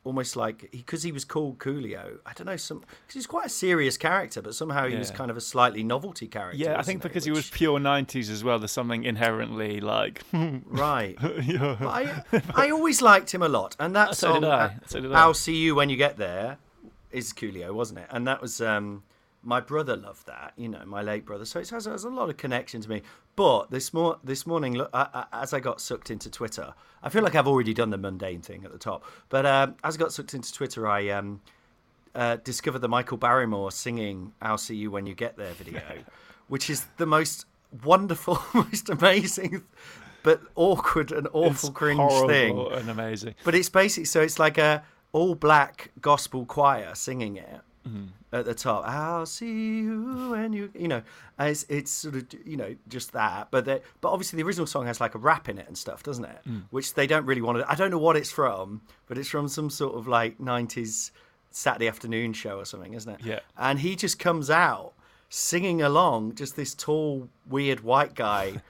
Almost 0.05 0.36
like 0.38 0.70
because 0.72 1.03
he, 1.03 1.12
was 1.12 1.26
called 1.26 1.57
Coolio, 1.60 2.20
I 2.26 2.32
don't 2.34 2.45
know 2.45 2.55
some 2.57 2.80
because 2.80 3.16
he's 3.16 3.28
quite 3.28 3.47
a 3.47 3.49
serious 3.49 3.97
character, 3.97 4.41
but 4.41 4.53
somehow 4.55 4.88
he 4.88 4.95
was 4.95 5.12
kind 5.12 5.30
of 5.30 5.36
a 5.36 5.41
slightly 5.41 5.84
novelty 5.84 6.28
character. 6.28 6.57
yeah, 6.57 6.80
I 6.80 6.84
think 6.84 7.01
he? 7.03 7.07
because 7.10 7.26
he 7.26 7.32
was 7.32 7.49
pure 7.49 7.80
'90s 7.80 8.30
as 8.32 8.41
well. 8.43 8.60
There's 8.60 8.72
something 8.72 9.03
inherently 9.03 9.82
like. 9.82 10.22
right. 10.32 11.18
yeah. 11.43 11.76
I 11.82 12.24
I 12.55 12.70
always 12.70 13.01
liked 13.01 13.34
him 13.34 13.41
a 13.41 13.49
lot, 13.49 13.76
and 13.80 13.93
that 13.95 14.16
So 14.16 14.36
I. 14.36 14.47
uh, 14.47 14.70
So. 14.86 15.12
"I'll 15.12 15.34
See 15.34 15.57
You 15.57 15.76
When 15.76 15.89
You 15.89 15.97
Get 15.97 16.16
There," 16.18 16.57
is 17.12 17.34
Coolio, 17.34 17.74
wasn't 17.74 17.99
it? 17.99 18.07
And 18.10 18.28
that 18.28 18.41
was 18.41 18.62
um, 18.62 19.03
my 19.41 19.60
brother 19.60 19.95
loved 19.95 20.28
that. 20.28 20.53
You 20.57 20.70
know, 20.70 20.84
my 20.86 21.01
late 21.01 21.26
brother. 21.26 21.45
So 21.45 21.60
it 21.60 21.70
has, 21.70 21.86
has 21.86 22.03
a 22.03 22.10
lot 22.10 22.30
of 22.30 22.38
connection 22.38 22.82
to 22.82 22.89
me. 22.89 23.01
But 23.36 23.72
this 23.72 23.93
mor- 23.93 24.20
this 24.24 24.45
morning, 24.45 24.76
look, 24.76 24.89
I, 24.93 25.26
I, 25.32 25.43
as 25.43 25.53
I 25.53 25.60
got 25.60 25.80
sucked 25.82 26.12
into 26.12 26.30
Twitter, 26.30 26.74
I 27.01 27.10
feel 27.10 27.24
like 27.24 27.36
I've 27.36 27.47
already 27.47 27.74
done 27.74 27.89
the 27.89 27.97
mundane 27.97 28.41
thing 28.41 28.66
at 28.66 28.72
the 28.72 28.78
top. 28.78 29.03
But 29.30 29.45
um, 29.45 29.76
as 29.84 29.95
I 29.95 29.99
got 29.99 30.12
sucked 30.12 30.34
into 30.34 30.51
Twitter, 30.53 30.88
I 30.88 31.10
um, 31.10 31.41
uh, 32.14 32.38
discovered 32.38 32.80
the 32.80 32.89
Michael 32.89 33.18
Barrymore 33.18 33.72
singing 33.72 34.34
"I'll 34.41 34.57
See 34.57 34.76
You 34.76 34.91
When 34.91 35.05
You 35.05 35.16
Get 35.16 35.38
There" 35.38 35.53
video, 35.53 35.82
which 36.47 36.70
is 36.70 36.86
the 36.97 37.05
most 37.05 37.45
wonderful, 37.84 38.39
most 38.53 38.89
amazing, 38.89 39.64
but 40.24 40.41
awkward 40.55 41.12
and 41.12 41.28
awful 41.28 41.70
It's 41.70 41.70
cringe 41.70 42.12
thing. 42.28 42.60
and 42.74 42.89
amazing. 42.89 43.36
But 43.45 43.55
it's 43.55 43.70
basically 43.70 44.05
so 44.05 44.22
it's 44.22 44.39
like 44.39 44.57
a 44.57 44.84
all 45.12 45.36
black 45.36 45.91
gospel 46.01 46.45
choir 46.45 46.93
singing 46.95 47.38
it 47.38 47.62
at 48.32 48.45
the 48.45 48.53
top. 48.53 48.88
I'll 48.88 49.26
see 49.26 49.80
you 49.80 50.30
when 50.32 50.53
you 50.53 50.72
you 50.78 50.88
know. 50.88 51.01
It's 51.39 51.66
it's 51.70 51.91
sort 51.91 52.16
of 52.16 52.28
you 52.45 52.57
know 52.57 52.76
just 52.88 53.14
that, 53.14 53.47
but 53.51 53.66
the, 53.66 53.82
but 54.01 54.10
obviously 54.12 54.38
the 54.38 54.43
original 54.47 54.68
song 54.68 54.86
has 54.86 54.99
like 54.99 55.16
a 55.16 55.18
rap 55.18 55.49
in 55.49 55.57
it 55.57 55.68
and 55.68 55.78
stuff, 55.78 56.03
doesn't 56.03 56.26
it? 56.26 56.39
Mm. 56.47 56.64
Which 56.70 56.93
they 56.93 57.07
don't 57.07 57.26
really 57.26 57.41
want 57.41 57.57
to. 57.60 57.70
I 57.70 57.76
don't 57.76 57.91
know 57.91 57.97
what 57.97 58.16
it's 58.18 58.32
from, 58.32 58.82
but 59.07 59.18
it's 59.18 59.30
from 59.30 59.47
some 59.47 59.70
sort 59.70 59.95
of 59.95 60.07
like 60.07 60.39
nineties 60.39 61.12
Saturday 61.51 61.88
afternoon 61.88 62.34
show 62.34 62.57
or 62.57 62.66
something, 62.66 62.93
isn't 62.93 63.12
it? 63.12 63.22
Yeah. 63.24 63.39
And 63.57 63.80
he 63.80 63.95
just 63.95 64.20
comes 64.20 64.49
out 64.49 64.93
singing 65.30 65.82
along, 65.82 66.36
just 66.36 66.55
this 66.55 66.74
tall 66.74 67.30
weird 67.47 67.82
white 67.82 68.16
guy. 68.16 68.62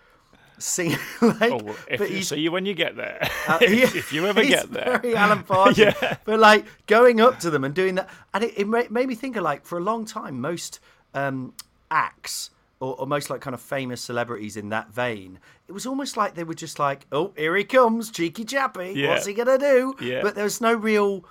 Singing 0.59 0.97
like, 1.21 1.51
Oh, 1.51 1.59
well, 1.63 1.75
if 1.89 1.99
but 1.99 2.11
you 2.11 2.21
see 2.21 2.39
you 2.39 2.51
when 2.51 2.65
you 2.65 2.73
get 2.73 2.95
there. 2.95 3.19
uh, 3.47 3.57
if, 3.61 3.71
yeah, 3.71 3.99
if 3.99 4.13
you 4.13 4.27
ever 4.27 4.43
get 4.43 4.71
there. 4.71 4.99
very 4.99 5.15
Alan 5.15 5.43
Partridge. 5.43 5.95
Yeah. 6.01 6.17
But 6.25 6.39
like 6.39 6.65
going 6.85 7.21
up 7.21 7.39
to 7.39 7.49
them 7.49 7.63
and 7.63 7.73
doing 7.73 7.95
that, 7.95 8.09
and 8.33 8.43
it, 8.43 8.53
it 8.57 8.67
made 8.67 9.07
me 9.07 9.15
think 9.15 9.35
of 9.35 9.43
like 9.43 9.65
for 9.65 9.77
a 9.77 9.81
long 9.81 10.05
time, 10.05 10.39
most 10.41 10.79
um, 11.13 11.53
acts 11.89 12.49
or, 12.79 12.95
or 12.99 13.07
most 13.07 13.29
like 13.29 13.41
kind 13.41 13.53
of 13.53 13.61
famous 13.61 14.01
celebrities 14.01 14.57
in 14.57 14.69
that 14.69 14.91
vein, 14.91 15.39
it 15.67 15.71
was 15.71 15.85
almost 15.85 16.17
like 16.17 16.35
they 16.35 16.43
were 16.43 16.53
just 16.53 16.79
like, 16.79 17.05
oh, 17.11 17.33
here 17.35 17.55
he 17.55 17.63
comes, 17.63 18.11
cheeky 18.11 18.43
chappy. 18.43 18.93
Yeah. 18.95 19.09
What's 19.09 19.25
he 19.25 19.33
gonna 19.33 19.57
do? 19.57 19.95
Yeah. 20.01 20.21
But 20.21 20.35
there 20.35 20.43
was 20.43 20.61
no 20.61 20.73
real. 20.73 21.25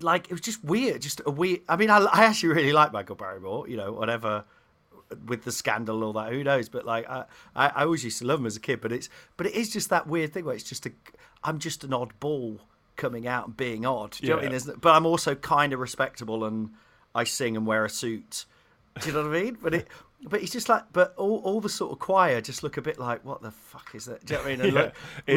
Like 0.00 0.26
it 0.26 0.32
was 0.32 0.40
just 0.42 0.62
weird, 0.62 1.02
just 1.02 1.20
a 1.26 1.30
weird. 1.30 1.60
I 1.68 1.76
mean, 1.76 1.90
I, 1.90 1.98
I 1.98 2.24
actually 2.24 2.50
really 2.50 2.72
like 2.72 2.92
Michael 2.92 3.16
Barrymore. 3.16 3.68
You 3.68 3.76
know, 3.76 3.92
whatever 3.92 4.44
with 5.26 5.44
the 5.44 5.52
scandal 5.52 5.96
and 5.96 6.04
all 6.04 6.12
that. 6.14 6.32
Who 6.32 6.44
knows? 6.44 6.68
But 6.68 6.84
like, 6.84 7.08
I, 7.08 7.24
I, 7.54 7.68
I 7.68 7.82
always 7.84 8.04
used 8.04 8.18
to 8.18 8.26
love 8.26 8.40
him 8.40 8.46
as 8.46 8.56
a 8.56 8.60
kid. 8.60 8.80
But 8.80 8.92
it's, 8.92 9.08
but 9.36 9.46
it 9.46 9.54
is 9.54 9.70
just 9.70 9.90
that 9.90 10.06
weird 10.06 10.32
thing 10.32 10.44
where 10.44 10.54
it's 10.54 10.64
just 10.64 10.86
a, 10.86 10.92
I'm 11.44 11.58
just 11.58 11.84
an 11.84 11.90
oddball 11.90 12.58
coming 12.96 13.26
out 13.26 13.46
and 13.46 13.56
being 13.56 13.86
odd. 13.86 14.12
Do 14.12 14.26
you 14.26 14.30
know 14.30 14.36
what 14.36 14.40
I 14.40 14.48
mean? 14.48 14.52
Yeah. 14.52 14.58
There's, 14.64 14.78
but 14.78 14.94
I'm 14.94 15.06
also 15.06 15.34
kind 15.34 15.72
of 15.72 15.80
respectable 15.80 16.44
and 16.44 16.70
I 17.14 17.24
sing 17.24 17.56
and 17.56 17.66
wear 17.66 17.84
a 17.84 17.90
suit. 17.90 18.44
Do 19.00 19.08
you 19.08 19.14
know 19.14 19.28
what 19.28 19.36
I 19.36 19.42
mean? 19.42 19.58
But 19.62 19.74
it, 19.74 19.88
but 20.22 20.42
it's 20.42 20.52
just 20.52 20.68
like, 20.68 20.84
but 20.92 21.14
all, 21.16 21.38
all 21.44 21.60
the 21.60 21.68
sort 21.68 21.92
of 21.92 21.98
choir 22.00 22.40
just 22.40 22.62
look 22.62 22.76
a 22.76 22.82
bit 22.82 22.98
like, 22.98 23.24
what 23.24 23.40
the 23.40 23.52
fuck 23.52 23.90
is 23.94 24.06
that? 24.06 24.24
Do 24.26 24.34
you 24.34 24.38
know 24.38 24.44
what 24.44 24.52
I 24.52 24.56
mean? 24.56 24.66
And 24.66 24.74
Yeah, 24.74 24.82
look 24.82 24.94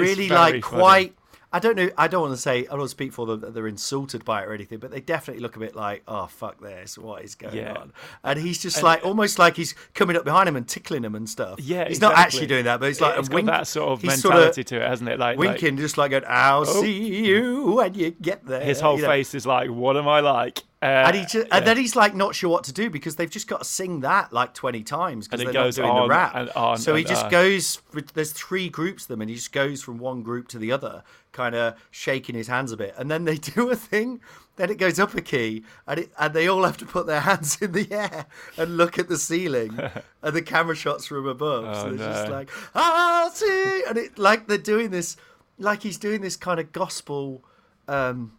really 0.07 0.30
like 0.30 0.63
funny. 0.63 0.82
quite. 0.82 1.15
I 1.53 1.59
don't 1.59 1.75
know. 1.75 1.89
I 1.97 2.07
don't 2.07 2.21
want 2.21 2.33
to 2.33 2.41
say. 2.41 2.59
I 2.59 2.61
don't 2.63 2.79
want 2.79 2.89
to 2.89 2.91
speak 2.91 3.11
for 3.11 3.25
them 3.25 3.41
that 3.41 3.53
they're 3.53 3.67
insulted 3.67 4.23
by 4.23 4.41
it 4.41 4.47
or 4.47 4.53
anything, 4.53 4.79
but 4.79 4.89
they 4.89 5.01
definitely 5.01 5.41
look 5.41 5.57
a 5.57 5.59
bit 5.59 5.75
like, 5.75 6.01
"Oh 6.07 6.27
fuck 6.27 6.61
this! 6.61 6.97
What 6.97 7.23
is 7.23 7.35
going 7.35 7.55
Yeah. 7.55 7.73
on?" 7.73 7.91
And 8.23 8.39
he's 8.39 8.61
just 8.61 8.77
And- 8.77 8.85
like, 8.85 9.05
almost 9.05 9.37
like 9.37 9.57
he's 9.57 9.75
coming 9.93 10.15
up 10.15 10.23
behind 10.23 10.47
him 10.47 10.55
and 10.55 10.67
tickling 10.67 11.03
him 11.03 11.13
and 11.13 11.29
stuff. 11.29 11.59
Yeah, 11.59 11.87
he's 11.87 11.99
not 11.99 12.15
actually 12.15 12.47
doing 12.47 12.65
that, 12.65 12.79
but 12.79 12.87
he's 12.87 13.01
like 13.01 13.19
it's 13.19 13.29
wink. 13.29 13.47
that 13.47 13.67
sort 13.67 13.89
of 13.91 14.03
mentality 14.03 14.63
to 14.63 14.81
it, 14.81 14.87
hasn't 14.87 15.09
it? 15.09 15.19
Like, 15.19 15.37
like 15.37 15.49
winking, 15.49 15.77
just 15.77 15.97
like 15.97 16.11
going, 16.11 16.23
"I'll 16.27 16.61
oh. 16.61 16.81
see 16.81 17.25
you 17.25 17.73
when 17.73 17.93
you 17.95 18.11
get 18.11 18.45
there." 18.45 18.61
his 18.61 18.79
whole 18.79 18.95
you 18.95 19.01
know. 19.01 19.09
face 19.09 19.35
is 19.35 19.45
like, 19.45 19.69
"What 19.69 19.97
am 19.97 20.07
I 20.07 20.21
like?" 20.21 20.63
Uh, 20.84 20.86
And, 21.07 21.15
he 21.15 21.21
just, 21.21 21.36
yeah. 21.47 21.57
and 21.57 21.67
then 21.67 21.77
he's 21.77 21.95
like 21.95 22.15
not 22.15 22.34
sure 22.34 22.49
what 22.49 22.63
to 22.63 22.73
do 22.73 22.89
because 22.89 23.15
they've 23.15 23.29
just 23.29 23.47
got 23.47 23.59
to 23.59 23.65
sing 23.65 23.99
that 23.99 24.34
like 24.34 24.53
20 24.55 24.82
times 24.84 25.27
because 25.27 25.43
they're 25.43 25.53
not 25.53 25.73
doing 25.75 25.93
the 25.95 26.07
rap. 26.07 26.32
and 26.36 26.49
on 26.51 26.77
so 26.77 26.95
he 26.95 27.03
just 27.03 27.25
on. 27.25 27.32
goes, 27.32 27.79
there's 28.15 28.32
three 28.32 28.67
groups 28.67 29.03
of 29.03 29.09
them 29.09 29.21
and 29.21 29.29
he 29.29 29.36
just 29.36 29.51
goes 29.51 29.84
from 29.84 29.99
one 29.99 30.23
group 30.23 30.47
to 30.47 30.57
the 30.57 30.71
other, 30.71 31.03
kind 31.34 31.53
of 31.53 31.75
shaking 31.91 32.34
his 32.34 32.47
hands 32.47 32.71
a 32.71 32.77
bit. 32.77 32.95
And 32.97 33.11
then 33.11 33.25
they 33.25 33.38
do 33.55 33.69
a 33.69 33.75
thing, 33.75 34.21
then 34.55 34.71
it 34.71 34.79
goes 34.79 34.99
up 34.99 35.13
a 35.13 35.21
key 35.21 35.63
and, 35.86 35.99
it, 35.99 36.11
and 36.17 36.34
they 36.34 36.47
all 36.47 36.63
have 36.63 36.77
to 36.77 36.86
put 36.86 37.05
their 37.05 37.19
hands 37.29 37.61
in 37.61 37.73
the 37.73 37.88
air 37.91 38.25
and 38.57 38.75
look 38.77 38.97
at 38.97 39.07
the 39.07 39.17
ceiling 39.17 39.77
and 40.23 40.36
the 40.36 40.41
camera 40.41 40.75
shots 40.75 41.05
from 41.05 41.27
above. 41.27 41.75
so 41.75 41.88
Oh, 41.89 41.93
they're 41.93 42.11
just 42.11 42.29
like, 42.32 42.49
I'll 42.73 43.29
see. 43.29 43.84
And 43.88 43.97
it 43.99 44.17
like 44.17 44.47
they're 44.47 44.57
doing 44.57 44.89
this, 44.89 45.15
like 45.59 45.84
he's 45.84 45.99
doing 45.99 46.21
this 46.21 46.36
kind 46.38 46.59
of 46.59 46.71
gospel, 46.71 47.43
um, 47.88 48.34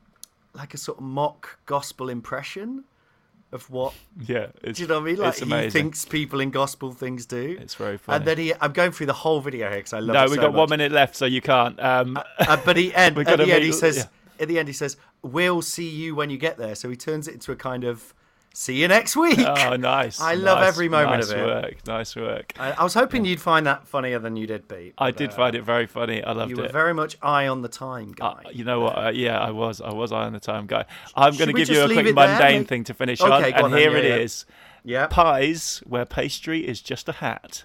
like 0.55 0.75
a 0.75 0.79
sort 0.79 0.99
of 0.99 1.05
mock 1.05 1.59
gospel 1.67 2.09
impression 2.09 2.85
of 3.53 3.69
what 3.69 3.93
yeah, 4.19 4.47
it's, 4.63 4.79
do 4.79 4.85
you 4.85 4.89
know 4.89 5.01
what 5.01 5.03
I 5.03 5.13
mean? 5.13 5.17
Like 5.51 5.65
he 5.65 5.71
thinks 5.71 6.05
people 6.07 6.41
in 6.41 6.51
gospel 6.51 6.93
things 6.93 7.27
do. 7.27 7.57
It's 7.61 7.75
very 7.75 7.99
funny. 7.99 8.17
And 8.17 8.27
then 8.27 8.39
he, 8.39 8.55
I'm 8.61 8.73
going 8.73 8.93
through 8.93 9.07
the 9.07 9.13
whole 9.13 9.41
video 9.41 9.69
here 9.69 9.79
because 9.79 9.93
I 9.93 10.01
love 10.01 10.15
no, 10.15 10.25
we've 10.25 10.37
so 10.37 10.41
got 10.41 10.55
one 10.55 10.71
minute 10.71 10.91
left, 10.91 11.15
so 11.15 11.27
you 11.27 11.43
can't. 11.43 11.79
Um, 11.79 12.19
Uh, 12.39 12.57
but 12.65 12.77
he 12.79 12.95
end, 12.95 13.19
at 13.19 13.39
the 13.39 13.53
end 13.53 13.63
he 13.63 13.73
says, 13.73 13.99
yeah. 13.99 14.43
at 14.43 14.49
the 14.49 14.59
end 14.59 14.69
he 14.69 14.75
says, 14.75 14.97
"We'll 15.21 15.61
see 15.61 15.89
you 15.89 16.15
when 16.15 16.31
you 16.31 16.39
get 16.39 16.57
there." 16.57 16.75
So 16.75 16.89
he 16.89 16.97
turns 16.97 17.29
it 17.29 17.35
into 17.35 17.53
a 17.53 17.57
kind 17.57 17.85
of, 17.85 18.15
"See 18.55 18.81
you 18.81 18.89
next 18.89 19.17
week." 19.17 19.39
oh, 19.39 19.77
nice. 19.77 20.21
I 20.33 20.35
love 20.35 20.59
nice, 20.61 20.69
every 20.69 20.89
moment 20.89 21.21
nice 21.23 21.31
of 21.31 21.39
it. 21.39 21.47
Nice 21.47 21.63
work, 21.65 21.87
nice 21.87 22.17
work. 22.17 22.53
I, 22.59 22.73
I 22.73 22.83
was 22.85 22.95
hoping 22.95 23.25
you'd 23.25 23.41
find 23.41 23.67
that 23.67 23.87
funnier 23.87 24.19
than 24.19 24.37
you 24.37 24.47
did, 24.47 24.69
Pete. 24.69 24.95
I 24.99 25.11
did 25.11 25.31
uh, 25.31 25.35
find 25.35 25.55
it 25.57 25.63
very 25.63 25.87
funny. 25.87 26.23
I 26.23 26.33
loved 26.33 26.51
You 26.51 26.57
were 26.57 26.65
it. 26.67 26.73
very 26.73 26.95
much 26.95 27.17
eye 27.23 27.47
on 27.49 27.63
the 27.63 27.69
time 27.69 28.15
Uh, 28.21 28.35
guy. 28.35 28.51
you 28.53 28.65
know 28.65 28.81
what? 28.81 28.99
Uh, 29.07 29.11
yeah, 29.11 29.39
I 29.39 29.51
was. 29.51 29.81
I 29.81 29.93
was 29.93 30.13
eye 30.13 30.25
on 30.25 30.33
the 30.33 30.41
time 30.41 30.67
guy. 30.67 30.85
I'm 31.17 31.37
going 31.37 31.49
to 31.49 31.53
give 31.55 31.69
you 31.69 31.83
a 31.83 31.87
quick 31.87 32.07
it 32.07 32.15
there? 32.15 32.27
mundane 32.29 32.65
thing 32.65 32.85
to 32.85 32.95
finish 32.95 33.21
Okay, 33.21 33.53
on, 33.53 33.65
and 33.65 33.75
then, 33.75 33.81
here 33.81 33.93
yeah, 33.93 33.99
it 33.99 34.05
yeah. 34.05 34.17
is: 34.17 34.47
yeah. 34.85 35.07
pies 35.09 35.83
where 35.87 36.05
pastry 36.05 36.67
is 36.67 36.81
just 36.81 37.09
a 37.09 37.13
hat. 37.13 37.65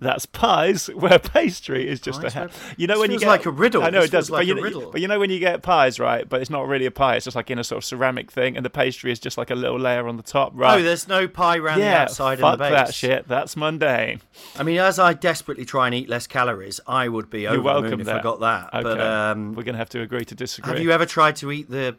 That's 0.00 0.26
pies 0.26 0.88
where 0.88 1.18
pastry 1.20 1.88
is 1.88 2.00
just 2.00 2.20
Pies 2.20 2.34
a 2.34 2.40
where- 2.40 2.50
You 2.76 2.88
know 2.88 2.94
This 2.94 3.00
when 3.00 3.10
you 3.12 3.18
get 3.20 3.28
like 3.28 3.46
a 3.46 3.50
riddle. 3.50 3.82
I 3.82 3.90
know 3.90 4.00
This 4.00 4.08
it 4.08 4.12
does, 4.12 4.30
like 4.30 4.40
but, 4.40 4.46
you 4.46 4.52
a 4.52 4.56
know, 4.56 4.62
riddle. 4.62 4.90
but 4.90 5.00
you 5.00 5.06
know 5.08 5.18
when 5.20 5.30
you 5.30 5.38
get 5.38 5.62
pies, 5.62 6.00
right? 6.00 6.28
But 6.28 6.40
it's 6.42 6.50
not 6.50 6.66
really 6.66 6.84
a 6.86 6.90
pie. 6.90 7.14
It's 7.14 7.24
just 7.24 7.36
like 7.36 7.48
in 7.50 7.58
a 7.60 7.64
sort 7.64 7.78
of 7.78 7.84
ceramic 7.84 8.30
thing, 8.32 8.56
and 8.56 8.66
the 8.66 8.70
pastry 8.70 9.12
is 9.12 9.20
just 9.20 9.38
like 9.38 9.50
a 9.50 9.54
little 9.54 9.78
layer 9.78 10.06
on 10.08 10.16
the 10.16 10.22
top, 10.24 10.50
right? 10.54 10.78
Oh, 10.78 10.82
there's 10.82 11.06
no 11.06 11.28
pie 11.28 11.58
around 11.58 11.78
yeah, 11.78 11.92
the 11.94 12.00
outside 12.02 12.40
fuck 12.40 12.58
the 12.58 12.64
base. 12.64 12.72
that 12.72 12.92
shit. 12.94 13.28
That's 13.28 13.56
mundane. 13.56 14.20
I 14.58 14.64
mean, 14.64 14.78
as 14.78 14.98
I 14.98 15.12
desperately 15.14 15.64
try 15.64 15.86
and 15.86 15.94
eat 15.94 16.08
less 16.08 16.26
calories, 16.26 16.80
I 16.88 17.08
would 17.08 17.30
be 17.30 17.46
over 17.46 17.54
You're 17.56 17.62
the 17.62 17.72
moon 17.74 17.82
welcome. 17.82 18.00
if. 18.00 18.08
I 18.08 18.20
got 18.20 18.40
that. 18.40 18.74
Okay. 18.74 18.82
But 18.82 19.00
um, 19.00 19.54
we're 19.54 19.62
going 19.62 19.74
to 19.74 19.78
have 19.78 19.90
to 19.90 20.00
agree 20.00 20.24
to 20.24 20.34
disagree. 20.34 20.72
have 20.72 20.82
you 20.82 20.90
ever 20.90 21.06
tried 21.06 21.36
to 21.36 21.52
eat 21.52 21.70
the 21.70 21.96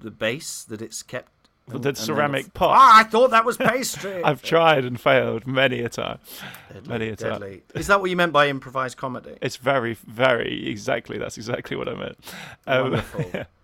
the 0.00 0.10
base 0.10 0.62
that 0.64 0.82
it's 0.82 1.02
kept? 1.02 1.30
The 1.66 1.88
and- 1.88 1.98
ceramic 1.98 2.52
pot? 2.52 2.76
Ah, 2.76 3.00
I 3.00 3.04
thought 3.04 3.30
that 3.30 3.44
was 3.44 3.56
pastry. 3.56 4.22
I've 4.24 4.42
tried 4.42 4.84
and 4.84 5.00
failed 5.00 5.46
many 5.46 5.80
a 5.80 5.88
time. 5.88 6.18
Deadly, 6.72 6.88
many 6.88 7.08
a 7.08 7.16
time. 7.16 7.62
Is 7.74 7.86
that 7.86 8.00
what 8.00 8.10
you 8.10 8.16
meant 8.16 8.32
by 8.32 8.48
improvised 8.48 8.98
comedy? 8.98 9.38
It's 9.40 9.56
very, 9.56 9.94
very 9.94 10.68
exactly. 10.68 11.16
That's 11.18 11.38
exactly 11.38 11.76
what 11.76 11.88
I 11.88 11.94
meant. 11.94 12.18
Um, 12.66 12.82
Wonderful. 12.82 13.46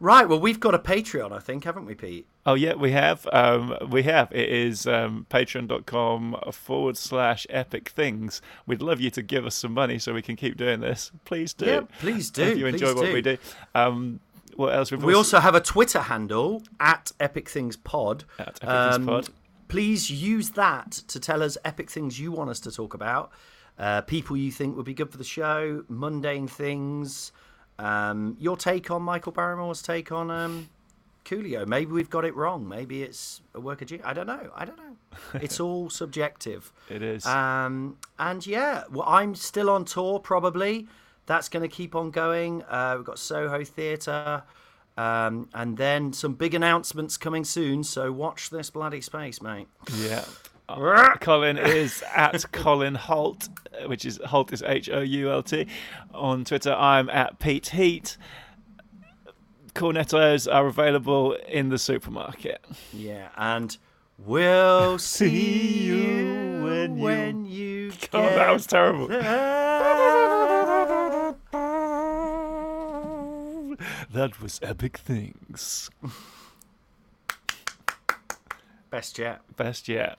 Right. 0.00 0.28
Well, 0.28 0.40
we've 0.40 0.60
got 0.60 0.74
a 0.74 0.78
Patreon, 0.78 1.32
I 1.32 1.40
think, 1.40 1.64
haven't 1.64 1.84
we, 1.84 1.94
Pete? 1.94 2.26
Oh 2.46 2.54
yeah, 2.54 2.74
we 2.74 2.92
have. 2.92 3.26
Um, 3.32 3.76
we 3.88 4.04
have. 4.04 4.32
It 4.32 4.48
is 4.48 4.86
um, 4.86 5.26
patreon.com 5.30 6.36
forward 6.52 6.96
slash 6.96 7.46
epic 7.50 7.90
things. 7.90 8.40
We'd 8.66 8.82
love 8.82 9.00
you 9.00 9.10
to 9.10 9.22
give 9.22 9.44
us 9.44 9.54
some 9.54 9.72
money 9.72 9.98
so 9.98 10.14
we 10.14 10.22
can 10.22 10.36
keep 10.36 10.56
doing 10.56 10.80
this. 10.80 11.12
Please 11.24 11.52
do. 11.52 11.66
Yeah, 11.66 11.80
please 12.00 12.30
do. 12.30 12.42
If 12.44 12.58
you 12.58 12.66
enjoy 12.66 12.94
please 12.94 13.02
what 13.02 13.12
we 13.12 13.20
do. 13.22 13.38
Um, 13.74 14.20
what 14.58 14.74
else? 14.74 14.90
We've 14.90 15.02
We 15.04 15.14
also 15.14 15.38
have 15.38 15.54
a 15.54 15.60
Twitter 15.60 16.00
handle 16.00 16.64
at 16.80 17.12
Epic 17.20 17.48
Things 17.48 17.76
Pod. 17.76 18.24
At 18.40 18.58
Epic 18.60 18.92
Things 18.92 19.06
Pod. 19.06 19.28
Please 19.68 20.10
use 20.10 20.50
that 20.50 20.90
to 20.90 21.20
tell 21.20 21.44
us 21.44 21.56
epic 21.64 21.88
things 21.88 22.18
you 22.18 22.32
want 22.32 22.50
us 22.50 22.58
to 22.60 22.72
talk 22.72 22.92
about, 22.92 23.30
uh, 23.78 24.00
people 24.00 24.36
you 24.36 24.50
think 24.50 24.76
would 24.76 24.84
be 24.84 24.94
good 24.94 25.12
for 25.12 25.18
the 25.18 25.22
show, 25.22 25.84
mundane 25.88 26.48
things. 26.48 27.30
Um, 27.78 28.36
your 28.40 28.56
take 28.56 28.90
on 28.90 29.02
Michael 29.02 29.30
Barrymore's 29.30 29.80
take 29.80 30.10
on 30.10 30.28
um, 30.28 30.68
Coolio. 31.24 31.64
Maybe 31.64 31.92
we've 31.92 32.10
got 32.10 32.24
it 32.24 32.34
wrong. 32.34 32.66
Maybe 32.66 33.04
it's 33.04 33.40
a 33.54 33.60
work 33.60 33.80
of 33.80 33.86
genius. 33.86 34.08
I 34.08 34.12
don't 34.12 34.26
know. 34.26 34.50
I 34.56 34.64
don't 34.64 34.78
know. 34.78 34.84
It's 35.40 35.60
all 35.60 35.88
subjective. 35.88 36.72
It 36.88 37.02
is. 37.02 37.24
Um, 37.26 37.96
and 38.18 38.44
yeah, 38.44 38.84
well, 38.90 39.06
I'm 39.08 39.36
still 39.36 39.70
on 39.70 39.84
tour. 39.84 40.18
Probably 40.18 40.88
that's 41.28 41.48
going 41.48 41.62
to 41.62 41.68
keep 41.68 41.94
on 41.94 42.10
going. 42.10 42.64
Uh, 42.64 42.94
we've 42.96 43.04
got 43.06 43.20
Soho 43.20 43.62
Theatre, 43.62 44.42
um, 44.96 45.48
and 45.54 45.76
then 45.76 46.12
some 46.12 46.32
big 46.34 46.54
announcements 46.54 47.16
coming 47.16 47.44
soon. 47.44 47.84
So 47.84 48.10
watch 48.10 48.50
this 48.50 48.70
bloody 48.70 49.00
space, 49.00 49.40
mate. 49.40 49.68
Yeah. 49.96 50.24
Colin 51.20 51.56
is 51.56 52.02
at 52.14 52.50
Colin 52.52 52.94
Hoult, 52.96 53.48
which 53.86 54.04
is 54.04 54.18
Hoult 54.26 54.52
is 54.52 54.62
H 54.62 54.90
O 54.90 55.00
U 55.00 55.30
L 55.30 55.42
T. 55.42 55.66
On 56.12 56.44
Twitter, 56.44 56.72
I'm 56.74 57.08
at 57.08 57.38
Pete 57.38 57.68
Heat. 57.68 58.16
Cornettos 59.74 60.52
are 60.52 60.66
available 60.66 61.34
in 61.46 61.68
the 61.68 61.78
supermarket. 61.78 62.64
Yeah, 62.92 63.28
and 63.36 63.76
we'll 64.18 64.98
see, 65.14 65.84
you 65.84 66.60
when 66.98 67.44
you- 67.46 67.48
you. 67.48 67.92
God, 68.10 68.32
that 68.36 68.50
was 68.52 68.66
terrible. 68.66 69.08
That 74.10 74.40
was 74.40 74.58
epic 74.62 74.96
things. 74.98 75.90
Best 78.90 79.18
yet. 79.18 79.40
Best 79.56 79.88
yet. 79.88 80.18